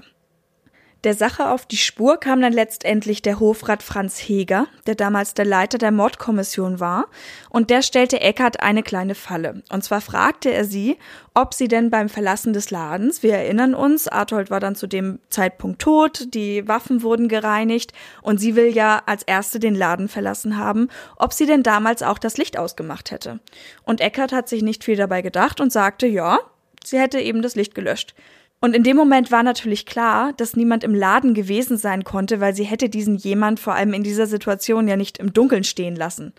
Der 1.04 1.14
Sache 1.14 1.50
auf 1.50 1.64
die 1.64 1.76
Spur 1.76 2.18
kam 2.18 2.40
dann 2.40 2.52
letztendlich 2.52 3.22
der 3.22 3.38
Hofrat 3.38 3.84
Franz 3.84 4.18
Heger, 4.18 4.66
der 4.88 4.96
damals 4.96 5.32
der 5.32 5.44
Leiter 5.44 5.78
der 5.78 5.92
Mordkommission 5.92 6.80
war, 6.80 7.06
und 7.50 7.70
der 7.70 7.82
stellte 7.82 8.20
Eckert 8.20 8.60
eine 8.60 8.82
kleine 8.82 9.14
Falle. 9.14 9.62
Und 9.70 9.84
zwar 9.84 10.00
fragte 10.00 10.50
er 10.50 10.64
sie, 10.64 10.98
ob 11.34 11.54
sie 11.54 11.68
denn 11.68 11.90
beim 11.90 12.08
Verlassen 12.08 12.52
des 12.52 12.72
Ladens, 12.72 13.22
wir 13.22 13.34
erinnern 13.34 13.76
uns, 13.76 14.08
Arthold 14.08 14.50
war 14.50 14.58
dann 14.58 14.74
zu 14.74 14.88
dem 14.88 15.20
Zeitpunkt 15.30 15.80
tot, 15.80 16.34
die 16.34 16.66
Waffen 16.66 17.02
wurden 17.04 17.28
gereinigt 17.28 17.92
und 18.20 18.38
sie 18.38 18.56
will 18.56 18.74
ja 18.74 19.00
als 19.06 19.22
erste 19.22 19.60
den 19.60 19.76
Laden 19.76 20.08
verlassen 20.08 20.56
haben, 20.56 20.88
ob 21.14 21.32
sie 21.32 21.46
denn 21.46 21.62
damals 21.62 22.02
auch 22.02 22.18
das 22.18 22.38
Licht 22.38 22.58
ausgemacht 22.58 23.12
hätte. 23.12 23.38
Und 23.84 24.00
Eckert 24.00 24.32
hat 24.32 24.48
sich 24.48 24.62
nicht 24.62 24.82
viel 24.82 24.96
dabei 24.96 25.22
gedacht 25.22 25.60
und 25.60 25.70
sagte, 25.70 26.08
ja, 26.08 26.40
sie 26.84 26.98
hätte 26.98 27.20
eben 27.20 27.40
das 27.40 27.54
Licht 27.54 27.76
gelöscht. 27.76 28.16
Und 28.60 28.74
in 28.74 28.82
dem 28.82 28.96
Moment 28.96 29.30
war 29.30 29.42
natürlich 29.42 29.86
klar, 29.86 30.32
dass 30.36 30.56
niemand 30.56 30.82
im 30.82 30.94
Laden 30.94 31.32
gewesen 31.32 31.76
sein 31.76 32.02
konnte, 32.02 32.40
weil 32.40 32.54
sie 32.54 32.64
hätte 32.64 32.88
diesen 32.88 33.16
jemand 33.16 33.60
vor 33.60 33.74
allem 33.74 33.92
in 33.92 34.02
dieser 34.02 34.26
Situation 34.26 34.88
ja 34.88 34.96
nicht 34.96 35.18
im 35.18 35.32
Dunkeln 35.32 35.64
stehen 35.64 35.94
lassen. 35.94 36.32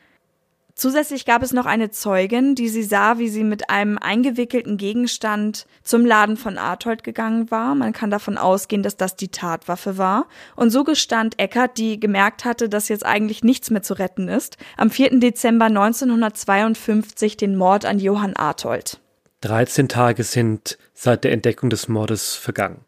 Zusätzlich 0.80 1.26
gab 1.26 1.44
es 1.44 1.52
noch 1.52 1.66
eine 1.66 1.90
Zeugin, 1.90 2.56
die 2.56 2.70
sie 2.70 2.84
sah, 2.84 3.18
wie 3.18 3.28
sie 3.28 3.44
mit 3.44 3.70
einem 3.70 3.98
eingewickelten 3.98 4.78
Gegenstand 4.78 5.66
zum 5.84 6.06
Laden 6.06 6.38
von 6.38 6.58
Arthold 6.58 7.04
gegangen 7.04 7.52
war. 7.52 7.76
Man 7.76 7.92
kann 7.92 8.10
davon 8.10 8.38
ausgehen, 8.38 8.82
dass 8.82 8.96
das 8.96 9.18
die 9.18 9.28
Tatwaffe 9.28 9.98
war. 9.98 10.28
Und 10.56 10.70
so 10.70 10.86
gestand 10.86 11.38
Eckert, 11.38 11.78
die 11.78 12.00
gemerkt 12.00 12.46
hatte, 12.46 12.70
dass 12.70 12.88
jetzt 12.88 13.06
eigentlich 13.06 13.44
nichts 13.44 13.72
mehr 13.72 13.82
zu 13.82 13.94
retten 13.94 14.30
ist, 14.30 14.56
am 14.78 14.90
4. 14.90 15.20
Dezember 15.20 15.66
1952 15.66 17.36
den 17.36 17.58
Mord 17.58 17.84
an 17.84 18.00
Johann 18.00 18.38
Arthold. 18.38 19.02
13 19.42 19.88
Tage 19.88 20.24
sind 20.24 20.78
seit 20.94 21.24
der 21.24 21.32
Entdeckung 21.32 21.70
des 21.70 21.88
Mordes 21.88 22.36
vergangen. 22.36 22.86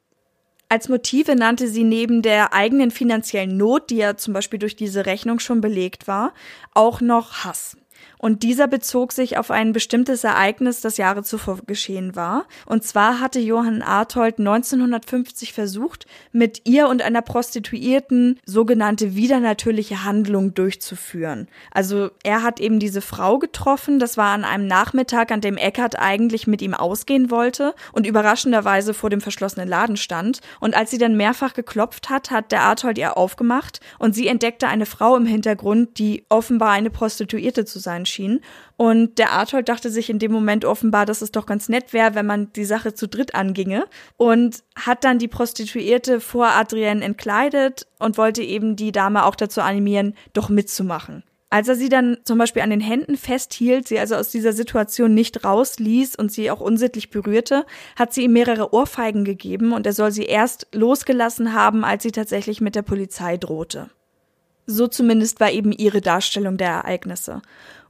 Als 0.70 0.88
Motive 0.88 1.36
nannte 1.36 1.68
sie 1.68 1.84
neben 1.84 2.22
der 2.22 2.54
eigenen 2.54 2.92
finanziellen 2.92 3.58
Not, 3.58 3.90
die 3.90 3.98
ja 3.98 4.16
zum 4.16 4.34
Beispiel 4.34 4.60
durch 4.60 4.76
diese 4.76 5.06
Rechnung 5.06 5.40
schon 5.40 5.60
belegt 5.60 6.08
war, 6.08 6.34
auch 6.74 7.02
noch 7.02 7.44
Hass. 7.44 7.76
Und 8.22 8.44
dieser 8.44 8.68
bezog 8.68 9.14
sich 9.14 9.40
auf 9.40 9.50
ein 9.50 9.74
bestimmtes 9.74 10.24
Ereignis, 10.24 10.80
das 10.80 10.98
Jahre 10.98 11.24
zuvor 11.24 11.58
geschehen 11.66 12.16
war. 12.16 12.46
Und 12.68 12.84
zwar 12.84 13.20
hatte 13.20 13.40
Johann 13.40 13.82
Arthold 13.82 14.38
1950 14.38 15.54
versucht, 15.54 16.06
mit 16.32 16.62
ihr 16.66 16.88
und 16.88 17.02
einer 17.02 17.24
Prostituierten 17.24 18.40
sogenannte 18.46 19.16
widernatürliche 19.16 20.04
Handlung 20.04 20.54
durchzuführen. 20.54 21.48
Also 21.72 22.12
er 22.24 22.44
hat 22.44 22.60
eben 22.60 22.78
diese 22.78 23.02
Frau 23.02 23.40
getroffen. 23.40 23.98
Das 23.98 24.18
war 24.18 24.34
an 24.34 24.44
einem 24.44 24.68
Nachmittag, 24.68 25.32
an 25.32 25.42
dem 25.42 25.58
Eckert 25.58 25.98
eigentlich 25.98 26.46
mit 26.46 26.62
ihm 26.62 26.76
ausgehen 26.76 27.32
wollte 27.32 27.74
und 27.92 28.06
überraschenderweise 28.06 28.94
vor 28.94 29.10
dem 29.10 29.22
verschlossenen 29.22 29.68
Laden 29.68 29.98
stand. 29.98 30.42
Und 30.60 30.76
als 30.76 30.92
sie 30.92 31.00
dann 31.00 31.18
mehrfach 31.18 31.54
geklopft 31.54 32.12
hat, 32.12 32.30
hat 32.30 32.52
der 32.52 32.62
Arthold 32.62 33.00
ihr 33.00 33.18
aufgemacht 33.18 33.80
und 33.98 34.14
sie 34.14 34.28
entdeckte 34.28 34.68
eine 34.68 34.86
Frau 34.86 35.18
im 35.18 35.26
Hintergrund, 35.26 35.98
die 35.98 36.24
offenbar 36.30 36.70
eine 36.70 36.92
Prostituierte 36.92 37.66
zu 37.66 37.80
sein 37.80 38.06
schien. 38.12 38.42
Und 38.78 39.18
der 39.18 39.32
Arthur 39.32 39.64
dachte 39.64 39.90
sich 39.90 40.10
in 40.10 40.20
dem 40.20 40.32
Moment 40.32 40.66
offenbar, 40.66 41.06
dass 41.06 41.22
es 41.22 41.32
doch 41.32 41.46
ganz 41.46 41.70
nett 41.70 41.94
wäre, 41.94 42.14
wenn 42.16 42.26
man 42.26 42.54
die 42.54 42.66
Sache 42.66 42.94
zu 42.94 43.08
dritt 43.08 43.34
anginge. 43.34 43.86
Und 44.18 44.64
hat 44.76 45.04
dann 45.04 45.20
die 45.20 45.28
Prostituierte 45.28 46.20
vor 46.20 46.48
Adrienne 46.48 47.04
entkleidet 47.04 47.88
und 48.00 48.18
wollte 48.18 48.44
eben 48.44 48.76
die 48.76 48.92
Dame 48.92 49.26
auch 49.26 49.36
dazu 49.36 49.62
animieren, 49.62 50.16
doch 50.34 50.50
mitzumachen. 50.50 51.24
Als 51.54 51.68
er 51.68 51.76
sie 51.76 51.90
dann 51.90 52.18
zum 52.24 52.38
Beispiel 52.38 52.62
an 52.62 52.70
den 52.70 52.80
Händen 52.80 53.18
festhielt, 53.18 53.86
sie 53.86 54.00
also 54.00 54.16
aus 54.16 54.30
dieser 54.30 54.54
Situation 54.54 55.14
nicht 55.14 55.44
rausließ 55.44 56.16
und 56.16 56.32
sie 56.32 56.50
auch 56.50 56.62
unsittlich 56.62 57.10
berührte, 57.10 57.66
hat 57.98 58.14
sie 58.14 58.24
ihm 58.24 58.32
mehrere 58.32 58.74
Ohrfeigen 58.74 59.26
gegeben 59.26 59.74
und 59.74 59.86
er 59.86 59.92
soll 59.92 60.14
sie 60.14 60.24
erst 60.24 60.68
losgelassen 60.72 61.54
haben, 61.54 61.84
als 61.84 62.04
sie 62.04 62.14
tatsächlich 62.14 62.62
mit 62.62 62.76
der 62.76 62.84
Polizei 62.84 63.36
drohte. 63.36 63.90
So 64.66 64.88
zumindest 64.88 65.42
war 65.42 65.52
eben 65.52 65.74
ihre 65.74 66.00
Darstellung 66.00 66.56
der 66.56 66.70
Ereignisse. 66.70 67.42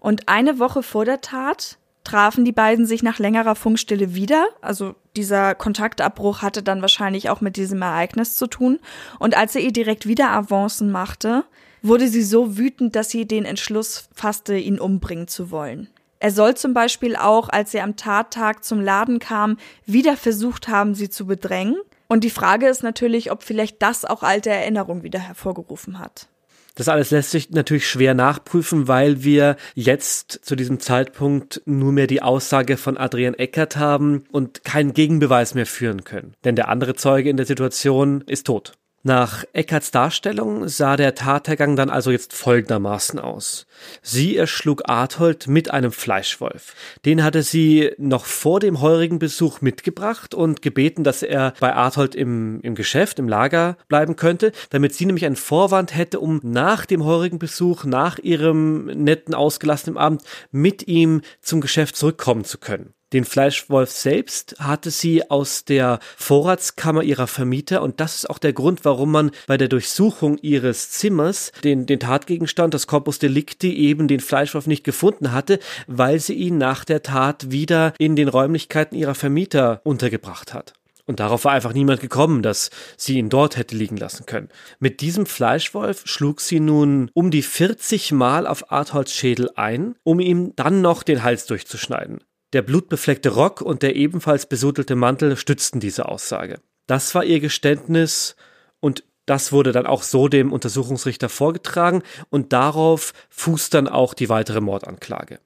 Und 0.01 0.27
eine 0.27 0.59
Woche 0.59 0.83
vor 0.83 1.05
der 1.05 1.21
Tat 1.21 1.77
trafen 2.03 2.43
die 2.43 2.51
beiden 2.51 2.85
sich 2.85 3.03
nach 3.03 3.19
längerer 3.19 3.55
Funkstille 3.55 4.15
wieder. 4.15 4.47
Also 4.59 4.95
dieser 5.15 5.55
Kontaktabbruch 5.55 6.41
hatte 6.41 6.63
dann 6.63 6.81
wahrscheinlich 6.81 7.29
auch 7.29 7.39
mit 7.39 7.55
diesem 7.55 7.81
Ereignis 7.81 8.35
zu 8.35 8.47
tun. 8.47 8.79
Und 9.19 9.37
als 9.37 9.55
er 9.55 9.61
ihr 9.61 9.71
direkt 9.71 10.07
wieder 10.07 10.31
Avancen 10.31 10.91
machte, 10.91 11.45
wurde 11.83 12.07
sie 12.07 12.23
so 12.23 12.57
wütend, 12.57 12.95
dass 12.95 13.11
sie 13.11 13.27
den 13.27 13.45
Entschluss 13.45 14.09
fasste, 14.13 14.57
ihn 14.57 14.79
umbringen 14.79 15.27
zu 15.27 15.51
wollen. 15.51 15.87
Er 16.19 16.31
soll 16.31 16.55
zum 16.55 16.73
Beispiel 16.73 17.15
auch, 17.15 17.49
als 17.49 17.73
er 17.73 17.83
am 17.83 17.95
Tattag 17.95 18.63
zum 18.63 18.81
Laden 18.81 19.19
kam, 19.19 19.57
wieder 19.85 20.17
versucht 20.17 20.67
haben, 20.67 20.93
sie 20.93 21.09
zu 21.09 21.25
bedrängen. 21.25 21.77
Und 22.07 22.23
die 22.23 22.29
Frage 22.29 22.67
ist 22.67 22.83
natürlich, 22.83 23.31
ob 23.31 23.43
vielleicht 23.43 23.81
das 23.81 24.05
auch 24.05 24.21
alte 24.21 24.49
Erinnerungen 24.49 25.03
wieder 25.03 25.19
hervorgerufen 25.19 25.97
hat. 25.97 26.27
Das 26.75 26.87
alles 26.87 27.11
lässt 27.11 27.31
sich 27.31 27.49
natürlich 27.51 27.87
schwer 27.87 28.13
nachprüfen, 28.13 28.87
weil 28.87 29.23
wir 29.23 29.57
jetzt 29.75 30.39
zu 30.43 30.55
diesem 30.55 30.79
Zeitpunkt 30.79 31.61
nur 31.65 31.91
mehr 31.91 32.07
die 32.07 32.21
Aussage 32.21 32.77
von 32.77 32.97
Adrian 32.97 33.33
Eckert 33.33 33.77
haben 33.77 34.23
und 34.31 34.63
keinen 34.63 34.93
Gegenbeweis 34.93 35.53
mehr 35.53 35.65
führen 35.65 36.03
können. 36.03 36.33
Denn 36.43 36.55
der 36.55 36.69
andere 36.69 36.95
Zeuge 36.95 37.29
in 37.29 37.37
der 37.37 37.45
Situation 37.45 38.21
ist 38.21 38.47
tot. 38.47 38.73
Nach 39.03 39.43
Eckarts 39.53 39.89
Darstellung 39.89 40.67
sah 40.67 40.95
der 40.95 41.15
Tathergang 41.15 41.75
dann 41.75 41.89
also 41.89 42.11
jetzt 42.11 42.33
folgendermaßen 42.33 43.17
aus. 43.17 43.65
Sie 44.03 44.37
erschlug 44.37 44.83
Arthold 44.87 45.47
mit 45.47 45.71
einem 45.71 45.91
Fleischwolf. 45.91 46.75
Den 47.03 47.23
hatte 47.23 47.41
sie 47.41 47.93
noch 47.97 48.25
vor 48.25 48.59
dem 48.59 48.79
heurigen 48.79 49.17
Besuch 49.17 49.61
mitgebracht 49.61 50.35
und 50.35 50.61
gebeten, 50.61 51.03
dass 51.03 51.23
er 51.23 51.55
bei 51.59 51.73
Arthold 51.73 52.13
im, 52.13 52.61
im 52.61 52.75
Geschäft, 52.75 53.17
im 53.17 53.27
Lager 53.27 53.75
bleiben 53.87 54.17
könnte, 54.17 54.51
damit 54.69 54.93
sie 54.93 55.07
nämlich 55.07 55.25
einen 55.25 55.35
Vorwand 55.35 55.95
hätte, 55.95 56.19
um 56.19 56.39
nach 56.43 56.85
dem 56.85 57.03
heurigen 57.03 57.39
Besuch, 57.39 57.85
nach 57.85 58.19
ihrem 58.19 58.85
netten, 58.85 59.33
ausgelassenen 59.33 59.97
Abend 59.97 60.21
mit 60.51 60.87
ihm 60.87 61.21
zum 61.41 61.59
Geschäft 61.59 61.95
zurückkommen 61.95 62.43
zu 62.43 62.59
können. 62.59 62.93
Den 63.13 63.25
Fleischwolf 63.25 63.91
selbst 63.91 64.55
hatte 64.59 64.89
sie 64.89 65.29
aus 65.29 65.65
der 65.65 65.99
Vorratskammer 66.15 67.03
ihrer 67.03 67.27
Vermieter 67.27 67.81
und 67.81 67.99
das 67.99 68.15
ist 68.15 68.29
auch 68.29 68.37
der 68.37 68.53
Grund, 68.53 68.85
warum 68.85 69.11
man 69.11 69.31
bei 69.47 69.57
der 69.57 69.67
Durchsuchung 69.67 70.37
ihres 70.37 70.91
Zimmers 70.91 71.51
den, 71.63 71.85
den 71.85 71.99
Tatgegenstand, 71.99 72.73
das 72.73 72.87
Corpus 72.87 73.19
Delicti, 73.19 73.75
eben 73.75 74.07
den 74.07 74.21
Fleischwolf 74.21 74.65
nicht 74.65 74.85
gefunden 74.85 75.33
hatte, 75.33 75.59
weil 75.87 76.19
sie 76.19 76.35
ihn 76.35 76.57
nach 76.57 76.85
der 76.85 77.03
Tat 77.03 77.51
wieder 77.51 77.93
in 77.97 78.15
den 78.15 78.29
Räumlichkeiten 78.29 78.97
ihrer 78.97 79.15
Vermieter 79.15 79.81
untergebracht 79.83 80.53
hat. 80.53 80.73
Und 81.05 81.19
darauf 81.19 81.43
war 81.43 81.51
einfach 81.51 81.73
niemand 81.73 81.99
gekommen, 81.99 82.41
dass 82.41 82.69
sie 82.95 83.17
ihn 83.17 83.27
dort 83.27 83.57
hätte 83.57 83.75
liegen 83.75 83.97
lassen 83.97 84.25
können. 84.25 84.47
Mit 84.79 85.01
diesem 85.01 85.25
Fleischwolf 85.25 86.03
schlug 86.05 86.39
sie 86.39 86.61
nun 86.61 87.11
um 87.13 87.31
die 87.31 87.41
40 87.41 88.13
Mal 88.13 88.47
auf 88.47 88.71
Artholds 88.71 89.13
Schädel 89.13 89.49
ein, 89.55 89.95
um 90.03 90.21
ihm 90.21 90.55
dann 90.55 90.79
noch 90.79 91.03
den 91.03 91.23
Hals 91.23 91.47
durchzuschneiden. 91.47 92.21
Der 92.53 92.61
blutbefleckte 92.61 93.29
Rock 93.29 93.61
und 93.61 93.81
der 93.81 93.95
ebenfalls 93.95 94.45
besudelte 94.45 94.95
Mantel 94.95 95.37
stützten 95.37 95.79
diese 95.79 96.07
Aussage. 96.07 96.59
Das 96.87 97.15
war 97.15 97.23
ihr 97.23 97.39
Geständnis 97.39 98.35
und 98.79 99.03
das 99.25 99.51
wurde 99.51 99.71
dann 99.71 99.85
auch 99.85 100.03
so 100.03 100.27
dem 100.27 100.51
Untersuchungsrichter 100.51 101.29
vorgetragen 101.29 102.03
und 102.29 102.51
darauf 102.51 103.13
fußt 103.29 103.73
dann 103.73 103.87
auch 103.87 104.13
die 104.13 104.29
weitere 104.29 104.59
Mordanklage. 104.59 105.39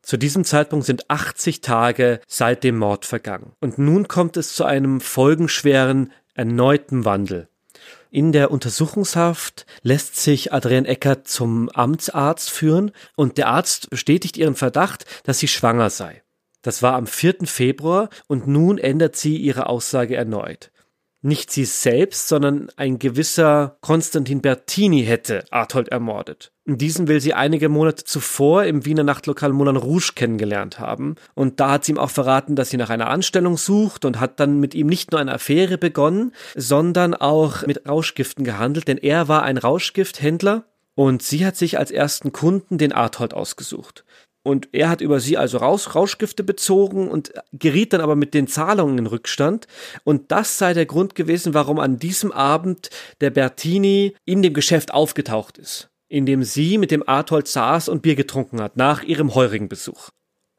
Zu 0.00 0.16
diesem 0.16 0.44
Zeitpunkt 0.44 0.86
sind 0.86 1.10
80 1.10 1.60
Tage 1.60 2.20
seit 2.26 2.62
dem 2.62 2.78
Mord 2.78 3.06
vergangen. 3.06 3.52
Und 3.60 3.78
nun 3.78 4.06
kommt 4.06 4.36
es 4.36 4.54
zu 4.54 4.64
einem 4.64 5.00
folgenschweren, 5.00 6.12
erneuten 6.34 7.04
Wandel. 7.04 7.48
In 8.14 8.30
der 8.30 8.52
Untersuchungshaft 8.52 9.66
lässt 9.82 10.14
sich 10.14 10.52
Adrienne 10.52 10.86
Eckert 10.86 11.26
zum 11.26 11.68
Amtsarzt 11.70 12.48
führen 12.48 12.92
und 13.16 13.38
der 13.38 13.48
Arzt 13.48 13.90
bestätigt 13.90 14.36
ihren 14.36 14.54
Verdacht, 14.54 15.04
dass 15.24 15.40
sie 15.40 15.48
schwanger 15.48 15.90
sei. 15.90 16.22
Das 16.62 16.80
war 16.80 16.94
am 16.94 17.08
4. 17.08 17.38
Februar 17.46 18.10
und 18.28 18.46
nun 18.46 18.78
ändert 18.78 19.16
sie 19.16 19.36
ihre 19.36 19.66
Aussage 19.66 20.14
erneut. 20.14 20.70
Nicht 21.24 21.50
sie 21.50 21.64
selbst, 21.64 22.28
sondern 22.28 22.68
ein 22.76 22.98
gewisser 22.98 23.76
Konstantin 23.80 24.42
Bertini 24.42 25.04
hätte 25.04 25.44
Arthold 25.50 25.88
ermordet. 25.88 26.52
Diesen 26.66 27.08
will 27.08 27.20
sie 27.20 27.34
einige 27.34 27.68
Monate 27.68 28.04
zuvor 28.04 28.64
im 28.64 28.84
Wiener 28.84 29.04
Nachtlokal 29.04 29.52
Moulin 29.52 29.76
Rouge 29.76 30.12
kennengelernt 30.14 30.78
haben. 30.78 31.16
Und 31.34 31.60
da 31.60 31.72
hat 31.72 31.84
sie 31.84 31.92
ihm 31.92 31.98
auch 31.98 32.10
verraten, 32.10 32.56
dass 32.56 32.70
sie 32.70 32.76
nach 32.76 32.90
einer 32.90 33.08
Anstellung 33.08 33.56
sucht 33.56 34.04
und 34.04 34.20
hat 34.20 34.38
dann 34.38 34.60
mit 34.60 34.74
ihm 34.74 34.86
nicht 34.86 35.12
nur 35.12 35.20
eine 35.20 35.32
Affäre 35.32 35.78
begonnen, 35.78 36.32
sondern 36.54 37.14
auch 37.14 37.66
mit 37.66 37.88
Rauschgiften 37.88 38.44
gehandelt, 38.44 38.88
denn 38.88 38.98
er 38.98 39.26
war 39.26 39.42
ein 39.42 39.58
Rauschgifthändler 39.58 40.64
und 40.94 41.22
sie 41.22 41.44
hat 41.44 41.56
sich 41.56 41.78
als 41.78 41.90
ersten 41.90 42.32
Kunden 42.32 42.78
den 42.78 42.92
Arthold 42.92 43.34
ausgesucht. 43.34 44.03
Und 44.44 44.68
er 44.72 44.88
hat 44.88 45.00
über 45.00 45.18
sie 45.18 45.36
also 45.36 45.58
Raus 45.58 45.96
Rauschgifte 45.96 46.44
bezogen 46.44 47.08
und 47.08 47.32
geriet 47.52 47.92
dann 47.92 48.00
aber 48.00 48.14
mit 48.14 48.34
den 48.34 48.46
Zahlungen 48.46 48.98
in 48.98 49.06
Rückstand. 49.06 49.66
Und 50.04 50.30
das 50.30 50.58
sei 50.58 50.74
der 50.74 50.86
Grund 50.86 51.16
gewesen, 51.16 51.54
warum 51.54 51.80
an 51.80 51.98
diesem 51.98 52.30
Abend 52.30 52.90
der 53.20 53.30
Bertini 53.30 54.14
in 54.24 54.42
dem 54.42 54.54
Geschäft 54.54 54.94
aufgetaucht 54.94 55.58
ist 55.58 55.90
in 56.14 56.26
dem 56.26 56.44
sie 56.44 56.78
mit 56.78 56.92
dem 56.92 57.02
Arthold 57.08 57.48
saß 57.48 57.88
und 57.88 58.02
Bier 58.02 58.14
getrunken 58.14 58.60
hat, 58.60 58.76
nach 58.76 59.02
ihrem 59.02 59.34
heurigen 59.34 59.68
Besuch. 59.68 60.10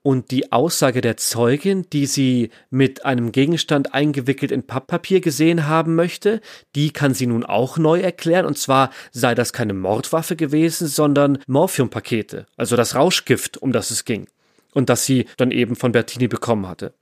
Und 0.05 0.29
die 0.29 0.51
Aussage 0.51 1.01
der 1.01 1.17
Zeugin, 1.17 1.89
die 1.89 2.05
sie 2.05 2.51
mit 2.69 3.05
einem 3.05 3.31
Gegenstand 3.31 3.95
eingewickelt 3.95 4.51
in 4.51 4.61
Papppapier 4.61 5.19
gesehen 5.19 5.65
haben 5.67 5.95
möchte, 5.95 6.41
die 6.75 6.91
kann 6.91 7.15
sie 7.15 7.25
nun 7.25 7.43
auch 7.43 7.79
neu 7.79 8.01
erklären. 8.01 8.45
Und 8.45 8.55
zwar 8.59 8.91
sei 9.11 9.33
das 9.33 9.51
keine 9.51 9.73
Mordwaffe 9.73 10.35
gewesen, 10.35 10.87
sondern 10.87 11.39
Morphiumpakete, 11.47 12.45
also 12.55 12.75
das 12.75 12.93
Rauschgift, 12.93 13.57
um 13.57 13.71
das 13.71 13.89
es 13.89 14.05
ging. 14.05 14.27
Und 14.75 14.89
das 14.89 15.07
sie 15.07 15.25
dann 15.37 15.49
eben 15.49 15.75
von 15.75 15.91
Bertini 15.91 16.27
bekommen 16.27 16.67
hatte. 16.67 16.93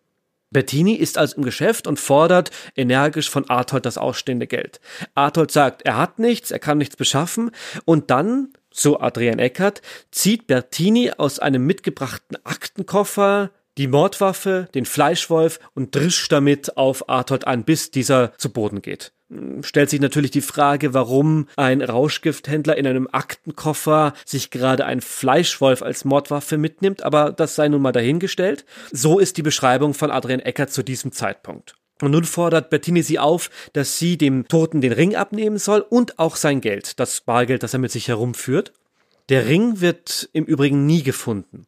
Bettini 0.52 0.94
ist 0.94 1.18
also 1.18 1.36
im 1.36 1.44
Geschäft 1.44 1.88
und 1.88 2.00
fordert 2.00 2.52
energisch 2.78 3.30
von 3.30 3.50
Arthold 3.50 3.86
das 3.86 3.98
ausstehende 3.98 4.48
Geld. 4.48 4.80
Arthold 5.14 5.52
sagt, 5.52 5.82
er 5.82 5.98
hat 5.98 6.20
nichts, 6.20 6.52
er 6.52 6.60
kann 6.60 6.78
nichts 6.78 6.96
beschaffen 6.96 7.52
und 7.84 8.12
dann, 8.12 8.54
so 8.74 9.00
Adrian 9.00 9.40
Eckert, 9.40 9.82
zieht 10.12 10.48
Bertini 10.48 11.12
aus 11.12 11.40
einem 11.40 11.66
mitgebrachten 11.66 12.38
Aktenkoffer 12.44 13.52
die 13.78 13.88
Mordwaffe, 13.88 14.68
den 14.76 14.86
Fleischwolf 14.86 15.60
und 15.74 15.96
drischt 15.96 16.32
damit 16.32 16.78
auf 16.78 17.10
Arthold 17.10 17.48
an, 17.48 17.64
bis 17.64 17.90
dieser 17.90 18.34
zu 18.38 18.52
Boden 18.52 18.82
geht 18.82 19.14
stellt 19.62 19.90
sich 19.90 20.00
natürlich 20.00 20.32
die 20.32 20.42
Frage, 20.42 20.94
warum 20.94 21.48
ein 21.56 21.82
Rauschgifthändler 21.82 22.78
in 22.78 22.88
einem 22.88 23.08
Aktenkoffer 23.12 24.14
sich 24.26 24.52
gerade 24.52 24.86
ein 24.86 25.02
Fleischwolf 25.02 25.82
als 25.82 26.06
Mordwaffe 26.06 26.58
mitnimmt, 26.58 27.04
aber 27.04 27.32
das 27.32 27.56
sei 27.56 27.68
nun 27.68 27.82
mal 27.82 27.92
dahingestellt. 27.92 28.66
So 28.92 29.20
ist 29.20 29.38
die 29.38 29.42
Beschreibung 29.42 29.94
von 29.94 30.12
Adrian 30.12 30.40
Eckert 30.40 30.72
zu 30.72 30.84
diesem 30.84 31.12
Zeitpunkt. 31.12 31.76
Und 32.04 32.12
nun 32.12 32.26
fordert 32.26 32.70
Bettini 32.70 33.02
sie 33.02 33.18
auf, 33.18 33.50
dass 33.72 33.98
sie 33.98 34.18
dem 34.18 34.50
Toten 34.50 34.82
den 34.82 34.92
Ring 34.92 35.16
abnehmen 35.16 35.58
soll 35.58 35.80
und 35.80 36.20
auch 36.20 36.36
sein 36.36 36.60
Geld, 36.60 37.00
das 37.00 37.22
Bargeld, 37.22 37.64
das 37.64 37.72
er 37.72 37.80
mit 37.80 37.94
sich 37.94 38.10
herumführt. 38.10 38.74
Der 39.30 39.48
Ring 39.48 39.80
wird 39.80 40.30
im 40.34 40.44
Übrigen 40.44 40.86
nie 40.86 41.02
gefunden. 41.02 41.66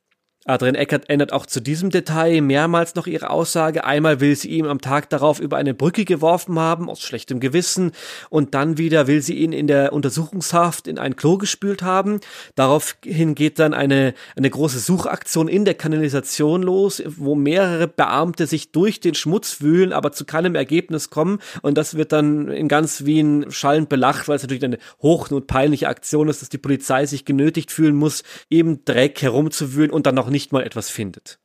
Adrian 0.48 0.76
Eckert 0.76 1.10
ändert 1.10 1.34
auch 1.34 1.48
zu 1.48 1.60
diesem 1.60 1.90
Detail 1.90 2.40
mehrmals 2.42 2.94
noch 2.94 3.08
ihre 3.08 3.32
Aussage. 3.32 3.84
Einmal 3.84 4.20
will 4.20 4.36
sie 4.36 4.50
ihn 4.50 4.68
am 4.68 4.80
Tag 4.80 5.10
darauf 5.10 5.40
über 5.40 5.58
eine 5.58 5.74
Brücke 5.74 6.06
geworfen 6.06 6.60
haben, 6.60 6.88
aus 6.88 7.02
schlechtem 7.02 7.40
Gewissen, 7.40 7.94
und 8.30 8.54
dann 8.54 8.78
wieder 8.78 9.08
will 9.08 9.24
sie 9.24 9.34
ihn 9.34 9.54
in 9.54 9.66
der 9.66 9.92
Untersuchungshaft 9.92 10.88
in 10.88 11.00
ein 11.00 11.16
Klo 11.16 11.40
gespült 11.40 11.82
haben. 11.82 12.20
Daraufhin 12.54 13.34
geht 13.34 13.58
dann 13.58 13.74
eine, 13.74 14.14
eine 14.36 14.52
große 14.52 14.78
Suchaktion 14.78 15.48
in 15.48 15.66
der 15.66 15.74
Kanalisation 15.74 16.62
los, 16.62 17.02
wo 17.08 17.34
mehrere 17.34 17.88
Beamte 17.88 18.46
sich 18.46 18.72
durch 18.72 19.00
den 19.00 19.16
Schmutz 19.16 19.62
wühlen, 19.62 19.94
aber 19.94 20.12
zu 20.12 20.26
keinem 20.26 20.54
Ergebnis 20.54 21.10
kommen. 21.10 21.40
Und 21.64 21.76
das 21.76 21.98
wird 21.98 22.12
dann 22.12 22.50
in 22.50 22.68
ganz 22.68 23.04
Wien 23.06 23.48
schallend 23.50 23.90
belacht, 23.90 24.28
weil 24.28 24.36
es 24.36 24.44
natürlich 24.44 24.64
eine 24.64 24.78
hochnot 25.02 25.48
peinliche 25.48 25.88
Aktion 25.88 26.28
ist, 26.30 26.44
dass 26.44 26.50
die 26.50 26.60
Polizei 26.60 27.08
sich 27.08 27.26
genötigt 27.26 27.72
fühlen 27.72 27.96
muss, 27.96 28.22
eben 28.52 28.86
Dreck 28.86 29.24
herumzuwühlen 29.24 29.90
und 29.90 30.06
dann 30.06 30.14
noch 30.14 30.35
nicht 30.36 30.52
mal 30.52 30.64
etwas 30.64 30.90
findet. 30.90 31.40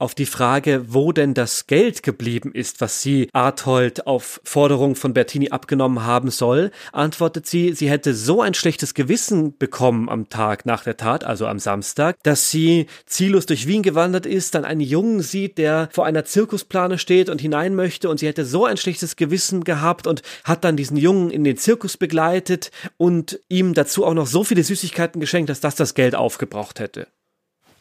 Auf 0.00 0.14
die 0.14 0.26
Frage, 0.26 0.86
wo 0.88 1.12
denn 1.12 1.34
das 1.34 1.66
Geld 1.66 2.02
geblieben 2.02 2.52
ist, 2.54 2.80
was 2.80 3.02
sie 3.02 3.28
Arthold 3.34 4.06
auf 4.06 4.40
Forderung 4.44 4.96
von 4.96 5.12
Bertini 5.12 5.50
abgenommen 5.50 6.04
haben 6.04 6.30
soll, 6.30 6.70
antwortet 6.90 7.46
sie, 7.46 7.74
sie 7.74 7.88
hätte 7.88 8.14
so 8.14 8.40
ein 8.40 8.54
schlechtes 8.54 8.94
Gewissen 8.94 9.58
bekommen 9.58 10.08
am 10.08 10.30
Tag 10.30 10.64
nach 10.64 10.84
der 10.84 10.96
Tat, 10.96 11.22
also 11.22 11.46
am 11.46 11.58
Samstag, 11.58 12.16
dass 12.22 12.50
sie 12.50 12.86
ziellos 13.04 13.44
durch 13.44 13.66
Wien 13.66 13.82
gewandert 13.82 14.24
ist, 14.24 14.54
dann 14.54 14.64
einen 14.64 14.80
Jungen 14.80 15.20
sieht, 15.20 15.58
der 15.58 15.90
vor 15.92 16.06
einer 16.06 16.24
Zirkusplane 16.24 16.96
steht 16.96 17.28
und 17.28 17.42
hinein 17.42 17.74
möchte 17.74 18.08
und 18.08 18.20
sie 18.20 18.26
hätte 18.26 18.46
so 18.46 18.64
ein 18.64 18.78
schlechtes 18.78 19.16
Gewissen 19.16 19.64
gehabt 19.64 20.06
und 20.06 20.22
hat 20.44 20.64
dann 20.64 20.78
diesen 20.78 20.96
Jungen 20.96 21.30
in 21.30 21.44
den 21.44 21.58
Zirkus 21.58 21.98
begleitet 21.98 22.70
und 22.96 23.38
ihm 23.50 23.74
dazu 23.74 24.06
auch 24.06 24.14
noch 24.14 24.26
so 24.26 24.44
viele 24.44 24.64
Süßigkeiten 24.64 25.20
geschenkt, 25.20 25.50
dass 25.50 25.60
das 25.60 25.74
das 25.74 25.92
Geld 25.92 26.14
aufgebraucht 26.14 26.80
hätte. 26.80 27.06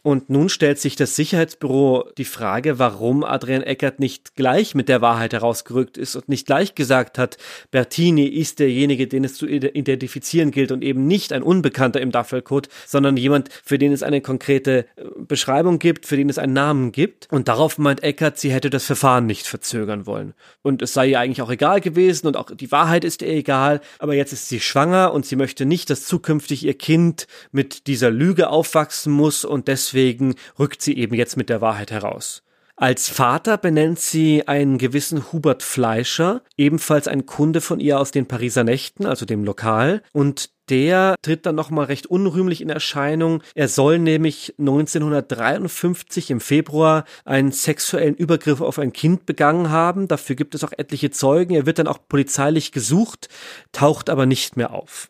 Und 0.01 0.29
nun 0.29 0.47
stellt 0.47 0.79
sich 0.79 0.95
das 0.95 1.15
Sicherheitsbüro 1.17 2.09
die 2.17 2.25
Frage, 2.25 2.79
warum 2.79 3.25
Adrian 3.25 3.63
Eckert 3.63 3.99
nicht 3.99 4.35
gleich 4.35 4.73
mit 4.73 4.87
der 4.87 5.01
Wahrheit 5.01 5.33
herausgerückt 5.33 5.97
ist 5.97 6.15
und 6.15 6.29
nicht 6.29 6.47
gleich 6.47 6.73
gesagt 6.73 7.17
hat, 7.17 7.37
Bertini 7.69 8.25
ist 8.25 8.59
derjenige, 8.59 9.07
den 9.07 9.25
es 9.25 9.35
zu 9.35 9.45
identifizieren 9.45 10.51
gilt 10.51 10.71
und 10.71 10.83
eben 10.83 11.05
nicht 11.05 11.33
ein 11.33 11.43
Unbekannter 11.43 11.99
im 11.99 12.11
Duffelcode, 12.11 12.69
sondern 12.87 13.17
jemand, 13.17 13.49
für 13.65 13.77
den 13.77 13.91
es 13.91 14.01
eine 14.01 14.21
konkrete 14.21 14.85
äh, 14.95 15.03
Beschreibung 15.17 15.79
gibt, 15.79 16.05
für 16.05 16.15
den 16.15 16.29
es 16.29 16.37
einen 16.37 16.53
Namen 16.53 16.93
gibt. 16.93 17.27
Und 17.29 17.49
darauf 17.49 17.77
meint 17.77 18.01
Eckert, 18.01 18.39
sie 18.39 18.53
hätte 18.53 18.69
das 18.69 18.85
Verfahren 18.85 19.25
nicht 19.25 19.47
verzögern 19.47 20.05
wollen. 20.05 20.33
Und 20.61 20.81
es 20.81 20.93
sei 20.93 21.07
ihr 21.07 21.19
eigentlich 21.19 21.41
auch 21.41 21.51
egal 21.51 21.81
gewesen 21.81 22.27
und 22.27 22.37
auch 22.37 22.51
die 22.51 22.71
Wahrheit 22.71 23.03
ist 23.03 23.21
ihr 23.21 23.29
egal, 23.29 23.81
aber 23.99 24.13
jetzt 24.13 24.31
ist 24.31 24.47
sie 24.47 24.61
schwanger 24.61 25.13
und 25.13 25.25
sie 25.25 25.35
möchte 25.35 25.65
nicht, 25.65 25.89
dass 25.89 26.05
zukünftig 26.05 26.65
ihr 26.65 26.77
Kind 26.77 27.27
mit 27.51 27.87
dieser 27.87 28.11
Lüge 28.11 28.49
aufwachsen 28.49 29.11
muss 29.11 29.43
und 29.43 29.67
deswegen 29.67 29.88
deswegen 29.89 30.35
rückt 30.57 30.81
sie 30.81 30.97
eben 30.97 31.15
jetzt 31.15 31.37
mit 31.37 31.49
der 31.49 31.61
Wahrheit 31.61 31.91
heraus. 31.91 32.43
Als 32.75 33.09
Vater 33.09 33.57
benennt 33.57 33.99
sie 33.99 34.47
einen 34.47 34.77
gewissen 34.77 35.33
Hubert 35.33 35.63
Fleischer, 35.63 36.43
ebenfalls 36.55 37.09
ein 37.09 37.25
Kunde 37.25 37.59
von 37.59 37.81
ihr 37.81 37.99
aus 37.99 38.11
den 38.11 38.25
Pariser 38.25 38.63
Nächten, 38.63 39.05
also 39.05 39.25
dem 39.25 39.43
Lokal, 39.43 40.01
und 40.13 40.51
der 40.69 41.15
tritt 41.21 41.45
dann 41.45 41.55
nochmal 41.55 41.85
recht 41.85 42.05
unrühmlich 42.05 42.61
in 42.61 42.69
Erscheinung. 42.69 43.43
Er 43.53 43.67
soll 43.67 43.99
nämlich 43.99 44.53
1953 44.59 46.29
im 46.31 46.39
Februar 46.39 47.03
einen 47.25 47.51
sexuellen 47.51 48.15
Übergriff 48.15 48.61
auf 48.61 48.79
ein 48.79 48.93
Kind 48.93 49.25
begangen 49.25 49.71
haben. 49.71 50.07
Dafür 50.07 50.35
gibt 50.35 50.55
es 50.55 50.63
auch 50.63 50.71
etliche 50.71 51.09
Zeugen. 51.09 51.55
Er 51.55 51.65
wird 51.65 51.79
dann 51.79 51.87
auch 51.87 52.07
polizeilich 52.07 52.71
gesucht, 52.71 53.27
taucht 53.71 54.09
aber 54.09 54.27
nicht 54.27 54.55
mehr 54.55 54.71
auf. 54.71 55.09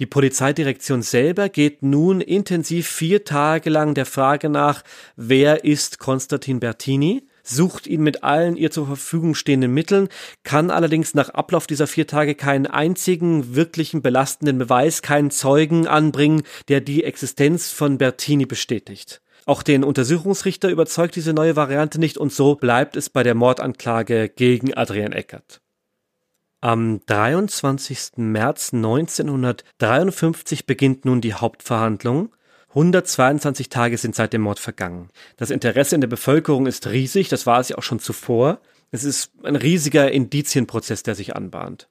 Die 0.00 0.06
Polizeidirektion 0.06 1.02
selber 1.02 1.48
geht 1.48 1.82
nun 1.82 2.20
intensiv 2.20 2.88
vier 2.88 3.24
Tage 3.24 3.70
lang 3.70 3.94
der 3.94 4.06
Frage 4.06 4.48
nach, 4.48 4.82
wer 5.16 5.64
ist 5.64 5.98
Konstantin 5.98 6.60
Bertini? 6.60 7.26
sucht 7.44 7.86
ihn 7.86 8.02
mit 8.02 8.24
allen 8.24 8.56
ihr 8.56 8.70
zur 8.70 8.86
Verfügung 8.86 9.34
stehenden 9.34 9.72
Mitteln, 9.72 10.08
kann 10.42 10.70
allerdings 10.70 11.14
nach 11.14 11.28
Ablauf 11.28 11.66
dieser 11.66 11.86
vier 11.86 12.06
Tage 12.06 12.34
keinen 12.34 12.66
einzigen 12.66 13.54
wirklichen 13.54 14.02
belastenden 14.02 14.58
Beweis, 14.58 15.02
keinen 15.02 15.30
Zeugen 15.30 15.86
anbringen, 15.86 16.42
der 16.68 16.80
die 16.80 17.04
Existenz 17.04 17.70
von 17.70 17.98
Bertini 17.98 18.46
bestätigt. 18.46 19.20
Auch 19.46 19.62
den 19.62 19.84
Untersuchungsrichter 19.84 20.70
überzeugt 20.70 21.16
diese 21.16 21.34
neue 21.34 21.54
Variante 21.54 22.00
nicht 22.00 22.16
und 22.16 22.32
so 22.32 22.54
bleibt 22.54 22.96
es 22.96 23.10
bei 23.10 23.22
der 23.22 23.34
Mordanklage 23.34 24.30
gegen 24.30 24.72
Adrian 24.72 25.12
Eckert. 25.12 25.60
Am 26.64 27.04
23. 27.04 28.12
März 28.16 28.72
1953 28.72 30.64
beginnt 30.64 31.04
nun 31.04 31.20
die 31.20 31.34
Hauptverhandlung. 31.34 32.34
122 32.70 33.68
Tage 33.68 33.98
sind 33.98 34.14
seit 34.14 34.32
dem 34.32 34.40
Mord 34.40 34.58
vergangen. 34.58 35.10
Das 35.36 35.50
Interesse 35.50 35.94
in 35.94 36.00
der 36.00 36.08
Bevölkerung 36.08 36.66
ist 36.66 36.86
riesig, 36.86 37.28
das 37.28 37.44
war 37.44 37.60
es 37.60 37.68
ja 37.68 37.76
auch 37.76 37.82
schon 37.82 37.98
zuvor. 37.98 38.62
Es 38.90 39.04
ist 39.04 39.32
ein 39.42 39.56
riesiger 39.56 40.10
Indizienprozess, 40.10 41.02
der 41.02 41.14
sich 41.14 41.36
anbahnt. 41.36 41.90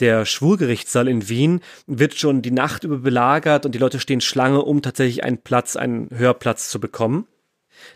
Der 0.00 0.26
Schwurgerichtssaal 0.26 1.06
in 1.06 1.28
Wien 1.28 1.60
wird 1.86 2.14
schon 2.16 2.42
die 2.42 2.50
Nacht 2.50 2.82
über 2.82 2.98
belagert 2.98 3.64
und 3.64 3.76
die 3.76 3.78
Leute 3.78 4.00
stehen 4.00 4.20
Schlange, 4.20 4.62
um 4.62 4.82
tatsächlich 4.82 5.22
einen 5.22 5.38
Platz, 5.38 5.76
einen 5.76 6.10
Hörplatz 6.10 6.68
zu 6.68 6.80
bekommen. 6.80 7.28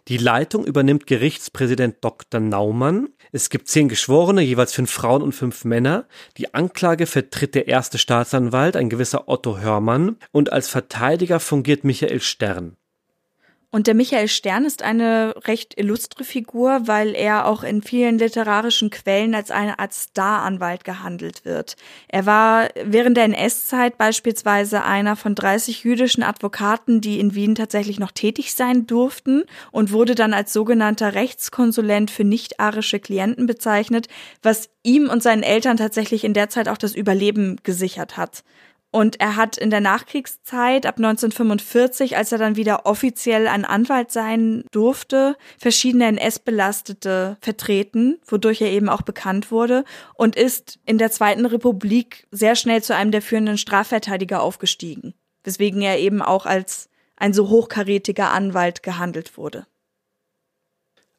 Die 0.07 0.19
Leitung 0.19 0.65
übernimmt 0.65 1.09
Gerichtspräsident 1.09 1.97
Dr. 2.03 2.39
Naumann. 2.41 3.09
Es 3.35 3.51
gibt 3.51 3.67
zehn 3.67 3.89
Geschworene, 3.89 4.43
jeweils 4.43 4.73
fünf 4.75 4.93
Frauen 4.93 5.21
und 5.21 5.33
fünf 5.33 5.65
Männer. 5.65 6.07
Die 6.37 6.55
Anklage 6.55 7.05
vertritt 7.05 7.57
der 7.57 7.67
erste 7.67 7.99
Staatsanwalt, 7.99 8.77
ein 8.77 8.89
gewisser 8.89 9.29
Otto 9.29 9.59
Hörmann, 9.59 10.19
und 10.31 10.53
als 10.53 10.69
Verteidiger 10.69 11.41
fungiert 11.41 11.83
Michael 11.83 12.21
Stern. 12.21 12.77
Und 13.75 13.89
der 13.89 13.95
Michael 13.95 14.29
Stern 14.29 14.65
ist 14.65 14.85
eine 14.85 15.35
recht 15.49 15.77
illustre 15.77 16.23
Figur, 16.23 16.83
weil 16.85 17.13
er 17.17 17.49
auch 17.49 17.65
in 17.65 17.83
vielen 17.83 18.21
literarischen 18.21 18.89
Quellen 18.89 19.35
als 19.35 19.51
eine 19.51 19.81
Art 19.81 19.93
Staranwalt 19.93 20.85
gehandelt 20.85 21.45
wird. 21.45 21.75
Er 22.07 22.25
war 22.25 22.69
während 22.85 23.17
der 23.17 23.25
NS-Zeit 23.25 23.99
beispielsweise 23.99 24.85
einer 24.85 25.17
von 25.17 25.35
30 25.35 25.83
jüdischen 25.83 26.23
Advokaten, 26.23 27.01
die 27.01 27.19
in 27.19 27.35
Wien 27.35 27.57
tatsächlich 27.57 27.99
noch 27.99 28.13
tätig 28.13 28.55
sein 28.55 28.87
durften 28.87 29.43
und 29.73 29.91
wurde 29.91 30.15
dann 30.15 30.35
als 30.35 30.53
sogenannter 30.53 31.15
Rechtskonsulent 31.15 32.13
für 32.13 32.23
nicht-arische 32.23 33.01
Klienten 33.01 33.49
bezeichnet, 33.49 34.07
was 34.41 34.69
ihm 34.85 35.11
und 35.11 35.21
seinen 35.21 35.43
Eltern 35.43 35.79
tatsächlich 35.79 36.23
in 36.23 36.33
der 36.33 36.49
Zeit 36.49 36.69
auch 36.69 36.79
das 36.79 36.95
Überleben 36.95 37.57
gesichert 37.65 38.17
hat. 38.17 38.45
Und 38.95 39.19
er 39.19 39.35
hat 39.35 39.59
in 39.59 39.71
der 39.71 39.81
Nachkriegszeit 39.81 40.87
ab 40.87 40.99
1945, 40.99 42.17
als 42.17 42.31
er 42.31 42.39
dann 42.39 42.55
wieder 42.55 42.87
offiziell 42.87 43.49
ein 43.49 43.65
Anwalt 43.65 44.13
sein 44.13 44.63
durfte, 44.71 45.35
verschiedene 45.59 46.07
NS-Belastete 46.07 47.37
vertreten, 47.41 48.21
wodurch 48.25 48.61
er 48.61 48.71
eben 48.71 48.89
auch 48.89 49.03
bekannt 49.03 49.51
wurde 49.51 49.83
und 50.15 50.37
ist 50.37 50.79
in 50.87 50.99
der 50.99 51.11
Zweiten 51.11 51.45
Republik 51.45 52.29
sehr 52.31 52.55
schnell 52.55 52.85
zu 52.85 52.95
einem 52.95 53.11
der 53.11 53.21
führenden 53.21 53.59
Strafverteidiger 53.59 54.41
aufgestiegen, 54.41 55.15
weswegen 55.43 55.83
er 55.83 55.99
eben 55.99 56.23
auch 56.23 56.47
als 56.47 56.89
ein 57.17 57.35
so 57.35 57.49
hochkarätiger 57.49 58.31
Anwalt 58.31 58.85
gehandelt 58.85 59.37
wurde. 59.37 59.67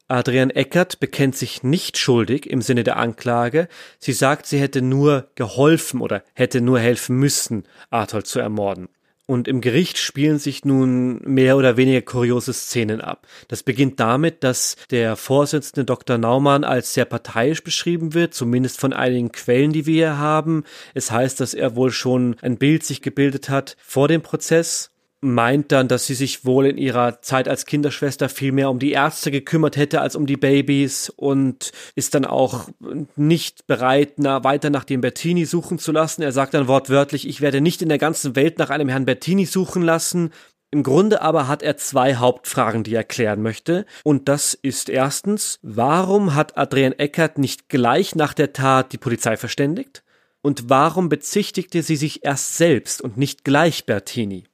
Adrian 0.07 0.51
Eckert 0.51 0.99
bekennt 0.99 1.35
sich 1.35 1.63
nicht 1.63 1.97
schuldig 1.97 2.47
im 2.47 2.61
Sinne 2.61 2.83
der 2.83 2.97
Anklage. 2.97 3.67
Sie 3.97 4.13
sagt, 4.13 4.45
sie 4.45 4.59
hätte 4.59 4.81
nur 4.81 5.29
geholfen 5.35 6.01
oder 6.01 6.23
hätte 6.33 6.61
nur 6.61 6.79
helfen 6.79 7.17
müssen, 7.17 7.63
Arthold 7.89 8.27
zu 8.27 8.39
ermorden. 8.39 8.89
Und 9.27 9.47
im 9.47 9.59
Gericht 9.59 9.97
spielen 9.97 10.37
sich 10.37 10.65
nun 10.65 11.19
mehr 11.23 11.57
oder 11.57 11.77
weniger 11.77 12.03
kuriose 12.03 12.53
Szenen 12.53 13.01
ab. 13.01 13.25
Das 13.47 13.63
beginnt 13.63 13.99
damit, 13.99 14.43
dass 14.43 14.75
der 14.91 15.15
Vorsitzende 15.15 15.83
Dr. 15.83 16.19
Naumann 16.19 16.63
als 16.63 16.93
sehr 16.93 17.05
parteiisch 17.05 17.63
beschrieben 17.63 18.13
wird, 18.13 18.35
zumindest 18.35 18.79
von 18.79 18.93
einigen 18.93 19.31
Quellen, 19.31 19.73
die 19.73 19.87
wir 19.87 19.93
hier 19.93 20.17
haben. 20.19 20.63
Es 20.93 21.09
heißt, 21.09 21.39
dass 21.39 21.55
er 21.55 21.75
wohl 21.75 21.89
schon 21.89 22.35
ein 22.43 22.57
Bild 22.57 22.83
sich 22.83 23.01
gebildet 23.01 23.49
hat 23.49 23.77
vor 23.83 24.07
dem 24.07 24.21
Prozess 24.21 24.91
meint 25.21 25.71
dann, 25.71 25.87
dass 25.87 26.05
sie 26.05 26.13
sich 26.13 26.45
wohl 26.45 26.67
in 26.67 26.77
ihrer 26.77 27.21
Zeit 27.21 27.47
als 27.47 27.65
Kinderschwester 27.65 28.29
viel 28.29 28.51
mehr 28.51 28.69
um 28.69 28.79
die 28.79 28.91
Ärzte 28.91 29.31
gekümmert 29.31 29.75
hätte 29.77 30.01
als 30.01 30.15
um 30.15 30.25
die 30.25 30.37
Babys 30.37 31.09
und 31.09 31.71
ist 31.95 32.13
dann 32.13 32.25
auch 32.25 32.69
nicht 33.15 33.65
bereit, 33.67 34.13
na, 34.17 34.43
weiter 34.43 34.69
nach 34.69 34.83
dem 34.83 35.01
Bertini 35.01 35.45
suchen 35.45 35.79
zu 35.79 35.91
lassen. 35.91 36.21
Er 36.21 36.31
sagt 36.31 36.53
dann 36.53 36.67
wortwörtlich, 36.67 37.27
ich 37.27 37.41
werde 37.41 37.61
nicht 37.61 37.81
in 37.81 37.89
der 37.89 37.97
ganzen 37.97 38.35
Welt 38.35 38.59
nach 38.59 38.69
einem 38.69 38.89
Herrn 38.89 39.05
Bertini 39.05 39.45
suchen 39.45 39.81
lassen. 39.81 40.31
Im 40.71 40.83
Grunde 40.83 41.21
aber 41.21 41.47
hat 41.47 41.63
er 41.63 41.77
zwei 41.77 42.15
Hauptfragen, 42.15 42.83
die 42.83 42.93
er 42.93 43.03
klären 43.03 43.41
möchte. 43.41 43.85
Und 44.03 44.27
das 44.27 44.53
ist 44.53 44.89
erstens, 44.89 45.59
warum 45.61 46.35
hat 46.35 46.57
Adrian 46.57 46.93
Eckert 46.93 47.37
nicht 47.37 47.69
gleich 47.69 48.15
nach 48.15 48.33
der 48.33 48.53
Tat 48.53 48.91
die 48.91 48.97
Polizei 48.97 49.37
verständigt? 49.37 50.03
Und 50.41 50.69
warum 50.69 51.09
bezichtigte 51.09 51.81
sie 51.81 51.95
sich 51.95 52.23
erst 52.23 52.57
selbst 52.57 53.01
und 53.01 53.17
nicht 53.17 53.43
gleich 53.43 53.85
Bertini? 53.85 54.45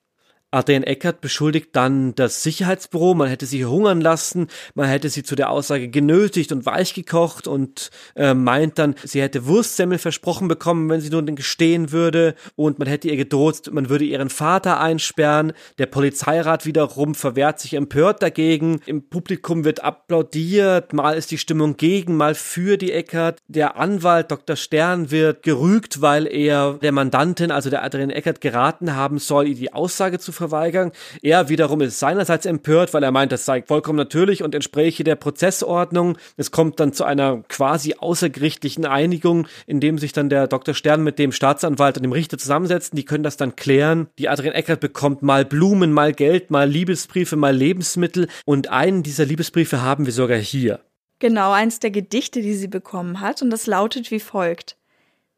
Adrian 0.52 0.84
Eckert 0.84 1.22
beschuldigt 1.22 1.70
dann 1.74 2.14
das 2.16 2.44
Sicherheitsbüro, 2.44 3.14
man 3.14 3.30
hätte 3.30 3.46
sie 3.46 3.66
hungern 3.66 4.02
lassen, 4.02 4.48
man 4.76 4.90
hätte 4.90 5.08
sie 5.08 5.24
zu 5.24 5.36
der 5.36 5.50
Aussage 5.50 5.88
genötigt 5.88 6.52
und 6.52 6.66
weich 6.66 6.94
gekocht 6.94 7.48
und 7.48 7.90
äh, 8.16 8.34
meint 8.34 8.78
dann, 8.78 8.96
sie 9.04 9.22
hätte 9.22 9.46
Wurstsemmel 9.46 9.98
versprochen 9.98 10.50
bekommen, 10.50 10.90
wenn 10.90 11.00
sie 11.00 11.10
nur 11.10 11.24
gestehen 11.24 11.94
würde 11.94 12.36
und 12.56 12.80
man 12.80 12.90
hätte 12.90 13.08
ihr 13.08 13.16
gedroht, 13.16 13.70
man 13.72 13.88
würde 13.88 14.04
ihren 14.04 14.30
Vater 14.30 14.82
einsperren. 14.82 15.54
Der 15.78 15.86
Polizeirat 15.86 16.66
wiederum 16.66 17.16
verwehrt 17.16 17.60
sich 17.62 17.76
empört 17.76 18.22
dagegen. 18.22 18.82
Im 18.86 19.08
Publikum 19.08 19.64
wird 19.64 19.84
applaudiert, 19.84 20.92
mal 20.92 21.16
ist 21.16 21.32
die 21.32 21.38
Stimmung 21.38 21.78
gegen, 21.78 22.18
mal 22.18 22.36
für 22.36 22.78
die 22.78 22.92
Eckert. 22.92 23.40
Der 23.48 23.78
Anwalt 23.78 24.32
Dr. 24.32 24.58
Stern 24.58 25.12
wird 25.12 25.44
gerügt, 25.44 26.02
weil 26.02 26.28
er 26.28 26.74
der 26.82 26.92
Mandantin, 26.92 27.52
also 27.52 27.70
der 27.70 27.84
Adrian 27.84 28.10
Eckert, 28.10 28.42
geraten 28.42 28.96
haben 28.96 29.18
soll, 29.18 29.54
die 29.54 29.72
Aussage 29.72 30.20
zu 30.20 30.34
verweigern. 30.42 30.92
Er 31.22 31.50
wiederum 31.50 31.82
ist 31.82 32.00
seinerseits 32.00 32.46
empört, 32.46 32.94
weil 32.94 33.04
er 33.04 33.12
meint, 33.12 33.32
das 33.32 33.46
sei 33.46 33.62
vollkommen 33.62 33.98
natürlich 33.98 34.44
und 34.44 34.56
entspräche 34.56 35.04
der 35.04 35.16
Prozessordnung. 35.16 36.18
Es 36.38 36.52
kommt 36.52 36.80
dann 36.80 36.94
zu 36.94 37.04
einer 37.04 37.44
quasi 37.48 37.96
außergerichtlichen 37.98 38.86
Einigung, 38.86 39.48
in 39.68 39.80
dem 39.80 39.98
sich 39.98 40.14
dann 40.14 40.30
der 40.30 40.48
Dr. 40.48 40.74
Stern 40.74 41.04
mit 41.04 41.20
dem 41.20 41.32
Staatsanwalt 41.32 41.98
und 41.98 42.04
dem 42.04 42.12
Richter 42.12 42.38
zusammensetzen. 42.38 42.96
Die 42.96 43.06
können 43.06 43.24
das 43.24 43.38
dann 43.38 43.56
klären. 43.56 44.08
Die 44.18 44.30
Adrian 44.30 44.56
Eckert 44.56 44.80
bekommt 44.80 45.22
mal 45.22 45.46
Blumen, 45.46 45.94
mal 45.94 46.14
Geld, 46.14 46.52
mal 46.52 46.70
Liebesbriefe, 46.70 47.36
mal 47.36 47.56
Lebensmittel. 47.56 48.28
Und 48.46 48.70
einen 48.70 49.04
dieser 49.04 49.26
Liebesbriefe 49.26 49.82
haben 49.82 50.06
wir 50.06 50.14
sogar 50.14 50.38
hier. 50.38 50.80
Genau, 51.20 51.52
eins 51.52 51.80
der 51.80 51.92
Gedichte, 51.92 52.42
die 52.42 52.56
sie 52.56 52.68
bekommen 52.68 53.22
hat. 53.22 53.44
Und 53.44 53.52
das 53.52 53.68
lautet 53.68 54.10
wie 54.10 54.20
folgt. 54.20 54.76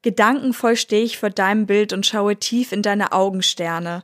Gedankenvoll 0.03 0.75
stehe 0.75 1.03
ich 1.03 1.17
vor 1.17 1.29
deinem 1.29 1.65
Bild 1.65 1.93
und 1.93 2.05
schaue 2.05 2.35
tief 2.35 2.71
in 2.71 2.81
deine 2.81 3.13
Augensterne. 3.13 4.03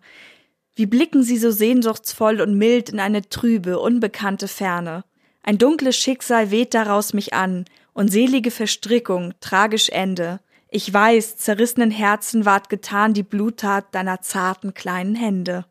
Wie 0.79 0.85
blicken 0.85 1.23
sie 1.23 1.37
so 1.37 1.51
sehnsuchtsvoll 1.51 2.39
und 2.39 2.57
mild 2.57 2.87
in 2.87 3.01
eine 3.01 3.27
trübe, 3.27 3.79
unbekannte 3.79 4.47
Ferne. 4.47 5.03
Ein 5.43 5.57
dunkles 5.57 5.97
Schicksal 5.97 6.51
weht 6.51 6.73
daraus 6.73 7.11
mich 7.11 7.33
an, 7.33 7.65
und 7.91 8.07
selige 8.07 8.49
Verstrickung, 8.49 9.33
tragisch 9.41 9.89
Ende. 9.89 10.39
Ich 10.69 10.93
weiß, 10.93 11.35
zerrissenen 11.35 11.91
Herzen 11.91 12.45
ward 12.45 12.69
getan 12.69 13.13
die 13.13 13.23
Bluttat 13.23 13.93
deiner 13.93 14.21
zarten 14.21 14.73
kleinen 14.73 15.15
Hände. 15.15 15.65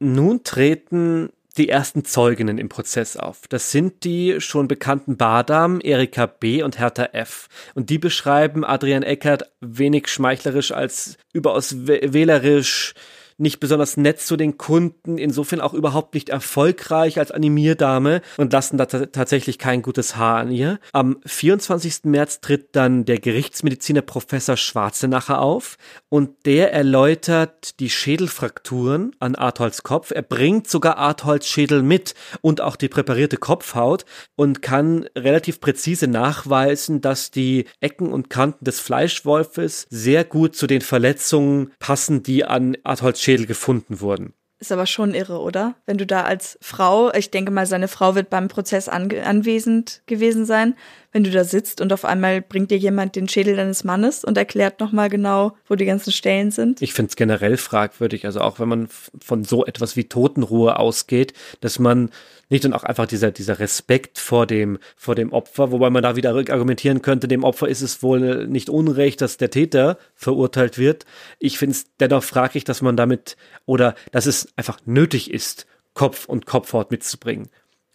Nun 0.00 0.42
treten 0.42 1.30
die 1.56 1.68
ersten 1.68 2.04
Zeuginnen 2.04 2.58
im 2.58 2.68
Prozess 2.68 3.16
auf. 3.16 3.42
Das 3.48 3.70
sind 3.70 4.02
die 4.02 4.40
schon 4.40 4.66
bekannten 4.66 5.16
Badam, 5.16 5.80
Erika 5.80 6.26
B. 6.26 6.64
und 6.64 6.80
Hertha 6.80 7.04
F. 7.12 7.48
Und 7.74 7.88
die 7.88 7.98
beschreiben 7.98 8.64
Adrian 8.64 9.04
Eckert 9.04 9.52
wenig 9.60 10.08
schmeichlerisch 10.08 10.72
als 10.72 11.18
überaus 11.32 11.86
wählerisch, 11.86 12.94
nicht 13.38 13.60
besonders 13.60 13.96
nett 13.96 14.20
zu 14.20 14.36
den 14.36 14.58
Kunden, 14.58 15.18
insofern 15.18 15.60
auch 15.60 15.74
überhaupt 15.74 16.14
nicht 16.14 16.28
erfolgreich 16.28 17.18
als 17.18 17.30
Animierdame 17.30 18.22
und 18.36 18.52
lassen 18.52 18.78
da 18.78 18.86
tatsächlich 18.86 19.58
kein 19.58 19.82
gutes 19.82 20.16
Haar 20.16 20.38
an 20.38 20.50
ihr. 20.50 20.78
Am 20.92 21.18
24. 21.26 22.04
März 22.04 22.40
tritt 22.40 22.76
dann 22.76 23.04
der 23.04 23.18
Gerichtsmediziner 23.18 24.02
Professor 24.02 24.56
Schwarzenacher 24.56 25.40
auf 25.40 25.76
und 26.08 26.46
der 26.46 26.72
erläutert 26.72 27.80
die 27.80 27.90
Schädelfrakturen 27.90 29.16
an 29.18 29.34
Artholds 29.34 29.82
Kopf. 29.82 30.10
Er 30.10 30.22
bringt 30.22 30.68
sogar 30.68 30.98
Artholds 30.98 31.48
Schädel 31.48 31.82
mit 31.82 32.14
und 32.40 32.60
auch 32.60 32.76
die 32.76 32.88
präparierte 32.88 33.36
Kopfhaut 33.36 34.04
und 34.36 34.62
kann 34.62 35.08
relativ 35.16 35.60
präzise 35.60 36.06
nachweisen, 36.06 37.00
dass 37.00 37.30
die 37.30 37.64
Ecken 37.80 38.12
und 38.12 38.30
Kanten 38.30 38.64
des 38.64 38.80
Fleischwolfes 38.80 39.86
sehr 39.90 40.24
gut 40.24 40.54
zu 40.56 40.66
den 40.66 40.80
Verletzungen 40.80 41.72
passen, 41.78 42.22
die 42.22 42.44
an 42.44 42.76
Artholds 42.84 43.23
Schädel 43.24 43.46
gefunden 43.46 44.00
wurden. 44.00 44.34
Ist 44.60 44.70
aber 44.70 44.86
schon 44.86 45.14
irre, 45.14 45.40
oder? 45.40 45.74
Wenn 45.84 45.98
du 45.98 46.06
da 46.06 46.22
als 46.22 46.58
Frau, 46.62 47.12
ich 47.12 47.30
denke 47.30 47.50
mal, 47.50 47.66
seine 47.66 47.88
Frau 47.88 48.14
wird 48.14 48.30
beim 48.30 48.48
Prozess 48.48 48.88
anwesend 48.88 50.02
gewesen 50.06 50.46
sein, 50.46 50.76
wenn 51.12 51.24
du 51.24 51.30
da 51.30 51.44
sitzt 51.44 51.80
und 51.80 51.92
auf 51.92 52.04
einmal 52.04 52.40
bringt 52.40 52.70
dir 52.70 52.78
jemand 52.78 53.16
den 53.16 53.28
Schädel 53.28 53.56
deines 53.56 53.84
Mannes 53.84 54.24
und 54.24 54.38
erklärt 54.38 54.80
nochmal 54.80 55.08
genau, 55.08 55.56
wo 55.68 55.74
die 55.74 55.84
ganzen 55.84 56.12
Stellen 56.12 56.50
sind. 56.50 56.80
Ich 56.82 56.94
finde 56.94 57.10
es 57.10 57.16
generell 57.16 57.56
fragwürdig, 57.56 58.26
also 58.26 58.40
auch 58.40 58.58
wenn 58.58 58.68
man 58.68 58.88
von 58.88 59.44
so 59.44 59.66
etwas 59.66 59.96
wie 59.96 60.04
Totenruhe 60.04 60.78
ausgeht, 60.78 61.34
dass 61.60 61.78
man 61.78 62.10
nicht 62.54 62.64
und 62.64 62.72
auch 62.72 62.84
einfach 62.84 63.06
dieser, 63.06 63.32
dieser 63.32 63.58
Respekt 63.58 64.18
vor 64.18 64.46
dem, 64.46 64.78
vor 64.96 65.16
dem 65.16 65.32
Opfer, 65.32 65.72
wobei 65.72 65.90
man 65.90 66.04
da 66.04 66.14
wieder 66.14 66.30
argumentieren 66.34 67.02
könnte, 67.02 67.26
dem 67.26 67.42
Opfer 67.42 67.66
ist 67.66 67.82
es 67.82 68.00
wohl 68.00 68.46
nicht 68.46 68.70
unrecht, 68.70 69.20
dass 69.20 69.36
der 69.36 69.50
Täter 69.50 69.98
verurteilt 70.14 70.78
wird. 70.78 71.04
Ich 71.40 71.58
finde 71.58 71.72
es 71.72 71.86
dennoch 71.98 72.22
fraglich, 72.22 72.62
dass 72.62 72.80
man 72.80 72.96
damit 72.96 73.36
oder 73.66 73.96
dass 74.12 74.26
es 74.26 74.48
einfach 74.56 74.78
nötig 74.86 75.32
ist, 75.32 75.66
Kopf 75.94 76.26
und 76.26 76.46
Kopfhaut 76.46 76.92
mitzubringen 76.92 77.50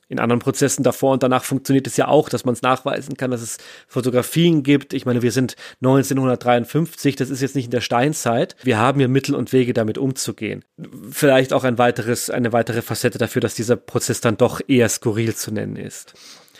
in 0.09 0.19
anderen 0.19 0.39
Prozessen 0.39 0.83
davor 0.83 1.13
und 1.13 1.23
danach 1.23 1.43
funktioniert 1.43 1.87
es 1.87 1.95
ja 1.95 2.07
auch, 2.07 2.29
dass 2.29 2.43
man 2.43 2.53
es 2.53 2.61
nachweisen 2.61 3.15
kann, 3.15 3.31
dass 3.31 3.41
es 3.41 3.57
Fotografien 3.87 4.63
gibt. 4.63 4.93
Ich 4.93 5.05
meine, 5.05 5.21
wir 5.21 5.31
sind 5.31 5.55
1953, 5.81 7.15
das 7.15 7.29
ist 7.29 7.41
jetzt 7.41 7.55
nicht 7.55 7.65
in 7.65 7.71
der 7.71 7.81
Steinzeit. 7.81 8.55
Wir 8.63 8.79
haben 8.79 8.99
ja 8.99 9.07
Mittel 9.07 9.35
und 9.35 9.53
Wege, 9.53 9.73
damit 9.73 9.99
umzugehen. 9.99 10.65
Vielleicht 11.11 11.53
auch 11.53 11.63
ein 11.63 11.77
weiteres, 11.77 12.29
eine 12.29 12.51
weitere 12.51 12.81
Facette 12.81 13.19
dafür, 13.19 13.41
dass 13.41 13.53
dieser 13.53 13.75
Prozess 13.75 14.19
dann 14.19 14.35
doch 14.35 14.61
eher 14.67 14.89
skurril 14.89 15.35
zu 15.35 15.51
nennen 15.51 15.75
ist. 15.75 16.15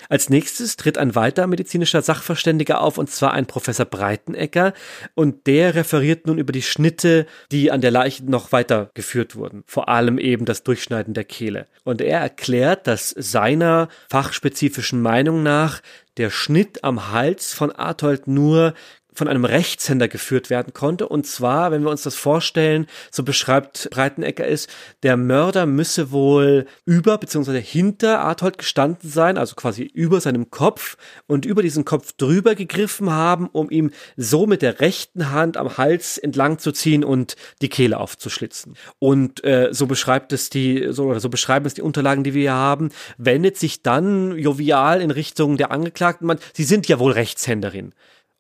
Als 0.10 0.30
nächstes 0.30 0.76
tritt 0.76 0.98
ein 0.98 1.14
weiterer 1.14 1.46
medizinischer 1.46 2.02
Sachverständiger 2.02 2.82
auf, 2.82 2.98
und 2.98 3.12
zwar 3.12 3.34
ein 3.34 3.46
Professor 3.46 3.86
Breitenecker, 3.86 4.74
und 5.14 5.46
der 5.46 5.76
referiert 5.76 6.26
nun 6.26 6.40
über 6.40 6.52
die 6.52 6.64
Schnitte, 6.64 7.28
die 7.52 7.72
an 7.72 7.82
der 7.82 7.92
Leiche 7.92 8.26
noch 8.26 8.52
weitergeführt 8.52 9.36
wurden, 9.36 9.64
vor 9.68 9.88
allem 9.88 10.18
eben 10.18 10.46
das 10.46 10.64
Durchschneiden 10.64 11.14
der 11.14 11.26
Kehle. 11.26 11.68
Und 11.84 12.02
er 12.02 12.20
erklärt, 12.20 12.88
dass 12.88 13.12
seiner 13.12 13.88
fachspezifischen 14.10 15.00
Meinung 15.00 15.44
nach 15.44 15.82
der 16.18 16.32
Schnitt 16.32 16.84
am 16.84 17.12
Hals 17.12 17.54
von 17.54 17.72
Arthold 17.72 18.28
nur 18.28 18.74
von 19.20 19.28
einem 19.28 19.46
Rechtshänder 19.46 20.08
geführt 20.08 20.50
werden 20.50 20.74
konnte. 20.74 21.08
Und 21.08 21.28
zwar, 21.28 21.72
wenn 21.72 21.84
wir 21.84 21.92
uns 21.92 22.04
das 22.04 22.16
vorstellen, 22.16 22.88
so 23.12 23.24
beschreibt 23.24 23.90
Breitenecker 23.92 24.48
es, 24.48 24.68
der 25.04 25.18
Mörder 25.18 25.66
müsse 25.66 26.12
wohl 26.12 26.66
über 26.86 27.18
bzw. 27.18 27.62
hinter 27.62 28.22
Arthold 28.22 28.58
gestanden 28.58 29.10
sein, 29.10 29.38
also 29.38 29.56
quasi 29.56 29.84
über 29.84 30.22
seinem 30.22 30.50
Kopf 30.50 30.96
und 31.28 31.46
über 31.46 31.62
diesen 31.62 31.84
Kopf 31.84 32.14
drüber 32.14 32.56
gegriffen 32.56 33.12
haben, 33.12 33.48
um 33.48 33.70
ihm 33.70 33.92
so 34.16 34.48
mit 34.48 34.62
der 34.62 34.80
rechten 34.80 35.32
Hand 35.32 35.58
am 35.58 35.78
Hals 35.78 36.18
entlang 36.18 36.58
zu 36.58 36.72
ziehen 36.72 37.04
und 37.04 37.36
die 37.62 37.70
Kehle 37.70 38.00
aufzuschlitzen. 38.00 38.76
Und 39.00 39.44
äh, 39.44 39.68
so 39.72 39.86
beschreibt 39.86 40.32
es 40.32 40.50
die, 40.50 40.88
so, 40.92 41.08
oder 41.08 41.20
so 41.20 41.28
beschreiben 41.28 41.66
es 41.66 41.74
die 41.74 41.82
Unterlagen, 41.82 42.24
die 42.24 42.34
wir 42.34 42.42
hier 42.42 42.54
haben, 42.54 42.90
wendet 43.18 43.58
sich 43.58 43.84
dann 43.84 44.38
jovial 44.38 45.02
in 45.02 45.12
Richtung 45.12 45.58
der 45.58 45.72
Angeklagten, 45.72 46.26
man, 46.26 46.40
sie 46.54 46.64
sind 46.64 46.88
ja 46.88 47.00
wohl 47.00 47.12
Rechtshänderin. 47.12 47.94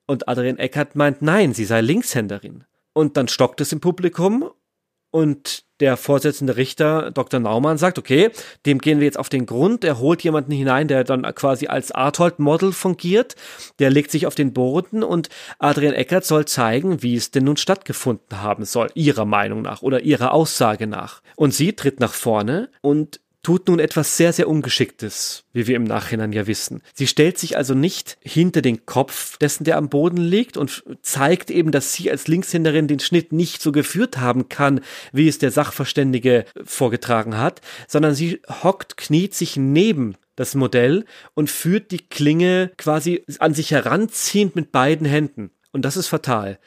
Und 0.09 0.27
Adrian 0.27 0.57
Eckert 0.57 0.95
meint, 0.95 1.21
nein, 1.21 1.53
sie 1.53 1.65
sei 1.65 1.81
Linkshänderin. 1.81 2.63
Und 2.93 3.15
dann 3.15 3.27
stockt 3.27 3.61
es 3.61 3.71
im 3.71 3.79
Publikum 3.79 4.49
und 5.11 5.65
der 5.81 5.97
vorsitzende 5.97 6.57
Richter 6.57 7.11
Dr. 7.11 7.39
Naumann 7.39 7.77
sagt, 7.77 7.99
okay, 7.99 8.31
dem 8.65 8.79
gehen 8.79 8.97
wir 8.99 9.05
jetzt 9.05 9.19
auf 9.19 9.29
den 9.29 9.45
Grund. 9.45 9.83
Er 9.83 9.99
holt 9.99 10.23
jemanden 10.23 10.51
hinein, 10.51 10.87
der 10.87 11.03
dann 11.03 11.21
quasi 11.35 11.67
als 11.67 11.91
Arthold-Model 11.91 12.71
fungiert. 12.71 13.35
Der 13.77 13.91
legt 13.91 14.09
sich 14.09 14.25
auf 14.25 14.33
den 14.33 14.51
Boden 14.51 15.03
und 15.03 15.29
Adrian 15.59 15.93
Eckert 15.93 16.25
soll 16.25 16.45
zeigen, 16.45 17.03
wie 17.03 17.15
es 17.15 17.29
denn 17.29 17.43
nun 17.43 17.57
stattgefunden 17.57 18.41
haben 18.41 18.65
soll, 18.65 18.89
ihrer 18.95 19.25
Meinung 19.25 19.61
nach 19.61 19.83
oder 19.83 20.01
ihrer 20.01 20.33
Aussage 20.33 20.87
nach. 20.87 21.21
Und 21.35 21.53
sie 21.53 21.73
tritt 21.73 21.99
nach 21.99 22.15
vorne 22.15 22.71
und 22.81 23.19
tut 23.41 23.67
nun 23.67 23.79
etwas 23.79 24.17
sehr, 24.17 24.33
sehr 24.33 24.47
Ungeschicktes, 24.47 25.45
wie 25.53 25.67
wir 25.67 25.75
im 25.75 25.85
Nachhinein 25.85 26.33
ja 26.33 26.47
wissen. 26.47 26.81
Sie 26.93 27.07
stellt 27.07 27.37
sich 27.37 27.55
also 27.57 27.73
nicht 27.73 28.17
hinter 28.21 28.61
den 28.61 28.85
Kopf 28.85 29.37
dessen, 29.37 29.63
der 29.63 29.77
am 29.77 29.89
Boden 29.89 30.17
liegt 30.17 30.57
und 30.57 30.83
zeigt 31.01 31.49
eben, 31.49 31.71
dass 31.71 31.93
sie 31.93 32.11
als 32.11 32.27
Linkshänderin 32.27 32.87
den 32.87 32.99
Schnitt 32.99 33.31
nicht 33.31 33.61
so 33.61 33.71
geführt 33.71 34.17
haben 34.17 34.49
kann, 34.49 34.81
wie 35.13 35.27
es 35.27 35.37
der 35.37 35.51
Sachverständige 35.51 36.45
vorgetragen 36.65 37.37
hat, 37.37 37.61
sondern 37.87 38.13
sie 38.13 38.41
hockt, 38.63 38.97
kniet 38.97 39.33
sich 39.33 39.55
neben 39.55 40.15
das 40.35 40.55
Modell 40.55 41.05
und 41.33 41.49
führt 41.49 41.91
die 41.91 42.07
Klinge 42.07 42.71
quasi 42.77 43.23
an 43.39 43.53
sich 43.53 43.71
heranziehend 43.71 44.55
mit 44.55 44.71
beiden 44.71 45.05
Händen. 45.05 45.51
Und 45.71 45.83
das 45.85 45.97
ist 45.97 46.07
fatal. 46.07 46.59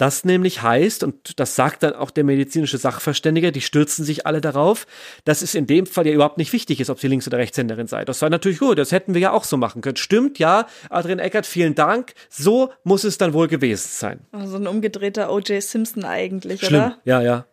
Das 0.00 0.24
nämlich 0.24 0.62
heißt, 0.62 1.04
und 1.04 1.38
das 1.38 1.56
sagt 1.56 1.82
dann 1.82 1.92
auch 1.92 2.10
der 2.10 2.24
medizinische 2.24 2.78
Sachverständige, 2.78 3.52
die 3.52 3.60
stürzen 3.60 4.02
sich 4.02 4.26
alle 4.26 4.40
darauf, 4.40 4.86
dass 5.26 5.42
es 5.42 5.54
in 5.54 5.66
dem 5.66 5.84
Fall 5.84 6.06
ja 6.06 6.14
überhaupt 6.14 6.38
nicht 6.38 6.54
wichtig 6.54 6.80
ist, 6.80 6.88
ob 6.88 6.98
sie 6.98 7.06
Links- 7.06 7.26
oder 7.26 7.36
Rechtshänderin 7.36 7.86
sei. 7.86 8.06
Das 8.06 8.18
sei 8.18 8.30
natürlich 8.30 8.60
gut, 8.60 8.78
das 8.78 8.92
hätten 8.92 9.12
wir 9.12 9.20
ja 9.20 9.32
auch 9.32 9.44
so 9.44 9.58
machen 9.58 9.82
können. 9.82 9.96
Stimmt, 9.96 10.38
ja, 10.38 10.66
Adrian 10.88 11.18
Eckert, 11.18 11.44
vielen 11.44 11.74
Dank. 11.74 12.14
So 12.30 12.72
muss 12.82 13.04
es 13.04 13.18
dann 13.18 13.34
wohl 13.34 13.46
gewesen 13.46 13.90
sein. 13.92 14.20
Also 14.32 14.56
ein 14.56 14.66
umgedrehter 14.66 15.30
O.J. 15.30 15.62
Simpson 15.62 16.06
eigentlich, 16.06 16.62
Schlimm. 16.62 16.80
oder? 16.80 16.98
Ja, 17.04 17.20
ja. 17.20 17.44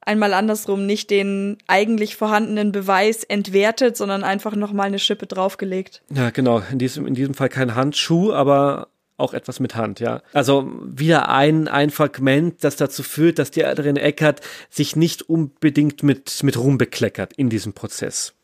Einmal 0.00 0.32
andersrum, 0.32 0.86
nicht 0.86 1.10
den 1.10 1.58
eigentlich 1.66 2.16
vorhandenen 2.16 2.72
Beweis 2.72 3.24
entwertet, 3.24 3.98
sondern 3.98 4.24
einfach 4.24 4.56
nochmal 4.56 4.86
eine 4.86 4.98
Schippe 4.98 5.26
draufgelegt. 5.26 6.02
Ja, 6.14 6.30
genau. 6.30 6.62
In 6.72 6.78
diesem, 6.78 7.06
in 7.06 7.12
diesem 7.12 7.34
Fall 7.34 7.50
kein 7.50 7.74
Handschuh, 7.74 8.32
aber 8.32 8.88
auch 9.16 9.34
etwas 9.34 9.60
mit 9.60 9.76
Hand, 9.76 10.00
ja. 10.00 10.22
Also 10.32 10.72
wieder 10.84 11.28
ein, 11.28 11.68
ein 11.68 11.90
Fragment, 11.90 12.64
das 12.64 12.76
dazu 12.76 13.02
führt, 13.02 13.38
dass 13.38 13.50
die 13.50 13.64
Adrienne 13.64 14.00
Eckert 14.00 14.40
sich 14.70 14.96
nicht 14.96 15.22
unbedingt 15.22 16.02
mit, 16.02 16.42
mit 16.42 16.58
Ruhm 16.58 16.78
bekleckert 16.78 17.32
in 17.34 17.48
diesem 17.48 17.72
Prozess. 17.72 18.34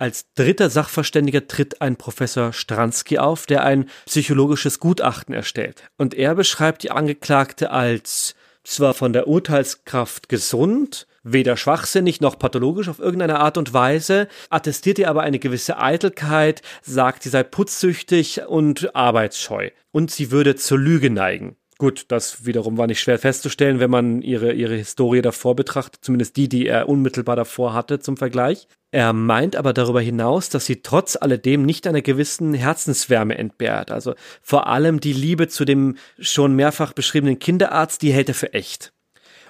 Als 0.00 0.32
dritter 0.34 0.70
Sachverständiger 0.70 1.48
tritt 1.48 1.80
ein 1.80 1.96
Professor 1.96 2.52
Stransky 2.52 3.18
auf, 3.18 3.46
der 3.46 3.64
ein 3.64 3.90
psychologisches 4.06 4.78
Gutachten 4.78 5.34
erstellt. 5.34 5.82
Und 5.96 6.14
er 6.14 6.36
beschreibt 6.36 6.84
die 6.84 6.92
Angeklagte 6.92 7.72
als 7.72 8.36
zwar 8.62 8.94
von 8.94 9.12
der 9.12 9.26
Urteilskraft 9.26 10.28
gesund, 10.28 11.06
weder 11.32 11.56
schwachsinnig 11.56 12.20
noch 12.20 12.38
pathologisch 12.38 12.88
auf 12.88 12.98
irgendeine 12.98 13.40
Art 13.40 13.56
und 13.58 13.72
Weise, 13.72 14.28
attestiert 14.50 14.98
ihr 14.98 15.10
aber 15.10 15.22
eine 15.22 15.38
gewisse 15.38 15.78
Eitelkeit, 15.78 16.62
sagt, 16.82 17.22
sie 17.22 17.28
sei 17.28 17.42
putzsüchtig 17.42 18.42
und 18.46 18.94
arbeitsscheu. 18.94 19.70
Und 19.90 20.10
sie 20.10 20.30
würde 20.30 20.56
zur 20.56 20.78
Lüge 20.78 21.10
neigen. 21.10 21.56
Gut, 21.78 22.06
das 22.08 22.44
wiederum 22.44 22.76
war 22.76 22.88
nicht 22.88 22.98
schwer 22.98 23.20
festzustellen, 23.20 23.78
wenn 23.78 23.90
man 23.90 24.20
ihre, 24.20 24.52
ihre 24.52 24.74
Historie 24.74 25.22
davor 25.22 25.54
betrachtet, 25.54 26.04
zumindest 26.04 26.36
die, 26.36 26.48
die 26.48 26.66
er 26.66 26.88
unmittelbar 26.88 27.36
davor 27.36 27.72
hatte 27.72 28.00
zum 28.00 28.16
Vergleich. 28.16 28.66
Er 28.90 29.12
meint 29.12 29.54
aber 29.54 29.72
darüber 29.72 30.00
hinaus, 30.00 30.48
dass 30.48 30.66
sie 30.66 30.82
trotz 30.82 31.14
alledem 31.14 31.64
nicht 31.64 31.86
einer 31.86 32.02
gewissen 32.02 32.52
Herzenswärme 32.52 33.38
entbehrt. 33.38 33.92
Also 33.92 34.14
vor 34.42 34.66
allem 34.66 34.98
die 34.98 35.12
Liebe 35.12 35.46
zu 35.46 35.64
dem 35.64 35.96
schon 36.18 36.56
mehrfach 36.56 36.94
beschriebenen 36.94 37.38
Kinderarzt, 37.38 38.02
die 38.02 38.12
hält 38.12 38.28
er 38.28 38.34
für 38.34 38.54
echt. 38.54 38.92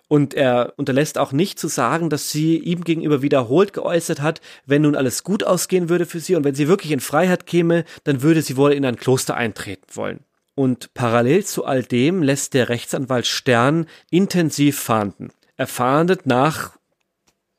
Und 0.09 0.33
er 0.33 0.73
unterlässt 0.77 1.19
auch 1.19 1.33
nicht 1.33 1.59
zu 1.59 1.69
sagen, 1.69 2.09
dass 2.09 2.31
sie 2.31 2.57
ihm 2.57 2.83
gegenüber 2.83 3.21
wiederholt 3.21 3.75
geäußert 3.75 4.23
hat, 4.23 4.41
wenn 4.65 4.83
nun 4.83 4.97
alles 4.97 5.23
gut 5.23 5.45
ausgehen 5.45 5.91
würde 5.91 6.07
für 6.07 6.19
sie 6.19 6.35
und 6.35 6.45
wenn 6.45 6.55
sie 6.55 6.67
wirklich 6.67 6.93
in 6.93 7.01
Freiheit 7.01 7.47
käme, 7.47 7.85
dann 8.05 8.23
würde 8.23 8.41
sie 8.41 8.57
wohl 8.57 8.73
in 8.73 8.87
ein 8.87 8.97
Kloster 8.97 9.37
eintreten 9.37 9.87
wollen. 9.93 10.21
Und 10.55 10.93
parallel 10.95 11.45
zu 11.45 11.67
all 11.67 11.83
dem 11.83 12.23
lässt 12.23 12.55
der 12.55 12.69
Rechtsanwalt 12.69 13.27
Stern 13.27 13.87
intensiv 14.11 14.79
fahnden. 14.79 15.31
Er 15.57 15.67
fahndet 15.67 16.27
nach 16.27 16.79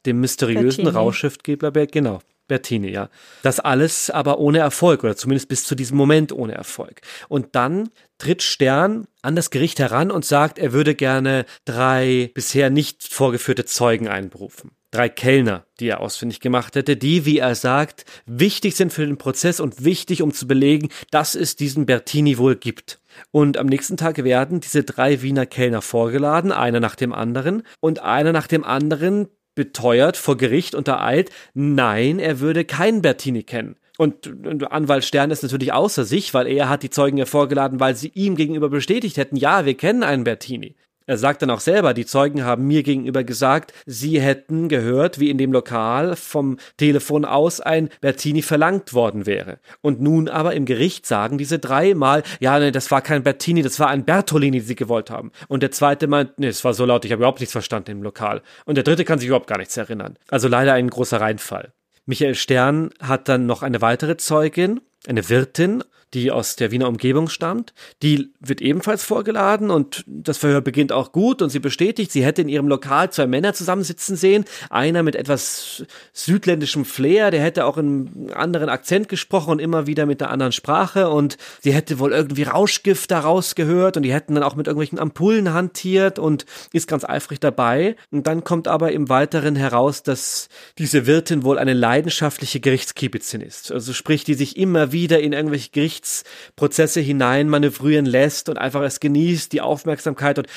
dem 0.06 0.20
mysteriösen 0.20 0.84
Bertini. 0.84 1.04
Rauschschriftgeber, 1.04 1.72
genau, 1.72 2.20
Bertini, 2.50 2.89
ja. 2.89 3.10
Das 3.43 3.62
alles 3.62 4.10
aber 4.10 4.39
ohne 4.39 4.60
Erfolg 4.60 5.06
oder 5.06 5.16
zumindest 5.16 5.47
bis 5.47 5.64
zu 5.64 5.76
diesem 5.76 5.95
Moment 5.95 6.34
ohne 6.34 6.54
Erfolg. 6.54 7.00
Und 7.30 7.56
dann 7.56 7.89
tritt 8.18 8.43
Stern 8.43 9.08
an 9.22 9.38
das 9.38 9.50
Gericht 9.50 9.80
heran 9.80 10.12
und 10.12 10.26
sagt, 10.26 10.60
er 10.60 10.74
würde 10.74 10.95
gerne 10.95 11.45
drei 11.64 12.32
bisher 12.34 12.70
nicht 12.70 13.08
vorgeführte 13.08 13.64
Zeugen 13.64 14.10
einberufen. 14.10 14.72
Drei 14.91 15.08
Kellner, 15.08 15.66
die 15.80 15.88
er 15.88 16.00
ausfindig 16.00 16.39
gemacht 16.39 16.76
hätte, 16.76 16.97
die, 16.97 17.24
wie 17.26 17.38
er 17.38 17.54
sagt, 17.54 18.06
wichtig 18.26 18.76
sind 18.76 18.91
für 18.91 19.06
den 19.06 19.20
Prozess 19.20 19.60
und 19.60 19.86
wichtig, 19.86 20.24
um 20.24 20.34
zu 20.34 20.47
belegen, 20.47 20.89
dass 21.12 21.36
es 21.36 21.56
diesen 21.56 21.86
Bertini 21.86 22.39
wohl 22.39 22.56
gibt. 22.56 23.00
Und 23.30 23.58
am 23.58 23.68
nächsten 23.68 23.97
Tag 23.97 24.24
werden 24.24 24.62
diese 24.62 24.84
drei 24.84 25.22
Wiener 25.22 25.45
Kellner 25.45 25.84
vorgeladen, 25.84 26.52
einer 26.52 26.80
nach 26.80 26.95
dem 26.95 27.14
anderen, 27.14 27.64
und 27.80 28.00
einer 28.00 28.32
nach 28.32 28.47
dem 28.47 28.64
anderen 28.64 29.28
beteuert 29.56 30.18
vor 30.18 30.38
Gericht 30.38 30.76
unter 30.76 31.02
Eid, 31.02 31.32
nein, 31.54 32.20
er 32.20 32.39
würde 32.39 32.66
keinen 32.66 33.02
Bertini 33.02 33.43
kennen. 33.43 33.76
Und, 33.97 34.32
Anwalt 34.72 35.04
Stern 35.04 35.30
ist 35.30 35.43
natürlich 35.43 35.74
außer 35.74 36.06
sich, 36.06 36.34
weil 36.34 36.47
er 36.47 36.70
hat 36.70 36.84
die 36.84 36.89
Zeugen 36.89 37.18
ja 37.18 37.26
vorgeladen, 37.26 37.82
weil 37.82 37.95
sie 37.95 38.12
ihm 38.14 38.38
gegenüber 38.38 38.70
bestätigt 38.70 39.18
hätten, 39.18 39.36
ja, 39.36 39.66
wir 39.66 39.76
kennen 39.76 40.04
einen 40.04 40.24
Bertini. 40.24 40.76
Er 41.10 41.18
sagt 41.18 41.41
dann 41.41 41.49
auch 41.49 41.60
selber, 41.60 41.95
die 41.95 42.05
Zeugen 42.05 42.43
haben 42.43 42.68
mir 42.68 42.84
gegenüber 42.84 43.24
gesagt, 43.24 43.74
sie 43.88 44.22
hätten 44.22 44.70
gehört, 44.70 45.20
wie 45.20 45.32
in 45.32 45.39
dem 45.39 45.51
Lokal 45.51 46.16
vom 46.16 46.57
Telefon 46.78 47.26
aus 47.26 47.62
ein 47.62 47.89
Bertini 47.99 48.43
verlangt 48.43 48.93
worden 48.93 49.26
wäre. 49.26 49.57
Und 49.82 50.01
nun 50.01 50.30
aber 50.30 50.53
im 50.53 50.66
Gericht 50.66 51.07
sagen 51.07 51.39
diese 51.39 51.57
dreimal, 51.57 52.22
ja, 52.39 52.60
nee, 52.60 52.70
das 52.70 52.91
war 52.91 53.01
kein 53.01 53.24
Bertini, 53.24 53.64
das 53.64 53.80
war 53.80 53.88
ein 53.88 54.05
Bertolini, 54.05 54.60
die 54.60 54.66
sie 54.68 54.76
gewollt 54.76 55.10
haben. 55.10 55.32
Und 55.47 55.64
der 55.64 55.72
zweite 55.72 56.05
meint, 56.05 56.38
nee, 56.38 56.45
es 56.45 56.64
war 56.64 56.76
so 56.76 56.86
laut, 56.86 57.03
ich 57.05 57.12
habe 57.12 57.22
überhaupt 57.22 57.39
nichts 57.39 57.53
verstanden 57.53 57.89
im 57.89 58.03
Lokal. 58.03 58.43
Und 58.66 58.76
der 58.76 58.84
dritte 58.84 59.03
kann 59.03 59.18
sich 59.18 59.30
überhaupt 59.30 59.47
gar 59.47 59.57
nichts 59.57 59.78
erinnern. 59.78 60.16
Also 60.30 60.47
leider 60.47 60.74
ein 60.74 60.91
großer 60.91 61.20
Reinfall. 61.20 61.74
Michael 62.05 62.36
Stern 62.36 62.91
hat 63.01 63.28
dann 63.30 63.47
noch 63.47 63.64
eine 63.64 63.82
weitere 63.82 64.18
Zeugin, 64.18 64.80
eine 65.07 65.28
Wirtin, 65.28 65.84
die 66.14 66.32
aus 66.32 66.55
der 66.55 66.72
Wiener 66.72 66.88
Umgebung 66.88 67.30
stammt. 67.30 67.74
Die 68.01 68.32
wird 68.39 68.62
ebenfalls 68.62 69.03
vorgeladen 69.03 69.70
und 69.70 70.03
das 70.07 70.38
Verhör 70.38 70.62
beginnt 70.62 70.91
auch 70.91 71.12
gut 71.12 71.41
und 71.41 71.49
sie 71.49 71.60
bestätigt, 71.60 72.12
sie 72.12 72.24
hätte 72.24 72.41
in 72.41 72.49
ihrem 72.49 72.68
Lokal 72.68 73.12
zwei 73.12 73.28
Männer 73.28 73.53
zusammensitzen 73.53 74.16
sehen. 74.16 74.45
Einer 74.70 75.03
mit 75.03 75.16
etwas 75.16 75.84
südländischem 76.14 76.86
Flair, 76.86 77.32
der 77.32 77.41
hätte 77.41 77.66
auch 77.66 77.78
einen 77.78 78.32
anderen 78.34 78.70
Akzent 78.70 79.10
gesprochen 79.10 79.51
und 79.51 79.60
immer 79.60 79.88
wieder 79.88 80.05
mit 80.05 80.22
einer 80.22 80.32
anderen 80.32 80.51
Sprache 80.51 81.10
und 81.10 81.38
sie 81.62 81.74
hätte 81.74 81.99
wohl 81.99 82.12
irgendwie 82.12 82.43
Rauschgift 82.43 83.12
daraus 83.12 83.55
gehört 83.55 83.97
und 83.97 84.03
die 84.03 84.14
hätten 84.14 84.36
dann 84.36 84.43
auch 84.43 84.55
mit 84.55 84.68
irgendwelchen 84.68 84.99
Ampullen 84.99 85.53
hantiert 85.53 86.20
und 86.20 86.45
ist 86.74 86.88
ganz 86.88 87.03
eifrig 87.03 87.39
dabei. 87.39 87.95
Und 88.12 88.28
dann 88.28 88.43
kommt 88.43 88.68
aber 88.68 88.91
im 88.91 89.10
Weiteren 89.10 89.55
heraus, 89.55 90.03
dass 90.03 90.49
diese 90.78 91.05
Wirtin 91.05 91.43
wohl 91.43 91.60
eine 91.60 91.74
leidenschaftliche 91.74 92.60
Gerichtskiebizin 92.60 93.41
ist. 93.41 93.72
Also 93.72 93.93
sprich, 93.93 94.24
die 94.24 94.34
sich 94.34 94.57
immer 94.57 94.91
wieder 94.91 95.20
in 95.20 95.34
irgendwelche 95.34 95.70
Gerichtsprozesse 96.00 97.00
hinein 97.02 97.50
manövrieren 97.50 98.06
lässt 98.06 98.50
und 98.50 98.58
einfach 98.58 98.82
es 98.82 99.00
genießt, 99.00 99.52
die 99.52 99.62
Aufmerksamkeit 99.62 100.39
und 100.39 100.47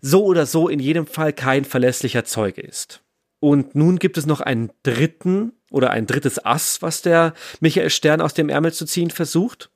so 0.00 0.24
oder 0.24 0.46
so 0.46 0.68
in 0.68 0.80
jedem 0.80 1.06
Fall 1.06 1.32
kein 1.32 1.64
verlässlicher 1.64 2.24
Zeuge 2.24 2.60
ist. 2.60 3.02
Und 3.40 3.74
nun 3.74 3.98
gibt 3.98 4.18
es 4.18 4.26
noch 4.26 4.40
einen 4.40 4.70
dritten 4.82 5.52
oder 5.70 5.90
ein 5.90 6.06
drittes 6.06 6.44
Ass, 6.44 6.80
was 6.80 7.02
der 7.02 7.34
Michael 7.60 7.90
Stern 7.90 8.20
aus 8.20 8.34
dem 8.34 8.48
Ärmel 8.48 8.72
zu 8.72 8.86
ziehen 8.86 9.10
versucht. 9.10 9.70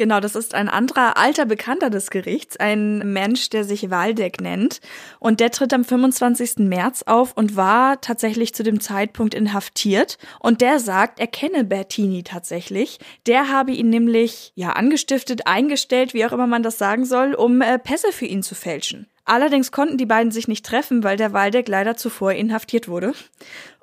Genau, 0.00 0.18
das 0.18 0.34
ist 0.34 0.54
ein 0.54 0.70
anderer 0.70 1.18
alter 1.18 1.44
Bekannter 1.44 1.90
des 1.90 2.08
Gerichts, 2.08 2.56
ein 2.56 3.12
Mensch, 3.12 3.50
der 3.50 3.64
sich 3.64 3.90
Waldeck 3.90 4.40
nennt. 4.40 4.80
Und 5.18 5.40
der 5.40 5.50
tritt 5.50 5.74
am 5.74 5.84
25. 5.84 6.60
März 6.60 7.02
auf 7.02 7.36
und 7.36 7.54
war 7.54 8.00
tatsächlich 8.00 8.54
zu 8.54 8.62
dem 8.62 8.80
Zeitpunkt 8.80 9.34
inhaftiert. 9.34 10.16
Und 10.38 10.62
der 10.62 10.78
sagt, 10.78 11.20
er 11.20 11.26
kenne 11.26 11.64
Bertini 11.64 12.22
tatsächlich. 12.22 12.98
Der 13.26 13.50
habe 13.50 13.72
ihn 13.72 13.90
nämlich, 13.90 14.52
ja, 14.54 14.70
angestiftet, 14.70 15.46
eingestellt, 15.46 16.14
wie 16.14 16.24
auch 16.24 16.32
immer 16.32 16.46
man 16.46 16.62
das 16.62 16.78
sagen 16.78 17.04
soll, 17.04 17.34
um 17.34 17.60
äh, 17.60 17.78
Pässe 17.78 18.10
für 18.10 18.24
ihn 18.24 18.42
zu 18.42 18.54
fälschen. 18.54 19.06
Allerdings 19.26 19.70
konnten 19.70 19.98
die 19.98 20.06
beiden 20.06 20.32
sich 20.32 20.48
nicht 20.48 20.64
treffen, 20.64 21.04
weil 21.04 21.18
der 21.18 21.34
Waldeck 21.34 21.68
leider 21.68 21.94
zuvor 21.98 22.32
inhaftiert 22.32 22.88
wurde. 22.88 23.12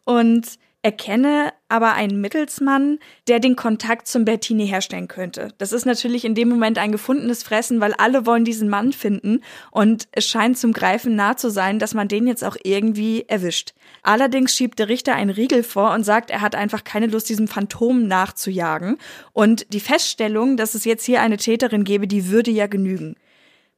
Und 0.04 0.58
erkenne 0.84 1.54
aber 1.70 1.94
einen 1.94 2.22
Mittelsmann, 2.22 3.00
der 3.28 3.40
den 3.40 3.56
Kontakt 3.56 4.08
zum 4.08 4.24
Bertini 4.24 4.68
herstellen 4.68 5.08
könnte. 5.08 5.50
Das 5.58 5.74
ist 5.74 5.86
natürlich 5.86 6.24
in 6.24 6.36
dem 6.36 6.48
Moment 6.48 6.78
ein 6.78 6.92
gefundenes 6.92 7.44
Fressen, 7.44 7.82
weil 7.82 7.94
alle 7.94 8.26
wollen 8.26 8.46
diesen 8.46 8.70
Mann 8.70 8.94
finden 8.94 9.42
und 9.72 10.08
es 10.12 10.26
scheint 10.28 10.58
zum 10.58 10.72
Greifen 10.72 11.16
nah 11.16 11.36
zu 11.36 11.50
sein, 11.50 11.80
dass 11.80 11.94
man 11.94 12.08
den 12.08 12.28
jetzt 12.28 12.44
auch 12.44 12.56
irgendwie 12.64 13.26
erwischt. 13.28 13.74
Allerdings 14.02 14.56
schiebt 14.56 14.80
der 14.80 14.88
Richter 14.88 15.16
einen 15.16 15.32
Riegel 15.32 15.64
vor 15.64 15.94
und 15.94 16.04
sagt, 16.04 16.30
er 16.30 16.42
hat 16.42 16.56
einfach 16.56 16.84
keine 16.84 17.08
Lust, 17.08 17.28
diesem 17.28 17.48
Phantom 17.48 18.08
nachzujagen. 18.08 18.98
Und 19.34 19.74
die 19.74 19.82
Feststellung, 19.82 20.56
dass 20.56 20.76
es 20.76 20.86
jetzt 20.86 21.06
hier 21.06 21.22
eine 21.22 21.38
Täterin 21.38 21.84
gäbe, 21.84 22.08
die 22.08 22.30
würde 22.30 22.52
ja 22.52 22.68
genügen. 22.68 23.16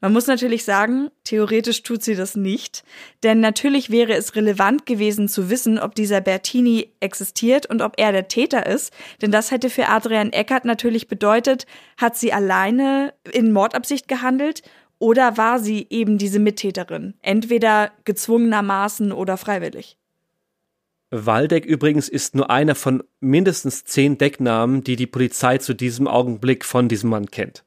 Man 0.02 0.14
muss 0.14 0.28
natürlich 0.28 0.64
sagen, 0.64 1.10
theoretisch 1.26 1.84
tut 1.84 2.04
sie 2.04 2.16
das 2.16 2.38
nicht, 2.38 2.84
denn 3.24 3.42
natürlich 3.42 3.90
wäre 3.90 4.14
es 4.14 4.36
relevant 4.36 4.86
gewesen 4.86 5.28
zu 5.28 5.50
wissen, 5.50 5.78
ob 5.78 5.94
dieser 5.94 6.22
Bertini 6.22 6.94
existiert 7.02 7.66
und 7.66 7.82
ob 7.82 7.96
er 7.98 8.14
der 8.14 8.30
Täter 8.30 8.66
ist, 8.66 8.94
denn 9.22 9.32
das 9.32 9.52
hätte 9.52 9.70
für 9.70 9.88
Adrian 9.88 10.32
Eckert 10.32 10.64
natürlich 10.64 11.10
bedeutet, 11.10 11.66
hat 11.98 12.16
sie 12.16 12.32
alleine 12.32 13.14
in 13.30 13.52
Mordabsicht 13.52 14.08
gehandelt 14.08 14.62
oder 15.00 15.36
war 15.36 15.60
sie 15.60 15.88
eben 15.90 16.18
diese 16.18 16.40
Mittäterin, 16.40 17.16
entweder 17.22 17.92
gezwungenermaßen 18.06 19.12
oder 19.12 19.36
freiwillig. 19.36 19.98
Waldeck 21.12 21.66
übrigens 21.66 22.08
ist 22.08 22.36
nur 22.36 22.50
einer 22.50 22.76
von 22.76 23.04
mindestens 23.20 23.84
zehn 23.84 24.18
Decknamen, 24.18 24.84
die 24.84 24.96
die 24.96 25.08
Polizei 25.08 25.58
zu 25.58 25.74
diesem 25.74 26.08
Augenblick 26.08 26.64
von 26.64 26.88
diesem 26.88 27.10
Mann 27.10 27.26
kennt. 27.32 27.64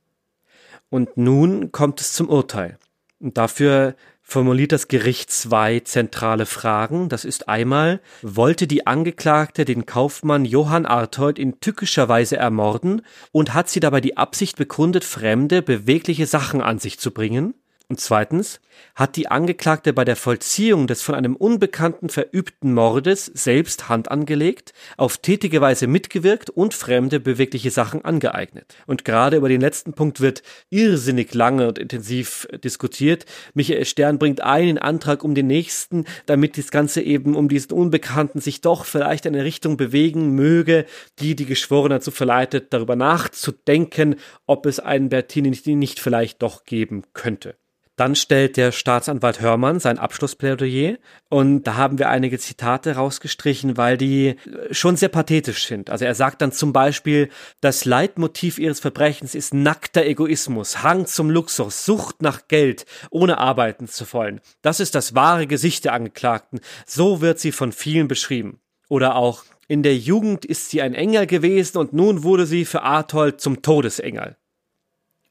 Und 0.93 1.16
nun 1.16 1.72
kommt 1.72 2.03
es 2.03 2.12
zum 2.12 2.28
Urteil. 2.28 2.76
Und 3.18 3.38
dafür 3.38 3.97
formuliert 4.20 4.72
das 4.72 4.88
Gericht 4.88 5.30
zwei 5.30 5.80
zentrale 5.80 6.45
Fragen. 6.45 7.09
Das 7.09 7.24
ist 7.24 7.49
einmal, 7.49 8.03
wollte 8.20 8.66
die 8.66 8.86
Angeklagte 8.86 9.64
den 9.64 9.86
Kaufmann 9.86 10.45
Johann 10.45 10.84
Arthold 10.84 11.38
in 11.38 11.61
tückischer 11.61 12.11
Weise 12.11 12.36
ermorden 12.36 13.01
und 13.30 13.55
hat 13.55 13.70
sie 13.70 13.80
dabei 13.80 14.03
die 14.03 14.18
Absicht 14.18 14.59
begründet, 14.59 15.03
fremde, 15.03 15.62
bewegliche 15.62 16.26
Sachen 16.26 16.61
an 16.61 16.78
sich 16.78 17.01
zu 17.01 17.11
bringen? 17.11 17.55
Und 17.88 17.99
zweitens, 17.99 18.61
hat 18.94 19.16
die 19.16 19.28
Angeklagte 19.28 19.92
bei 19.92 20.04
der 20.04 20.16
Vollziehung 20.16 20.86
des 20.86 21.02
von 21.02 21.14
einem 21.14 21.36
Unbekannten 21.36 22.08
verübten 22.08 22.74
Mordes 22.74 23.26
selbst 23.26 23.88
Hand 23.88 24.10
angelegt, 24.10 24.72
auf 24.96 25.18
tätige 25.18 25.60
Weise 25.60 25.86
mitgewirkt 25.86 26.50
und 26.50 26.74
fremde 26.74 27.20
bewegliche 27.20 27.70
Sachen 27.70 28.04
angeeignet. 28.04 28.74
Und 28.86 29.04
gerade 29.04 29.36
über 29.36 29.48
den 29.48 29.60
letzten 29.60 29.92
Punkt 29.92 30.20
wird 30.20 30.42
irrsinnig 30.70 31.32
lange 31.34 31.68
und 31.68 31.78
intensiv 31.78 32.48
diskutiert. 32.64 33.24
Michael 33.54 33.84
Stern 33.84 34.18
bringt 34.18 34.40
einen 34.40 34.78
Antrag 34.78 35.22
um 35.22 35.34
den 35.34 35.46
nächsten, 35.46 36.04
damit 36.26 36.58
das 36.58 36.70
Ganze 36.70 37.02
eben 37.02 37.36
um 37.36 37.48
diesen 37.48 37.72
Unbekannten 37.72 38.40
sich 38.40 38.60
doch 38.60 38.84
vielleicht 38.84 39.26
in 39.26 39.34
eine 39.34 39.44
Richtung 39.44 39.76
bewegen 39.76 40.34
möge, 40.34 40.86
die 41.20 41.36
die 41.36 41.46
Geschworenen 41.46 41.98
dazu 41.98 42.10
verleitet, 42.10 42.72
darüber 42.72 42.96
nachzudenken, 42.96 44.16
ob 44.46 44.66
es 44.66 44.80
einen 44.80 45.08
Bertini 45.08 45.52
nicht 45.76 46.00
vielleicht 46.00 46.42
doch 46.42 46.64
geben 46.64 47.02
könnte. 47.12 47.56
Dann 47.97 48.14
stellt 48.14 48.57
der 48.57 48.72
Staatsanwalt 48.72 49.40
Hörmann 49.40 49.78
sein 49.78 49.99
Abschlussplädoyer 49.99 50.97
und 51.28 51.64
da 51.64 51.76
haben 51.76 51.99
wir 51.99 52.09
einige 52.09 52.38
Zitate 52.38 52.97
rausgestrichen, 52.97 53.76
weil 53.76 53.99
die 53.99 54.28
äh, 54.28 54.36
schon 54.72 54.97
sehr 54.97 55.11
pathetisch 55.11 55.66
sind. 55.66 55.90
Also 55.90 56.07
er 56.07 56.14
sagt 56.14 56.40
dann 56.40 56.53
zum 56.53 56.72
Beispiel, 56.72 57.28
das 57.61 57.84
Leitmotiv 57.84 58.59
ihres 58.59 58.80
Verbrechens 58.80 59.34
ist 59.34 59.53
nackter 59.53 60.07
Egoismus, 60.07 60.82
Hang 60.82 61.07
zum 61.07 61.28
Luxus, 61.28 61.84
Sucht 61.84 62.22
nach 62.22 62.49
Geld, 62.49 62.86
ohne 63.11 63.36
arbeiten 63.36 63.86
zu 63.86 64.11
wollen. 64.14 64.40
Das 64.62 64.80
ist 64.80 64.95
das 64.95 65.14
wahre 65.14 65.47
Gesicht 65.47 65.84
der 65.84 65.93
Angeklagten. 65.93 66.61
So 66.86 67.20
wird 67.20 67.40
sie 67.40 67.53
von 67.53 67.72
vielen 67.72 68.09
beschrieben. 68.09 68.61
Oder 68.88 69.16
auch, 69.16 69.45
in 69.68 69.82
der 69.82 69.97
Jugend 69.97 70.45
ist 70.45 70.70
sie 70.70 70.82
ein 70.82 70.95
Engel 70.95 71.26
gewesen 71.26 71.78
und 71.78 71.93
nun 71.93 72.22
wurde 72.22 72.47
sie 72.47 72.64
für 72.64 72.82
Arthold 72.82 73.40
zum 73.40 73.62
Todesengel. 73.62 74.36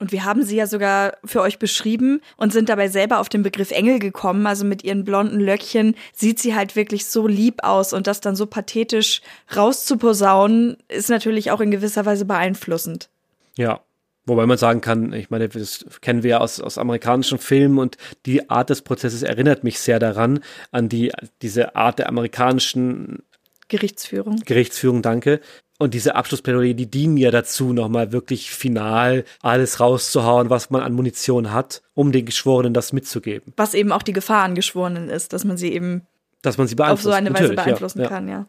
Und 0.01 0.11
wir 0.11 0.25
haben 0.25 0.41
sie 0.43 0.55
ja 0.55 0.65
sogar 0.65 1.13
für 1.23 1.41
euch 1.41 1.59
beschrieben 1.59 2.21
und 2.35 2.51
sind 2.51 2.69
dabei 2.69 2.87
selber 2.87 3.19
auf 3.19 3.29
den 3.29 3.43
Begriff 3.43 3.69
Engel 3.69 3.99
gekommen. 3.99 4.47
Also 4.47 4.65
mit 4.65 4.83
ihren 4.83 5.03
blonden 5.05 5.39
Löckchen 5.39 5.93
sieht 6.11 6.39
sie 6.39 6.55
halt 6.55 6.75
wirklich 6.75 7.05
so 7.05 7.27
lieb 7.27 7.63
aus 7.63 7.93
und 7.93 8.07
das 8.07 8.19
dann 8.19 8.35
so 8.35 8.47
pathetisch 8.47 9.21
rauszuposaunen, 9.55 10.77
ist 10.87 11.11
natürlich 11.11 11.51
auch 11.51 11.61
in 11.61 11.69
gewisser 11.69 12.03
Weise 12.07 12.25
beeinflussend. 12.25 13.09
Ja, 13.55 13.81
Wobei 14.25 14.45
man 14.45 14.57
sagen 14.57 14.81
kann, 14.81 15.13
ich 15.13 15.31
meine, 15.31 15.49
das 15.49 15.83
kennen 16.01 16.21
wir 16.21 16.29
ja 16.31 16.37
aus, 16.39 16.59
aus 16.59 16.77
amerikanischen 16.77 17.39
Filmen 17.39 17.79
und 17.79 17.97
die 18.27 18.51
Art 18.51 18.69
des 18.69 18.83
Prozesses 18.83 19.23
erinnert 19.23 19.63
mich 19.63 19.79
sehr 19.79 19.97
daran, 19.97 20.41
an 20.71 20.89
die, 20.89 21.11
diese 21.41 21.75
Art 21.75 21.97
der 21.97 22.07
amerikanischen 22.07 23.23
Gerichtsführung. 23.67 24.37
Gerichtsführung, 24.45 25.01
danke. 25.01 25.41
Und 25.82 25.95
diese 25.95 26.13
Abschlussplädoyer, 26.13 26.75
die 26.75 26.86
dienen 26.86 27.17
ja 27.17 27.32
dazu, 27.32 27.73
nochmal 27.73 28.11
wirklich 28.11 28.51
final 28.51 29.25
alles 29.41 29.79
rauszuhauen, 29.79 30.51
was 30.51 30.69
man 30.69 30.84
an 30.84 30.93
Munition 30.93 31.51
hat, 31.51 31.82
um 31.95 32.11
den 32.11 32.23
Geschworenen 32.27 32.71
das 32.71 32.93
mitzugeben. 32.93 33.51
Was 33.57 33.73
eben 33.73 33.91
auch 33.91 34.03
die 34.03 34.13
Gefahr 34.13 34.43
an 34.43 34.53
Geschworenen 34.53 35.09
ist, 35.09 35.34
dass 35.34 35.43
man 35.43 35.57
sie 35.57 35.73
eben 35.73 36.03
dass 36.43 36.59
man 36.59 36.67
sie 36.67 36.77
auf 36.77 37.01
so 37.01 37.09
eine 37.09 37.34
Weise 37.34 37.55
beeinflussen 37.55 38.01
ja, 38.01 38.07
kann, 38.07 38.27
ja. 38.27 38.45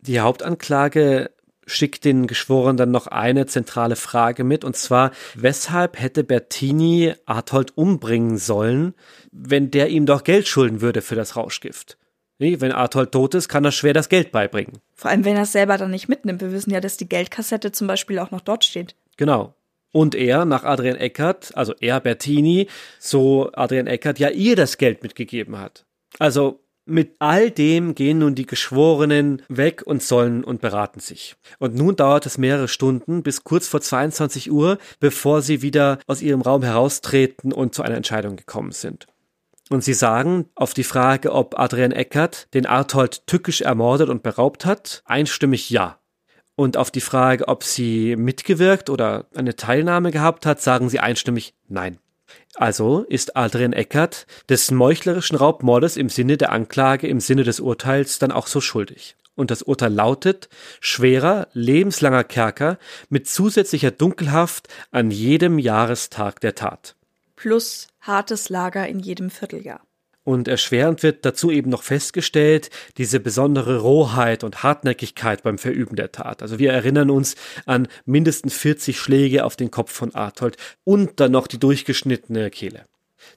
Die 0.00 0.20
Hauptanklage 0.20 1.30
schickt 1.66 2.04
den 2.04 2.26
Geschworenen 2.26 2.76
dann 2.76 2.90
noch 2.90 3.06
eine 3.06 3.46
zentrale 3.46 3.96
Frage 3.96 4.44
mit, 4.44 4.62
und 4.62 4.76
zwar, 4.76 5.10
weshalb 5.34 5.98
hätte 5.98 6.22
Bertini 6.22 7.14
Arthold 7.24 7.78
umbringen 7.78 8.36
sollen, 8.36 8.92
wenn 9.32 9.70
der 9.70 9.88
ihm 9.88 10.04
doch 10.04 10.22
Geld 10.22 10.48
schulden 10.48 10.82
würde 10.82 11.00
für 11.00 11.14
das 11.14 11.34
Rauschgift? 11.34 11.96
Wenn 12.60 12.72
Arthold 12.72 13.12
tot 13.12 13.34
ist, 13.34 13.48
kann 13.48 13.64
er 13.64 13.72
schwer 13.72 13.92
das 13.92 14.08
Geld 14.08 14.32
beibringen. 14.32 14.78
Vor 14.94 15.10
allem, 15.10 15.24
wenn 15.24 15.36
er 15.36 15.42
es 15.42 15.52
selber 15.52 15.78
dann 15.78 15.90
nicht 15.90 16.08
mitnimmt. 16.08 16.40
Wir 16.40 16.52
wissen 16.52 16.70
ja, 16.70 16.80
dass 16.80 16.96
die 16.96 17.08
Geldkassette 17.08 17.72
zum 17.72 17.86
Beispiel 17.86 18.18
auch 18.18 18.30
noch 18.30 18.40
dort 18.40 18.64
steht. 18.64 18.94
Genau. 19.16 19.54
Und 19.92 20.14
er, 20.14 20.44
nach 20.44 20.64
Adrian 20.64 20.96
Eckert, 20.96 21.56
also 21.56 21.72
er, 21.80 22.00
Bertini, 22.00 22.68
so 22.98 23.50
Adrian 23.52 23.86
Eckert, 23.86 24.18
ja 24.18 24.28
ihr 24.28 24.56
das 24.56 24.76
Geld 24.76 25.02
mitgegeben 25.02 25.58
hat. 25.58 25.84
Also 26.18 26.60
mit 26.86 27.16
all 27.18 27.50
dem 27.50 27.94
gehen 27.94 28.18
nun 28.18 28.34
die 28.34 28.44
Geschworenen 28.44 29.42
weg 29.48 29.82
und 29.86 30.02
sollen 30.02 30.44
und 30.44 30.60
beraten 30.60 31.00
sich. 31.00 31.36
Und 31.58 31.74
nun 31.74 31.96
dauert 31.96 32.26
es 32.26 32.36
mehrere 32.36 32.68
Stunden 32.68 33.22
bis 33.22 33.44
kurz 33.44 33.68
vor 33.68 33.80
22 33.80 34.50
Uhr, 34.50 34.78
bevor 35.00 35.40
sie 35.40 35.62
wieder 35.62 35.98
aus 36.06 36.20
ihrem 36.20 36.42
Raum 36.42 36.62
heraustreten 36.62 37.52
und 37.52 37.74
zu 37.74 37.82
einer 37.82 37.96
Entscheidung 37.96 38.36
gekommen 38.36 38.72
sind. 38.72 39.06
Und 39.70 39.82
sie 39.82 39.94
sagen 39.94 40.46
auf 40.54 40.74
die 40.74 40.84
Frage, 40.84 41.32
ob 41.32 41.58
Adrian 41.58 41.92
Eckert 41.92 42.52
den 42.54 42.66
Arthold 42.66 43.26
tückisch 43.26 43.62
ermordet 43.62 44.10
und 44.10 44.22
beraubt 44.22 44.66
hat, 44.66 45.02
einstimmig 45.06 45.70
ja. 45.70 45.98
Und 46.54 46.76
auf 46.76 46.90
die 46.90 47.00
Frage, 47.00 47.48
ob 47.48 47.64
sie 47.64 48.14
mitgewirkt 48.16 48.90
oder 48.90 49.26
eine 49.34 49.56
Teilnahme 49.56 50.10
gehabt 50.10 50.46
hat, 50.46 50.60
sagen 50.60 50.88
sie 50.88 51.00
einstimmig 51.00 51.54
nein. 51.68 51.98
Also 52.56 53.00
ist 53.08 53.36
Adrian 53.36 53.72
Eckert 53.72 54.26
des 54.48 54.70
meuchlerischen 54.70 55.36
Raubmordes 55.36 55.96
im 55.96 56.08
Sinne 56.08 56.36
der 56.36 56.52
Anklage, 56.52 57.08
im 57.08 57.18
Sinne 57.18 57.42
des 57.42 57.58
Urteils 57.58 58.18
dann 58.18 58.30
auch 58.30 58.46
so 58.46 58.60
schuldig. 58.60 59.16
Und 59.34 59.50
das 59.50 59.62
Urteil 59.62 59.92
lautet 59.92 60.48
schwerer, 60.78 61.48
lebenslanger 61.54 62.22
Kerker 62.22 62.78
mit 63.08 63.26
zusätzlicher 63.28 63.90
Dunkelhaft 63.90 64.68
an 64.92 65.10
jedem 65.10 65.58
Jahrestag 65.58 66.40
der 66.40 66.54
Tat 66.54 66.94
plus 67.44 67.88
hartes 68.06 68.48
Lager 68.48 68.86
in 68.86 69.00
jedem 69.00 69.30
Vierteljahr. 69.30 69.80
Und 70.24 70.48
erschwerend 70.48 71.02
wird 71.02 71.26
dazu 71.26 71.50
eben 71.50 71.68
noch 71.68 71.82
festgestellt, 71.82 72.70
diese 72.96 73.20
besondere 73.20 73.80
Rohheit 73.80 74.42
und 74.42 74.62
Hartnäckigkeit 74.62 75.42
beim 75.42 75.58
Verüben 75.58 75.96
der 75.96 76.12
Tat. 76.12 76.40
Also 76.40 76.58
wir 76.58 76.72
erinnern 76.72 77.10
uns 77.10 77.36
an 77.66 77.88
mindestens 78.06 78.54
40 78.54 78.98
Schläge 78.98 79.44
auf 79.44 79.56
den 79.56 79.70
Kopf 79.70 79.92
von 79.92 80.14
Arthold 80.14 80.56
und 80.82 81.20
dann 81.20 81.32
noch 81.32 81.46
die 81.46 81.58
durchgeschnittene 81.58 82.50
Kehle. 82.50 82.86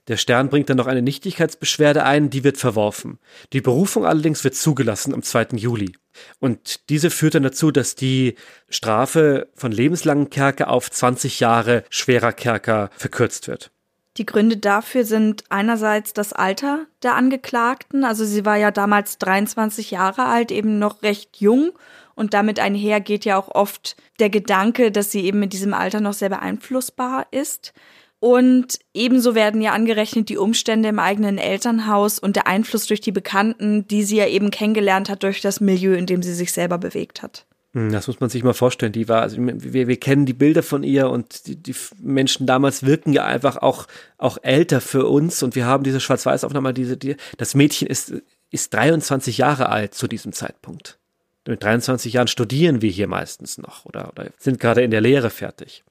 Der 0.08 0.18
Stern 0.18 0.50
bringt 0.50 0.70
dann 0.70 0.78
noch 0.78 0.88
eine 0.88 1.02
Nichtigkeitsbeschwerde 1.02 2.04
ein, 2.04 2.30
die 2.30 2.44
wird 2.44 2.58
verworfen. 2.58 3.20
Die 3.54 3.62
Berufung 3.62 4.06
allerdings 4.06 4.44
wird 4.44 4.56
zugelassen 4.56 5.14
am 5.14 5.24
2. 5.24 5.48
Juli. 5.58 5.94
Und 6.40 6.90
diese 6.90 7.10
führt 7.10 7.36
dann 7.36 7.44
dazu, 7.44 7.72
dass 7.72 7.96
die 7.96 8.36
Strafe 8.70 9.50
von 9.56 9.72
lebenslangen 9.72 10.30
Kerker 10.30 10.70
auf 10.70 10.90
20 10.90 11.40
Jahre 11.40 11.84
schwerer 11.90 12.34
Kerker 12.34 12.90
verkürzt 12.98 13.48
wird. 13.48 13.72
Die 14.18 14.26
Gründe 14.26 14.58
dafür 14.58 15.06
sind 15.06 15.44
einerseits 15.50 16.14
das 16.14 16.34
Alter 16.34 16.88
der 17.04 17.16
Angeklagten. 17.16 18.04
Also 18.04 18.26
sie 18.26 18.46
war 18.46 18.58
ja 18.58 18.72
damals 18.72 19.20
23 19.20 19.92
Jahre 19.92 20.26
alt, 20.26 20.52
eben 20.52 20.80
noch 20.80 21.04
recht 21.04 21.38
jung 21.38 21.72
Und 22.16 22.34
damit 22.34 22.60
einher 22.60 23.00
geht 23.00 23.26
ja 23.26 23.38
auch 23.38 23.54
oft 23.54 23.96
der 24.20 24.32
Gedanke, 24.32 24.92
dass 24.92 25.12
sie 25.12 25.24
eben 25.24 25.44
in 25.44 25.50
diesem 25.50 25.74
Alter 25.74 26.02
noch 26.02 26.14
sehr 26.14 26.30
beeinflussbar 26.30 27.28
ist. 27.30 27.74
Und 28.20 28.80
ebenso 28.96 29.36
werden 29.36 29.62
ja 29.62 29.74
angerechnet 29.74 30.30
die 30.30 30.38
Umstände 30.38 30.90
im 30.90 30.98
eigenen 30.98 31.38
Elternhaus 31.38 32.18
und 32.18 32.36
der 32.36 32.48
Einfluss 32.48 32.88
durch 32.88 33.02
die 33.02 33.12
Bekannten, 33.12 33.88
die 33.88 34.04
sie 34.04 34.18
ja 34.18 34.28
eben 34.28 34.50
kennengelernt 34.50 35.10
hat 35.10 35.22
durch 35.22 35.42
das 35.42 35.62
Milieu, 35.62 35.94
in 35.94 36.08
dem 36.08 36.24
sie 36.24 36.34
sich 36.34 36.52
selber 36.52 36.80
bewegt 36.80 37.22
hat. 37.22 37.46
Hm, 37.78 37.92
das 37.92 38.08
muss 38.08 38.20
man 38.20 38.32
sich 38.32 38.44
mal 38.44 38.54
vorstellen. 38.54 38.92
Die 38.92 39.08
war, 39.08 39.22
also 39.22 39.38
wir, 39.38 39.88
wir 39.88 40.00
kennen 40.00 40.26
die 40.26 40.34
Bilder 40.34 40.64
von 40.64 40.82
ihr 40.82 41.12
und 41.12 41.46
die, 41.46 41.56
die 41.56 41.76
Menschen 42.02 42.48
damals 42.48 42.84
wirken 42.84 43.14
ja 43.14 43.24
einfach 43.24 43.58
auch, 43.58 43.86
auch 44.18 44.40
älter 44.42 44.82
für 44.82 45.06
uns 45.06 45.44
und 45.44 45.56
wir 45.56 45.68
haben 45.68 45.84
diese 45.84 46.00
Schwarz-Weiß-Aufnahme, 46.00 46.74
diese, 46.74 46.98
die, 46.98 47.18
das 47.38 47.54
Mädchen 47.54 47.88
ist, 47.88 48.14
ist 48.50 48.74
23 48.74 49.38
Jahre 49.38 49.70
alt 49.70 49.94
zu 49.94 50.08
diesem 50.08 50.34
Zeitpunkt. 50.34 50.98
Mit 51.46 51.64
23 51.64 52.14
Jahren 52.14 52.28
studieren 52.28 52.82
wir 52.82 52.90
hier 52.90 53.08
meistens 53.08 53.60
noch 53.60 53.86
oder, 53.86 54.10
oder 54.10 54.32
sind 54.40 54.60
gerade 54.60 54.82
in 54.82 54.90
der 54.90 55.02
Lehre 55.02 55.30
fertig. 55.30 55.84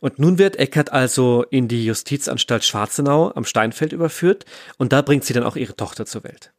Und 0.00 0.18
nun 0.18 0.38
wird 0.38 0.56
Eckert 0.56 0.90
also 0.92 1.44
in 1.50 1.68
die 1.68 1.84
Justizanstalt 1.84 2.64
Schwarzenau 2.64 3.30
am 3.34 3.44
Steinfeld 3.44 3.92
überführt 3.92 4.46
und 4.78 4.94
da 4.94 5.02
bringt 5.02 5.24
sie 5.24 5.34
dann 5.34 5.44
auch 5.44 5.56
ihre 5.56 5.76
Tochter 5.76 6.06
zur 6.06 6.24
Welt. 6.24 6.52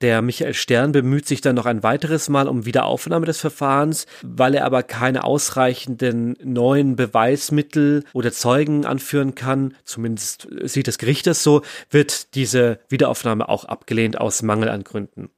Der 0.00 0.22
Michael 0.22 0.54
Stern 0.54 0.92
bemüht 0.92 1.26
sich 1.26 1.40
dann 1.40 1.54
noch 1.54 1.66
ein 1.66 1.82
weiteres 1.82 2.28
Mal 2.28 2.48
um 2.48 2.66
Wiederaufnahme 2.66 3.26
des 3.26 3.40
Verfahrens, 3.40 4.06
weil 4.22 4.54
er 4.54 4.64
aber 4.64 4.82
keine 4.82 5.24
ausreichenden 5.24 6.36
neuen 6.42 6.96
Beweismittel 6.96 8.04
oder 8.12 8.32
Zeugen 8.32 8.84
anführen 8.84 9.34
kann, 9.34 9.74
zumindest 9.84 10.48
sieht 10.64 10.88
das 10.88 10.98
Gericht 10.98 11.26
das 11.26 11.42
so, 11.42 11.62
wird 11.90 12.34
diese 12.34 12.80
Wiederaufnahme 12.88 13.48
auch 13.48 13.64
abgelehnt 13.64 14.20
aus 14.20 14.42
Mangel 14.42 14.68
an 14.68 14.84
Gründen. 14.84 15.30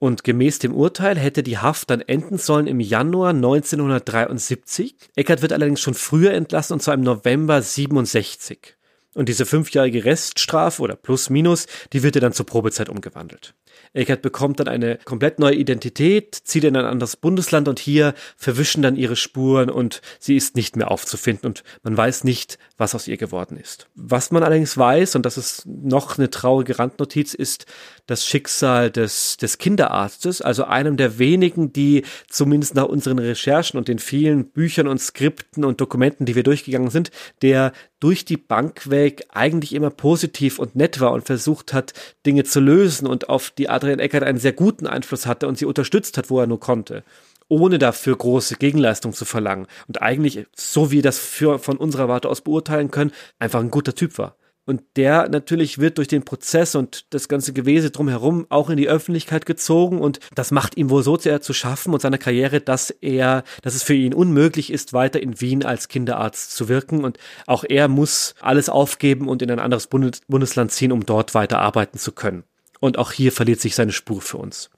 Und 0.00 0.24
gemäß 0.24 0.58
dem 0.58 0.74
Urteil 0.74 1.18
hätte 1.18 1.42
die 1.42 1.58
Haft 1.58 1.90
dann 1.90 2.00
enden 2.00 2.38
sollen 2.38 2.66
im 2.66 2.80
Januar 2.80 3.30
1973. 3.30 4.96
Eckert 5.14 5.42
wird 5.42 5.52
allerdings 5.52 5.80
schon 5.80 5.94
früher 5.94 6.32
entlassen, 6.32 6.72
und 6.72 6.80
zwar 6.80 6.94
im 6.94 7.02
November 7.02 7.60
67. 7.60 8.76
Und 9.14 9.28
diese 9.28 9.44
fünfjährige 9.44 10.06
Reststrafe 10.06 10.80
oder 10.80 10.96
plus 10.96 11.28
minus, 11.28 11.66
die 11.92 12.02
wird 12.02 12.20
dann 12.22 12.32
zur 12.32 12.46
Probezeit 12.46 12.88
umgewandelt. 12.88 13.54
Eckert 13.92 14.22
bekommt 14.22 14.60
dann 14.60 14.68
eine 14.68 14.98
komplett 15.04 15.38
neue 15.38 15.54
Identität, 15.54 16.34
zieht 16.34 16.64
in 16.64 16.76
ein 16.76 16.84
anderes 16.84 17.16
Bundesland 17.16 17.66
und 17.66 17.78
hier 17.78 18.14
verwischen 18.36 18.82
dann 18.82 18.96
ihre 18.96 19.16
Spuren 19.16 19.68
und 19.68 20.00
sie 20.18 20.36
ist 20.36 20.54
nicht 20.56 20.76
mehr 20.76 20.90
aufzufinden 20.90 21.46
und 21.48 21.64
man 21.82 21.96
weiß 21.96 22.24
nicht, 22.24 22.58
was 22.76 22.94
aus 22.94 23.08
ihr 23.08 23.16
geworden 23.16 23.56
ist. 23.56 23.88
Was 23.94 24.30
man 24.30 24.42
allerdings 24.42 24.76
weiß, 24.76 25.16
und 25.16 25.26
das 25.26 25.36
ist 25.36 25.66
noch 25.66 26.18
eine 26.18 26.30
traurige 26.30 26.78
Randnotiz, 26.78 27.34
ist 27.34 27.66
das 28.06 28.26
Schicksal 28.26 28.90
des, 28.90 29.36
des 29.36 29.58
Kinderarztes, 29.58 30.42
also 30.42 30.64
einem 30.64 30.96
der 30.96 31.18
wenigen, 31.18 31.72
die 31.72 32.04
zumindest 32.28 32.74
nach 32.74 32.86
unseren 32.86 33.18
Recherchen 33.18 33.78
und 33.78 33.88
den 33.88 33.98
vielen 33.98 34.50
Büchern 34.50 34.88
und 34.88 34.98
Skripten 34.98 35.64
und 35.64 35.80
Dokumenten, 35.80 36.26
die 36.26 36.34
wir 36.34 36.42
durchgegangen 36.42 36.90
sind, 36.90 37.10
der 37.42 37.72
durch 38.00 38.24
die 38.24 38.36
Bank 38.36 38.90
weg 38.90 39.24
eigentlich 39.30 39.74
immer 39.74 39.90
positiv 39.90 40.58
und 40.58 40.74
nett 40.76 41.00
war 41.00 41.12
und 41.12 41.26
versucht 41.26 41.72
hat, 41.72 41.92
Dinge 42.26 42.44
zu 42.44 42.60
lösen 42.60 43.06
und 43.06 43.28
auf 43.28 43.50
die 43.50 43.68
Adrian 43.68 43.98
Eckert 43.98 44.22
einen 44.22 44.38
sehr 44.38 44.52
guten 44.52 44.86
Einfluss 44.86 45.26
hatte 45.26 45.46
und 45.46 45.58
sie 45.58 45.66
unterstützt 45.66 46.16
hat, 46.18 46.30
wo 46.30 46.40
er 46.40 46.46
nur 46.46 46.60
konnte 46.60 47.04
ohne 47.50 47.78
dafür 47.78 48.16
große 48.16 48.56
Gegenleistung 48.56 49.12
zu 49.12 49.24
verlangen 49.24 49.66
und 49.88 50.00
eigentlich, 50.00 50.46
so 50.56 50.92
wie 50.92 50.96
wir 50.96 51.02
das 51.02 51.18
für, 51.18 51.58
von 51.58 51.76
unserer 51.76 52.08
Warte 52.08 52.28
aus 52.28 52.40
beurteilen 52.40 52.90
können, 52.90 53.12
einfach 53.38 53.60
ein 53.60 53.72
guter 53.72 53.94
Typ 53.94 54.16
war. 54.18 54.36
Und 54.70 54.84
der 54.94 55.28
natürlich 55.28 55.78
wird 55.78 55.98
durch 55.98 56.06
den 56.06 56.24
Prozess 56.24 56.76
und 56.76 57.12
das 57.12 57.26
ganze 57.26 57.52
Gewese 57.52 57.90
drumherum 57.90 58.46
auch 58.50 58.70
in 58.70 58.76
die 58.76 58.86
Öffentlichkeit 58.86 59.44
gezogen 59.44 60.00
und 60.00 60.20
das 60.36 60.52
macht 60.52 60.76
ihm 60.76 60.90
wohl 60.90 61.02
so 61.02 61.18
sehr 61.18 61.40
zu 61.40 61.52
schaffen 61.52 61.92
und 61.92 62.00
seiner 62.00 62.18
Karriere, 62.18 62.60
dass 62.60 62.90
er, 62.90 63.42
dass 63.62 63.74
es 63.74 63.82
für 63.82 63.94
ihn 63.94 64.14
unmöglich 64.14 64.72
ist, 64.72 64.92
weiter 64.92 65.20
in 65.20 65.40
Wien 65.40 65.64
als 65.64 65.88
Kinderarzt 65.88 66.52
zu 66.54 66.68
wirken 66.68 67.02
und 67.02 67.18
auch 67.48 67.64
er 67.68 67.88
muss 67.88 68.36
alles 68.40 68.68
aufgeben 68.68 69.28
und 69.28 69.42
in 69.42 69.50
ein 69.50 69.58
anderes 69.58 69.88
Bundesland 69.88 70.70
ziehen, 70.70 70.92
um 70.92 71.04
dort 71.04 71.34
weiter 71.34 71.58
arbeiten 71.58 71.98
zu 71.98 72.12
können. 72.12 72.44
Und 72.78 72.96
auch 72.96 73.10
hier 73.10 73.32
verliert 73.32 73.60
sich 73.60 73.74
seine 73.74 73.90
Spur 73.90 74.20
für 74.20 74.36
uns. 74.36 74.70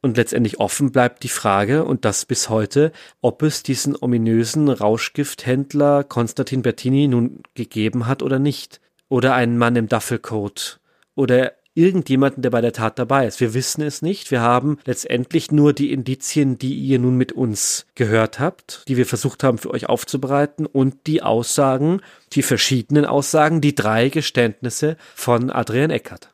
Und 0.00 0.16
letztendlich 0.16 0.58
offen 0.58 0.90
bleibt 0.90 1.22
die 1.22 1.28
Frage, 1.28 1.84
und 1.84 2.06
das 2.06 2.24
bis 2.24 2.48
heute, 2.48 2.92
ob 3.20 3.42
es 3.42 3.62
diesen 3.62 3.94
ominösen 3.94 4.70
Rauschgifthändler 4.70 6.02
Konstantin 6.02 6.62
Bertini 6.62 7.08
nun 7.08 7.42
gegeben 7.52 8.06
hat 8.06 8.22
oder 8.22 8.38
nicht 8.38 8.80
oder 9.08 9.34
einen 9.34 9.58
Mann 9.58 9.76
im 9.76 9.88
Duffelcoat 9.88 10.80
oder 11.14 11.52
irgendjemanden, 11.78 12.42
der 12.42 12.50
bei 12.50 12.60
der 12.60 12.72
Tat 12.72 12.98
dabei 12.98 13.26
ist. 13.26 13.40
Wir 13.40 13.54
wissen 13.54 13.82
es 13.82 14.02
nicht. 14.02 14.30
Wir 14.30 14.40
haben 14.40 14.78
letztendlich 14.84 15.52
nur 15.52 15.72
die 15.72 15.92
Indizien, 15.92 16.58
die 16.58 16.74
ihr 16.74 16.98
nun 16.98 17.16
mit 17.16 17.32
uns 17.32 17.86
gehört 17.94 18.40
habt, 18.40 18.82
die 18.88 18.96
wir 18.96 19.06
versucht 19.06 19.44
haben 19.44 19.58
für 19.58 19.70
euch 19.70 19.88
aufzubereiten 19.88 20.66
und 20.66 21.06
die 21.06 21.22
Aussagen, 21.22 22.00
die 22.32 22.42
verschiedenen 22.42 23.04
Aussagen, 23.04 23.60
die 23.60 23.76
drei 23.76 24.08
Geständnisse 24.08 24.96
von 25.14 25.50
Adrian 25.50 25.90
Eckert. 25.90 26.30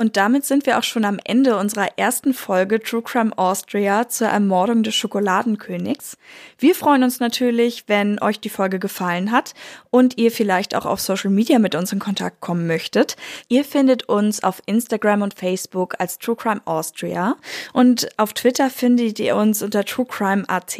Und 0.00 0.16
damit 0.16 0.44
sind 0.44 0.64
wir 0.64 0.78
auch 0.78 0.84
schon 0.84 1.04
am 1.04 1.18
Ende 1.24 1.56
unserer 1.56 1.98
ersten 1.98 2.32
Folge 2.32 2.78
True 2.78 3.02
Crime 3.02 3.36
Austria 3.36 4.08
zur 4.08 4.28
Ermordung 4.28 4.84
des 4.84 4.94
Schokoladenkönigs. 4.94 6.16
Wir 6.56 6.76
freuen 6.76 7.02
uns 7.02 7.18
natürlich, 7.18 7.88
wenn 7.88 8.22
euch 8.22 8.38
die 8.38 8.48
Folge 8.48 8.78
gefallen 8.78 9.32
hat 9.32 9.54
und 9.90 10.16
ihr 10.16 10.30
vielleicht 10.30 10.76
auch 10.76 10.86
auf 10.86 11.00
Social 11.00 11.30
Media 11.30 11.58
mit 11.58 11.74
uns 11.74 11.92
in 11.92 11.98
Kontakt 11.98 12.40
kommen 12.40 12.68
möchtet. 12.68 13.16
Ihr 13.48 13.64
findet 13.64 14.08
uns 14.08 14.44
auf 14.44 14.62
Instagram 14.66 15.22
und 15.22 15.34
Facebook 15.34 15.96
als 15.98 16.18
True 16.18 16.36
Crime 16.36 16.60
Austria 16.64 17.34
und 17.72 18.08
auf 18.18 18.34
Twitter 18.34 18.70
findet 18.70 19.18
ihr 19.18 19.34
uns 19.34 19.62
unter 19.62 19.84
truecrime.at. 19.84 20.78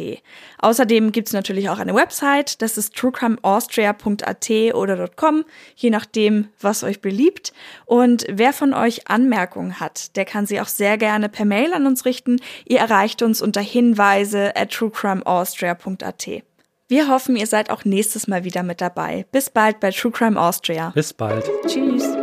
Außerdem 0.59 1.11
gibt's 1.11 1.33
natürlich 1.33 1.69
auch 1.69 1.79
eine 1.79 1.93
Website, 1.93 2.61
das 2.61 2.77
ist 2.77 2.95
truecrimeaustria.at 2.95 4.49
oder 4.73 5.09
.com, 5.09 5.43
je 5.75 5.89
nachdem, 5.89 6.47
was 6.61 6.83
euch 6.85 7.01
beliebt. 7.01 7.51
Und 7.85 8.25
wer 8.29 8.53
von 8.53 8.73
euch 8.73 9.08
Anmerkungen 9.09 9.79
hat, 9.79 10.15
der 10.15 10.25
kann 10.25 10.45
sie 10.45 10.61
auch 10.61 10.67
sehr 10.67 10.97
gerne 10.97 11.29
per 11.29 11.45
Mail 11.45 11.73
an 11.73 11.85
uns 11.85 12.05
richten. 12.05 12.37
Ihr 12.65 12.79
erreicht 12.79 13.21
uns 13.21 13.41
unter 13.41 13.61
Hinweise 13.61 14.55
at 14.55 14.71
truecrimeaustria.at. 14.71 16.43
Wir 16.87 17.07
hoffen, 17.07 17.35
ihr 17.35 17.45
seid 17.45 17.69
auch 17.69 17.85
nächstes 17.85 18.27
Mal 18.27 18.43
wieder 18.43 18.63
mit 18.63 18.81
dabei. 18.81 19.25
Bis 19.31 19.51
bald 19.51 19.79
bei 19.79 19.91
True 19.91 20.11
Crime 20.11 20.41
Austria. 20.41 20.89
Bis 20.95 21.13
bald. 21.13 21.47
Tschüss. 21.67 22.18